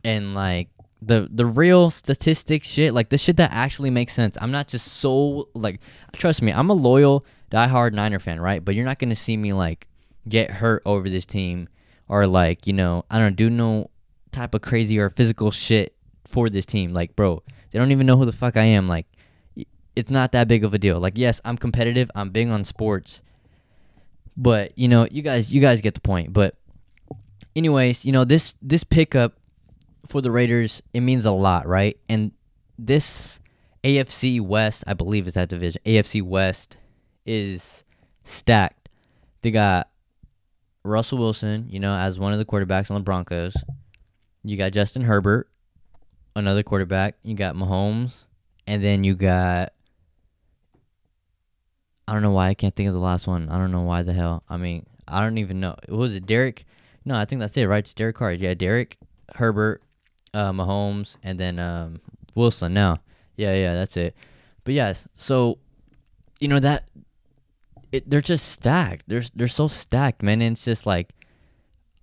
And 0.04 0.34
like 0.34 0.70
the 1.02 1.28
the 1.32 1.46
real 1.46 1.92
statistics 1.92 2.68
shit, 2.68 2.94
like 2.94 3.10
the 3.10 3.18
shit 3.18 3.38
that 3.38 3.52
actually 3.54 3.92
makes 3.92 4.14
sense. 4.14 4.38
I'm 4.42 4.52
not 4.52 4.68
just 4.68 4.88
so 4.88 5.50
like 5.54 5.80
trust 6.14 6.42
me, 6.42 6.52
I'm 6.52 6.70
a 6.70 6.74
loyal 6.74 7.26
diehard 7.52 7.94
Niner 7.94 8.20
fan, 8.20 8.40
right? 8.40 8.64
But 8.64 8.76
you're 8.76 8.86
not 8.86 9.00
gonna 9.00 9.16
see 9.16 9.38
me 9.38 9.54
like 9.54 9.88
get 10.28 10.50
hurt 10.52 10.82
over 10.86 11.10
this 11.10 11.26
team 11.26 11.70
or 12.10 12.26
like, 12.28 12.68
you 12.68 12.74
know, 12.74 13.06
I 13.10 13.20
don't 13.20 13.36
do 13.36 13.50
no 13.50 13.90
type 14.38 14.54
of 14.54 14.62
crazy 14.62 15.00
or 15.00 15.10
physical 15.10 15.52
shit 15.52 15.96
for 16.26 16.50
this 16.50 16.66
team. 16.66 16.94
Like, 16.94 17.16
bro, 17.16 17.44
they 17.72 17.80
don't 17.80 17.92
even 17.92 18.06
know 18.06 18.18
who 18.18 18.26
the 18.26 18.32
fuck 18.32 18.58
I 18.58 18.64
am. 18.64 18.88
Like, 18.88 19.08
it's 19.96 20.12
not 20.12 20.32
that 20.34 20.48
big 20.48 20.64
of 20.64 20.74
a 20.74 20.78
deal. 20.78 21.00
Like, 21.00 21.18
yes, 21.18 21.42
I'm 21.44 21.58
competitive. 21.58 22.10
I'm 22.16 22.30
big 22.30 22.48
on 22.50 22.64
sports. 22.64 23.22
But, 24.36 24.78
you 24.78 24.88
know, 24.88 25.08
you 25.10 25.24
guys 25.24 25.52
you 25.52 25.60
guys 25.60 25.82
get 25.82 25.96
the 25.96 26.02
point. 26.02 26.32
But 26.32 26.56
anyways, 27.56 28.06
you 28.06 28.12
know, 28.12 28.24
this 28.24 28.54
this 28.62 28.84
pickup 28.84 29.34
for 30.06 30.22
the 30.22 30.32
Raiders, 30.32 30.82
it 30.94 31.02
means 31.02 31.26
a 31.26 31.32
lot, 31.32 31.68
right? 31.68 31.98
And 32.08 32.32
this 32.78 33.40
AFC 33.84 34.40
West, 34.40 34.84
I 34.86 34.94
believe 34.94 35.28
is 35.28 35.34
that 35.34 35.50
division. 35.50 35.82
AFC 35.86 36.22
West 36.22 36.78
is 37.26 37.84
stacked. 38.24 38.90
They 39.42 39.52
got 39.52 39.90
Russell 40.84 41.18
Wilson, 41.18 41.68
you 41.70 41.80
know, 41.80 41.96
as 41.96 42.20
one 42.20 42.34
of 42.34 42.40
the 42.40 42.46
quarterbacks 42.46 42.92
on 42.92 42.96
the 42.96 43.04
Broncos. 43.04 43.56
You 44.48 44.56
got 44.56 44.72
Justin 44.72 45.02
Herbert, 45.02 45.50
another 46.34 46.64
quarterback. 46.64 47.16
You 47.22 47.36
got 47.36 47.56
Mahomes, 47.56 48.14
and 48.66 48.82
then 48.82 49.04
you 49.04 49.14
got. 49.14 49.74
I 52.08 52.14
don't 52.14 52.22
know 52.22 52.32
why 52.32 52.48
I 52.48 52.54
can't 52.54 52.74
think 52.74 52.88
of 52.88 52.94
the 52.94 53.02
last 53.02 53.28
one. 53.28 53.50
I 53.50 53.58
don't 53.58 53.74
know 53.74 53.82
why 53.82 54.04
the 54.04 54.14
hell. 54.14 54.44
I 54.48 54.56
mean, 54.56 54.86
I 55.06 55.20
don't 55.20 55.38
even 55.38 55.60
know. 55.60 55.76
Was 55.90 56.16
it 56.16 56.26
Derek? 56.26 56.66
No, 57.04 57.16
I 57.16 57.26
think 57.26 57.42
that's 57.42 57.58
it, 57.58 57.66
right? 57.66 57.80
It's 57.80 57.94
Derek 57.94 58.16
Carr. 58.16 58.32
Yeah, 58.32 58.54
Derek, 58.54 58.98
Herbert, 59.36 59.84
uh, 60.34 60.54
Mahomes, 60.54 61.18
and 61.24 61.38
then 61.38 61.60
um, 61.60 62.00
Wilson. 62.34 62.74
Now, 62.74 63.02
yeah, 63.36 63.54
yeah, 63.54 63.74
that's 63.74 63.98
it. 63.98 64.16
But 64.64 64.76
yeah, 64.76 64.94
so 65.14 65.58
you 66.40 66.48
know 66.48 66.60
that 66.62 66.90
it, 67.92 68.10
they're 68.10 68.22
just 68.22 68.48
stacked. 68.48 69.04
They're 69.08 69.24
they're 69.36 69.50
so 69.50 69.68
stacked, 69.68 70.24
man. 70.24 70.42
And 70.42 70.54
it's 70.54 70.64
just 70.64 70.86
like 70.86 71.12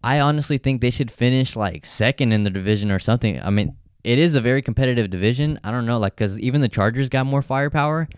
I 0.04 0.20
honestly 0.20 0.58
think 0.58 0.82
they 0.82 0.90
should 0.90 1.10
finish 1.10 1.56
like 1.56 1.86
second 1.86 2.32
in 2.32 2.42
the 2.42 2.50
division 2.50 2.90
or 2.90 2.98
something. 2.98 3.40
I 3.40 3.48
mean, 3.48 3.74
it 4.04 4.18
is 4.18 4.34
a 4.34 4.40
very 4.42 4.60
competitive 4.60 5.08
division. 5.08 5.58
I 5.64 5.70
don't 5.70 5.86
know, 5.86 5.98
like, 5.98 6.14
because 6.14 6.38
even 6.38 6.60
the 6.60 6.68
Chargers 6.68 7.08
got 7.08 7.24
more 7.24 7.40
firepower. 7.40 8.10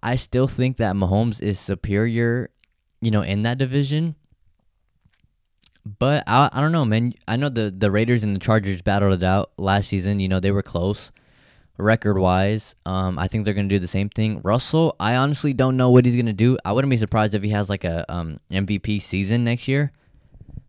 I 0.00 0.14
still 0.14 0.46
think 0.46 0.76
that 0.76 0.94
Mahomes 0.94 1.42
is 1.42 1.58
superior, 1.58 2.50
you 3.00 3.10
know, 3.10 3.22
in 3.22 3.42
that 3.42 3.58
division. 3.58 4.14
But 5.84 6.22
I, 6.28 6.48
I 6.52 6.60
don't 6.60 6.70
know, 6.70 6.84
man. 6.84 7.12
I 7.26 7.34
know 7.34 7.48
the, 7.48 7.74
the 7.76 7.90
Raiders 7.90 8.22
and 8.22 8.36
the 8.36 8.40
Chargers 8.40 8.80
battled 8.80 9.20
it 9.20 9.24
out 9.24 9.50
last 9.58 9.88
season. 9.88 10.20
You 10.20 10.28
know, 10.28 10.38
they 10.38 10.52
were 10.52 10.62
close 10.62 11.10
record 11.76 12.18
wise. 12.18 12.76
Um, 12.86 13.18
I 13.18 13.26
think 13.26 13.44
they're 13.44 13.52
gonna 13.52 13.66
do 13.66 13.80
the 13.80 13.88
same 13.88 14.10
thing. 14.10 14.40
Russell, 14.44 14.94
I 15.00 15.16
honestly 15.16 15.52
don't 15.52 15.76
know 15.76 15.90
what 15.90 16.04
he's 16.04 16.14
gonna 16.16 16.32
do. 16.32 16.56
I 16.64 16.70
wouldn't 16.70 16.90
be 16.90 16.96
surprised 16.96 17.34
if 17.34 17.42
he 17.42 17.50
has 17.50 17.68
like 17.68 17.82
a 17.82 18.10
um 18.10 18.38
MVP 18.50 19.02
season 19.02 19.42
next 19.42 19.66
year. 19.66 19.92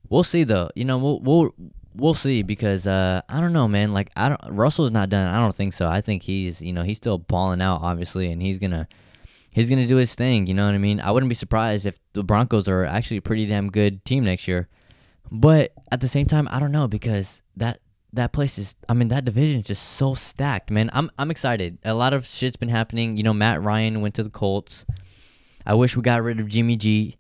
We'll 0.10 0.24
see 0.24 0.44
though. 0.44 0.70
You 0.76 0.86
know, 0.86 0.98
we'll 0.98 1.20
we'll 1.20 1.56
we'll 1.96 2.14
see 2.14 2.44
because 2.44 2.88
uh, 2.88 3.22
I 3.28 3.42
don't 3.42 3.54
know, 3.54 3.68
man. 3.68 3.94
Like 3.94 4.12
I 4.16 4.30
don't 4.30 4.42
Russell's 4.50 4.92
not 4.92 5.10
done. 5.10 5.34
I 5.34 5.40
don't 5.40 5.54
think 5.54 5.74
so. 5.74 5.88
I 5.90 6.02
think 6.02 6.24
he's 6.24 6.62
you 6.62 6.74
know 6.74 6.84
he's 6.84 6.98
still 6.98 7.18
balling 7.18 7.62
out, 7.62 7.82
obviously, 7.82 8.32
and 8.32 8.42
he's 8.42 8.58
gonna 8.58 8.88
he's 9.54 9.70
gonna 9.70 9.88
do 9.88 9.98
his 9.98 10.16
thing. 10.16 10.48
You 10.48 10.54
know 10.54 10.66
what 10.66 10.76
I 10.76 10.80
mean? 10.80 11.00
I 11.00 11.12
wouldn't 11.12 11.30
be 11.30 11.36
surprised 11.36 11.86
if 11.86 12.00
the 12.14 12.24
Broncos 12.24 12.68
are 12.68 12.86
actually 12.86 13.18
a 13.18 13.22
pretty 13.22 13.46
damn 13.46 13.70
good 13.70 14.06
team 14.06 14.24
next 14.24 14.48
year. 14.48 14.68
But 15.32 15.74
at 15.92 16.00
the 16.00 16.08
same 16.08 16.26
time, 16.26 16.48
I 16.52 16.60
don't 16.60 16.72
know 16.72 16.88
because 16.88 17.42
that 17.58 17.80
that 18.14 18.32
place 18.32 18.58
is 18.58 18.76
I 18.88 18.94
mean 18.94 19.10
that 19.10 19.26
division 19.26 19.62
is 19.62 19.68
just 19.68 19.84
so 19.84 20.14
stacked, 20.14 20.72
man. 20.72 20.90
I'm 20.94 21.12
I'm 21.18 21.32
excited. 21.32 21.80
A 21.84 21.94
lot 21.94 22.14
of 22.14 22.26
shit's 22.26 22.58
been 22.58 22.70
happening. 22.70 23.18
You 23.18 23.24
know, 23.24 23.34
Matt 23.34 23.62
Ryan 23.62 24.02
went 24.02 24.16
to 24.16 24.24
the 24.24 24.30
Colts. 24.30 24.86
I 25.66 25.74
wish 25.74 25.98
we 25.98 26.02
got 26.02 26.24
rid 26.24 26.40
of 26.40 26.48
Jimmy 26.48 26.78
G. 26.78 27.17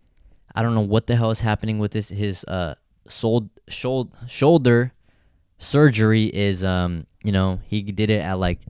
I 0.57 0.63
don't 0.63 0.73
know 0.73 0.81
what 0.81 1.05
the 1.05 1.15
hell 1.15 1.29
is 1.29 1.39
happening 1.39 1.77
with 1.77 1.91
this 1.91 2.09
his 2.09 2.43
uh 2.45 2.73
sold, 3.07 3.51
shoulder 3.67 4.09
shoulder 4.27 4.91
surgery 5.59 6.25
is 6.25 6.63
um 6.63 7.05
you 7.23 7.31
know 7.31 7.59
he 7.67 7.83
did 7.83 8.09
it 8.09 8.21
at 8.21 8.39
like 8.39 8.61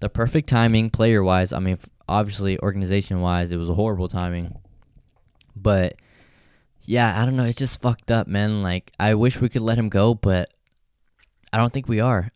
the 0.00 0.08
perfect 0.08 0.48
timing 0.48 0.90
player 0.90 1.22
wise. 1.22 1.52
I 1.52 1.60
mean 1.60 1.78
obviously 2.08 2.58
organization 2.58 3.20
wise, 3.20 3.52
it 3.52 3.58
was 3.58 3.70
a 3.70 3.74
horrible 3.74 4.08
timing. 4.08 4.58
But 5.54 5.94
yeah, 6.82 7.22
I 7.22 7.24
don't 7.24 7.36
know. 7.36 7.44
It's 7.44 7.58
just 7.58 7.80
fucked 7.80 8.10
up, 8.10 8.26
man. 8.26 8.64
Like 8.64 8.90
I 8.98 9.14
wish 9.14 9.40
we 9.40 9.48
could 9.48 9.62
let 9.62 9.78
him 9.78 9.88
go, 9.88 10.14
but 10.14 10.50
I 11.52 11.58
don't 11.58 11.72
think 11.72 11.86
we 11.86 12.00
are. 12.00 12.32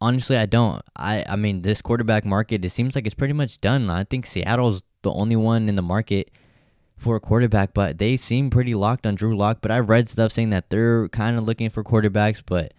Honestly, 0.00 0.36
I 0.36 0.46
don't. 0.46 0.82
I 0.94 1.24
I 1.28 1.34
mean, 1.34 1.62
this 1.62 1.82
quarterback 1.82 2.24
market, 2.24 2.64
it 2.64 2.70
seems 2.70 2.94
like 2.94 3.06
it's 3.06 3.14
pretty 3.14 3.34
much 3.34 3.60
done. 3.60 3.90
I 3.90 4.04
think 4.04 4.24
Seattle's 4.24 4.84
the 5.02 5.10
only 5.10 5.34
one 5.34 5.68
in 5.68 5.74
the 5.74 5.82
market 5.82 6.30
for 7.00 7.16
a 7.16 7.20
quarterback, 7.20 7.72
but 7.74 7.98
they 7.98 8.16
seem 8.16 8.50
pretty 8.50 8.74
locked 8.74 9.06
on 9.06 9.14
Drew 9.14 9.36
Lock. 9.36 9.58
But 9.60 9.70
I've 9.70 9.88
read 9.88 10.08
stuff 10.08 10.32
saying 10.32 10.50
that 10.50 10.70
they're 10.70 11.08
kind 11.08 11.36
of 11.36 11.44
looking 11.44 11.70
for 11.70 11.82
quarterbacks, 11.82 12.42
but 12.44 12.72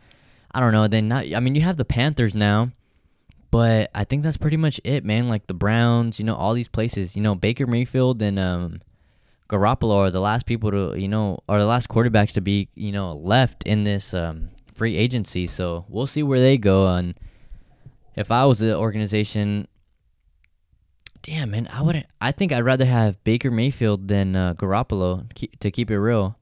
I 0.51 0.59
don't 0.59 0.71
know. 0.71 0.87
Then 0.87 1.07
not. 1.07 1.25
I 1.33 1.39
mean, 1.39 1.55
you 1.55 1.61
have 1.61 1.77
the 1.77 1.85
Panthers 1.85 2.35
now, 2.35 2.71
but 3.49 3.89
I 3.95 4.03
think 4.03 4.23
that's 4.23 4.37
pretty 4.37 4.57
much 4.57 4.79
it, 4.83 5.03
man. 5.03 5.27
Like 5.27 5.47
the 5.47 5.53
Browns, 5.53 6.19
you 6.19 6.25
know, 6.25 6.35
all 6.35 6.53
these 6.53 6.67
places. 6.67 7.15
You 7.15 7.23
know, 7.23 7.35
Baker 7.35 7.65
Mayfield 7.65 8.21
and 8.21 8.37
um, 8.37 8.81
Garoppolo 9.49 9.95
are 9.95 10.11
the 10.11 10.21
last 10.21 10.45
people 10.45 10.71
to, 10.71 10.93
you 10.97 11.07
know, 11.07 11.39
are 11.49 11.59
the 11.59 11.65
last 11.65 11.89
quarterbacks 11.89 12.31
to 12.33 12.41
be, 12.41 12.69
you 12.75 12.91
know, 12.91 13.13
left 13.13 13.63
in 13.63 13.83
this 13.83 14.13
um, 14.13 14.49
free 14.73 14.95
agency. 14.95 15.47
So 15.47 15.85
we'll 15.89 16.07
see 16.07 16.23
where 16.23 16.39
they 16.39 16.57
go. 16.57 16.87
And 16.87 17.15
if 18.15 18.29
I 18.29 18.45
was 18.45 18.59
the 18.59 18.77
organization, 18.77 19.67
damn 21.21 21.51
man, 21.51 21.67
I 21.71 21.81
wouldn't. 21.81 22.07
I 22.19 22.31
think 22.31 22.51
I'd 22.51 22.65
rather 22.65 22.85
have 22.85 23.23
Baker 23.23 23.51
Mayfield 23.51 24.07
than 24.07 24.35
uh, 24.35 24.53
Garoppolo. 24.53 25.25
To 25.59 25.71
keep 25.71 25.91
it 25.91 25.99
real, 25.99 26.37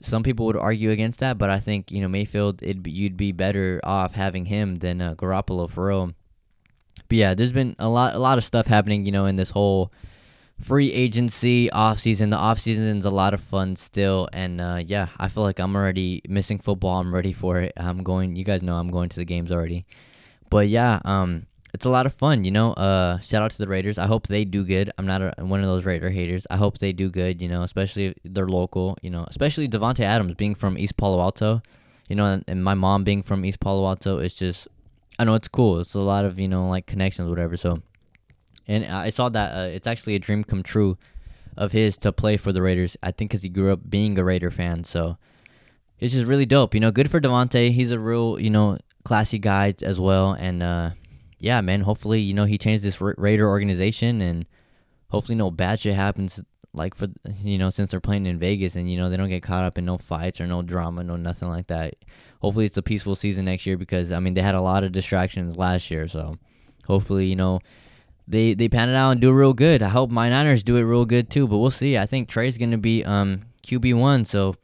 some 0.00 0.22
people 0.22 0.46
would 0.46 0.56
argue 0.56 0.90
against 0.90 1.20
that, 1.20 1.38
but 1.38 1.50
I 1.50 1.60
think 1.60 1.90
you 1.90 2.00
know 2.00 2.08
Mayfield, 2.08 2.62
It'd 2.62 2.86
you'd 2.86 3.16
be 3.16 3.32
better 3.32 3.80
off 3.84 4.12
having 4.12 4.46
him 4.46 4.76
than 4.76 5.00
uh, 5.00 5.14
Garoppolo 5.14 5.68
for 5.68 5.86
real. 5.86 6.12
But 7.08 7.18
yeah, 7.18 7.34
there's 7.34 7.52
been 7.52 7.74
a 7.78 7.88
lot, 7.88 8.14
a 8.14 8.18
lot 8.18 8.38
of 8.38 8.44
stuff 8.44 8.66
happening, 8.66 9.06
you 9.06 9.12
know, 9.12 9.26
in 9.26 9.36
this 9.36 9.50
whole 9.50 9.92
free 10.60 10.92
agency 10.92 11.70
off 11.70 11.98
season. 11.98 12.30
The 12.30 12.36
off 12.36 12.66
is 12.66 13.04
a 13.04 13.10
lot 13.10 13.34
of 13.34 13.40
fun 13.40 13.76
still, 13.76 14.28
and 14.32 14.60
uh, 14.60 14.80
yeah, 14.84 15.08
I 15.18 15.28
feel 15.28 15.42
like 15.42 15.58
I'm 15.58 15.74
already 15.74 16.22
missing 16.28 16.58
football. 16.58 17.00
I'm 17.00 17.14
ready 17.14 17.32
for 17.32 17.60
it. 17.60 17.72
I'm 17.76 18.02
going. 18.02 18.36
You 18.36 18.44
guys 18.44 18.62
know 18.62 18.76
I'm 18.76 18.90
going 18.90 19.08
to 19.08 19.16
the 19.16 19.24
games 19.24 19.50
already. 19.50 19.86
But 20.50 20.68
yeah, 20.68 21.00
um, 21.04 21.46
it's 21.74 21.84
a 21.84 21.90
lot 21.90 22.06
of 22.06 22.14
fun, 22.14 22.44
you 22.44 22.50
know. 22.50 22.72
Uh, 22.72 23.18
shout 23.20 23.42
out 23.42 23.50
to 23.50 23.58
the 23.58 23.68
Raiders. 23.68 23.98
I 23.98 24.06
hope 24.06 24.26
they 24.26 24.44
do 24.44 24.64
good. 24.64 24.90
I'm 24.96 25.06
not 25.06 25.20
a, 25.20 25.44
one 25.44 25.60
of 25.60 25.66
those 25.66 25.84
Raider 25.84 26.10
haters. 26.10 26.46
I 26.48 26.56
hope 26.56 26.78
they 26.78 26.92
do 26.92 27.10
good, 27.10 27.42
you 27.42 27.48
know, 27.48 27.62
especially 27.62 28.14
they're 28.24 28.48
local, 28.48 28.96
you 29.02 29.10
know, 29.10 29.24
especially 29.28 29.68
Davante 29.68 30.00
Adams 30.00 30.34
being 30.34 30.54
from 30.54 30.78
East 30.78 30.96
Palo 30.96 31.20
Alto, 31.20 31.62
you 32.08 32.16
know, 32.16 32.26
and, 32.26 32.44
and, 32.48 32.64
my 32.64 32.74
mom 32.74 33.04
being 33.04 33.22
from 33.22 33.44
East 33.44 33.60
Palo 33.60 33.86
Alto. 33.86 34.18
It's 34.18 34.34
just, 34.34 34.66
I 35.18 35.24
know 35.24 35.34
it's 35.34 35.48
cool. 35.48 35.80
It's 35.80 35.94
a 35.94 36.00
lot 36.00 36.24
of 36.24 36.38
you 36.38 36.48
know 36.48 36.68
like 36.68 36.86
connections, 36.86 37.28
whatever. 37.28 37.56
So, 37.56 37.82
and 38.66 38.86
I 38.86 39.10
saw 39.10 39.28
that 39.28 39.54
uh, 39.54 39.68
it's 39.68 39.86
actually 39.86 40.14
a 40.14 40.18
dream 40.18 40.44
come 40.44 40.62
true 40.62 40.96
of 41.56 41.72
his 41.72 41.98
to 41.98 42.12
play 42.12 42.38
for 42.38 42.52
the 42.52 42.62
Raiders. 42.62 42.96
I 43.02 43.10
think 43.10 43.30
because 43.30 43.42
he 43.42 43.48
grew 43.50 43.72
up 43.72 43.90
being 43.90 44.18
a 44.18 44.24
Raider 44.24 44.50
fan, 44.50 44.84
so 44.84 45.18
it's 46.00 46.14
just 46.14 46.26
really 46.26 46.46
dope. 46.46 46.72
You 46.72 46.80
know, 46.80 46.92
good 46.92 47.10
for 47.10 47.20
Davante. 47.20 47.72
He's 47.72 47.90
a 47.90 47.98
real 47.98 48.40
you 48.40 48.48
know 48.48 48.78
classy 49.04 49.38
guy 49.38 49.74
as 49.82 50.00
well, 50.00 50.32
and. 50.32 50.62
uh 50.62 50.90
yeah, 51.38 51.60
man, 51.60 51.82
hopefully, 51.82 52.20
you 52.20 52.34
know, 52.34 52.44
he 52.44 52.58
changed 52.58 52.84
this 52.84 53.00
Ra- 53.00 53.14
Raider 53.16 53.48
organization 53.48 54.20
and 54.20 54.46
hopefully 55.10 55.36
no 55.36 55.50
bad 55.50 55.80
shit 55.80 55.94
happens 55.94 56.42
like 56.74 56.94
for 56.94 57.08
you 57.42 57.56
know 57.56 57.70
since 57.70 57.90
they're 57.90 58.00
playing 58.00 58.26
in 58.26 58.38
Vegas 58.38 58.76
and 58.76 58.90
you 58.90 58.96
know 58.96 59.08
they 59.08 59.16
don't 59.16 59.30
get 59.30 59.42
caught 59.42 59.64
up 59.64 59.78
in 59.78 59.84
no 59.84 59.98
fights 59.98 60.40
or 60.40 60.46
no 60.46 60.62
drama, 60.62 61.02
no 61.02 61.16
nothing 61.16 61.48
like 61.48 61.66
that. 61.68 61.94
Hopefully 62.40 62.66
it's 62.66 62.76
a 62.76 62.82
peaceful 62.82 63.14
season 63.14 63.46
next 63.46 63.66
year 63.66 63.76
because 63.76 64.12
I 64.12 64.20
mean 64.20 64.34
they 64.34 64.42
had 64.42 64.54
a 64.54 64.60
lot 64.60 64.84
of 64.84 64.92
distractions 64.92 65.56
last 65.56 65.90
year, 65.90 66.08
so 66.08 66.36
hopefully, 66.86 67.26
you 67.26 67.36
know, 67.36 67.60
they 68.26 68.54
they 68.54 68.68
pan 68.68 68.88
it 68.88 68.94
out 68.94 69.12
and 69.12 69.20
do 69.20 69.32
real 69.32 69.54
good. 69.54 69.82
I 69.82 69.88
hope 69.88 70.10
my 70.10 70.28
Niners 70.28 70.62
do 70.62 70.76
it 70.76 70.82
real 70.82 71.06
good 71.06 71.30
too, 71.30 71.48
but 71.48 71.58
we'll 71.58 71.70
see. 71.70 71.96
I 71.98 72.06
think 72.06 72.28
Trey's 72.28 72.58
going 72.58 72.70
to 72.70 72.78
be 72.78 73.04
um 73.04 73.42
QB1, 73.66 74.26
so 74.26 74.54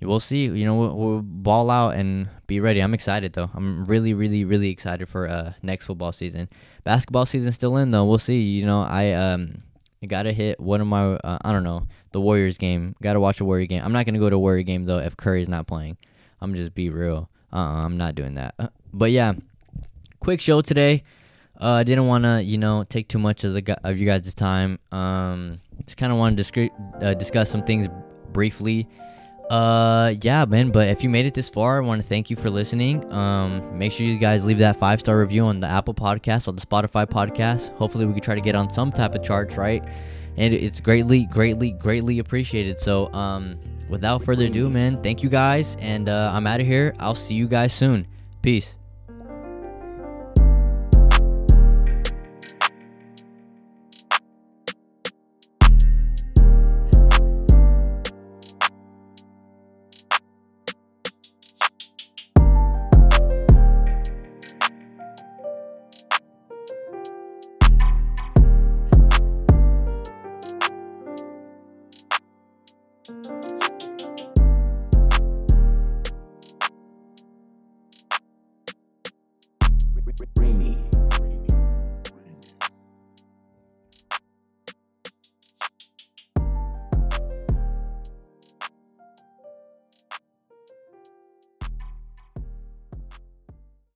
we'll 0.00 0.20
see. 0.20 0.44
You 0.44 0.64
know, 0.64 0.74
we'll, 0.76 0.96
we'll, 0.96 1.22
ball 1.22 1.70
out 1.70 1.96
and 1.96 2.28
be 2.46 2.60
ready. 2.60 2.80
I'm 2.80 2.94
excited 2.94 3.32
though. 3.32 3.50
I'm 3.54 3.84
really, 3.84 4.14
really, 4.14 4.44
really 4.44 4.70
excited 4.70 5.08
for 5.08 5.28
uh 5.28 5.52
next 5.62 5.86
football 5.86 6.12
season. 6.12 6.48
Basketball 6.84 7.26
season 7.26 7.52
still 7.52 7.76
in 7.76 7.90
though. 7.90 8.04
We'll 8.04 8.18
see. 8.18 8.40
You 8.40 8.66
know, 8.66 8.82
I 8.82 9.12
um 9.12 9.62
gotta 10.06 10.32
hit 10.32 10.60
one 10.60 10.80
of 10.80 10.86
my 10.86 11.14
uh, 11.14 11.38
I 11.42 11.52
don't 11.52 11.64
know 11.64 11.86
the 12.12 12.20
Warriors 12.20 12.58
game. 12.58 12.94
Gotta 13.02 13.20
watch 13.20 13.40
a 13.40 13.44
Warrior 13.44 13.66
game. 13.66 13.82
I'm 13.84 13.92
not 13.92 14.06
gonna 14.06 14.18
go 14.18 14.30
to 14.30 14.36
a 14.36 14.38
Warrior 14.38 14.62
game 14.62 14.84
though 14.84 14.98
if 14.98 15.16
Curry's 15.16 15.48
not 15.48 15.66
playing. 15.66 15.96
I'm 16.40 16.54
just 16.54 16.74
be 16.74 16.90
real. 16.90 17.28
Uh, 17.52 17.56
uh-uh, 17.56 17.84
I'm 17.84 17.96
not 17.96 18.14
doing 18.14 18.34
that. 18.34 18.54
Uh, 18.58 18.68
but 18.92 19.10
yeah, 19.10 19.32
quick 20.20 20.40
show 20.40 20.60
today. 20.60 21.02
Uh, 21.60 21.72
I 21.72 21.82
didn't 21.82 22.06
want 22.06 22.22
to, 22.22 22.40
you 22.40 22.56
know, 22.56 22.84
take 22.84 23.08
too 23.08 23.18
much 23.18 23.42
of 23.42 23.54
the 23.54 23.76
of 23.82 23.98
you 23.98 24.06
guys' 24.06 24.32
time. 24.34 24.78
Um, 24.92 25.60
just 25.84 25.96
kind 25.96 26.12
of 26.12 26.18
want 26.18 26.36
to 26.36 26.44
disc- 26.44 26.72
uh, 27.00 27.14
discuss 27.14 27.50
some 27.50 27.64
things 27.64 27.88
briefly 28.32 28.86
uh 29.50 30.12
yeah 30.20 30.44
man 30.44 30.70
but 30.70 30.88
if 30.88 31.02
you 31.02 31.08
made 31.08 31.24
it 31.26 31.34
this 31.34 31.48
far 31.48 31.78
i 31.78 31.80
want 31.80 32.00
to 32.02 32.06
thank 32.06 32.28
you 32.30 32.36
for 32.36 32.50
listening. 32.50 33.10
Um 33.12 33.78
make 33.78 33.92
sure 33.92 34.06
you 34.06 34.18
guys 34.18 34.44
leave 34.44 34.58
that 34.58 34.78
five 34.78 35.00
star 35.00 35.18
review 35.18 35.44
on 35.44 35.60
the 35.60 35.66
apple 35.66 35.94
podcast 35.94 36.48
or 36.48 36.52
the 36.52 36.60
spotify 36.60 37.06
podcast 37.06 37.74
hopefully 37.76 38.04
we 38.06 38.12
can 38.12 38.22
try 38.22 38.34
to 38.34 38.40
get 38.40 38.54
on 38.54 38.70
some 38.70 38.92
type 38.92 39.14
of 39.14 39.22
charts 39.22 39.56
right? 39.56 39.84
And 40.36 40.54
it's 40.54 40.80
greatly 40.80 41.24
greatly 41.24 41.72
greatly 41.72 42.18
appreciated. 42.18 42.80
So 42.80 43.12
um 43.12 43.58
without 43.88 44.22
further 44.24 44.44
ado 44.44 44.68
man 44.68 45.02
thank 45.02 45.22
you 45.22 45.28
guys 45.28 45.76
and 45.80 46.08
uh 46.08 46.30
i'm 46.34 46.46
out 46.46 46.60
of 46.60 46.66
here. 46.66 46.94
I'll 46.98 47.14
see 47.14 47.34
you 47.34 47.48
guys 47.48 47.72
soon. 47.72 48.06
Peace 48.42 48.76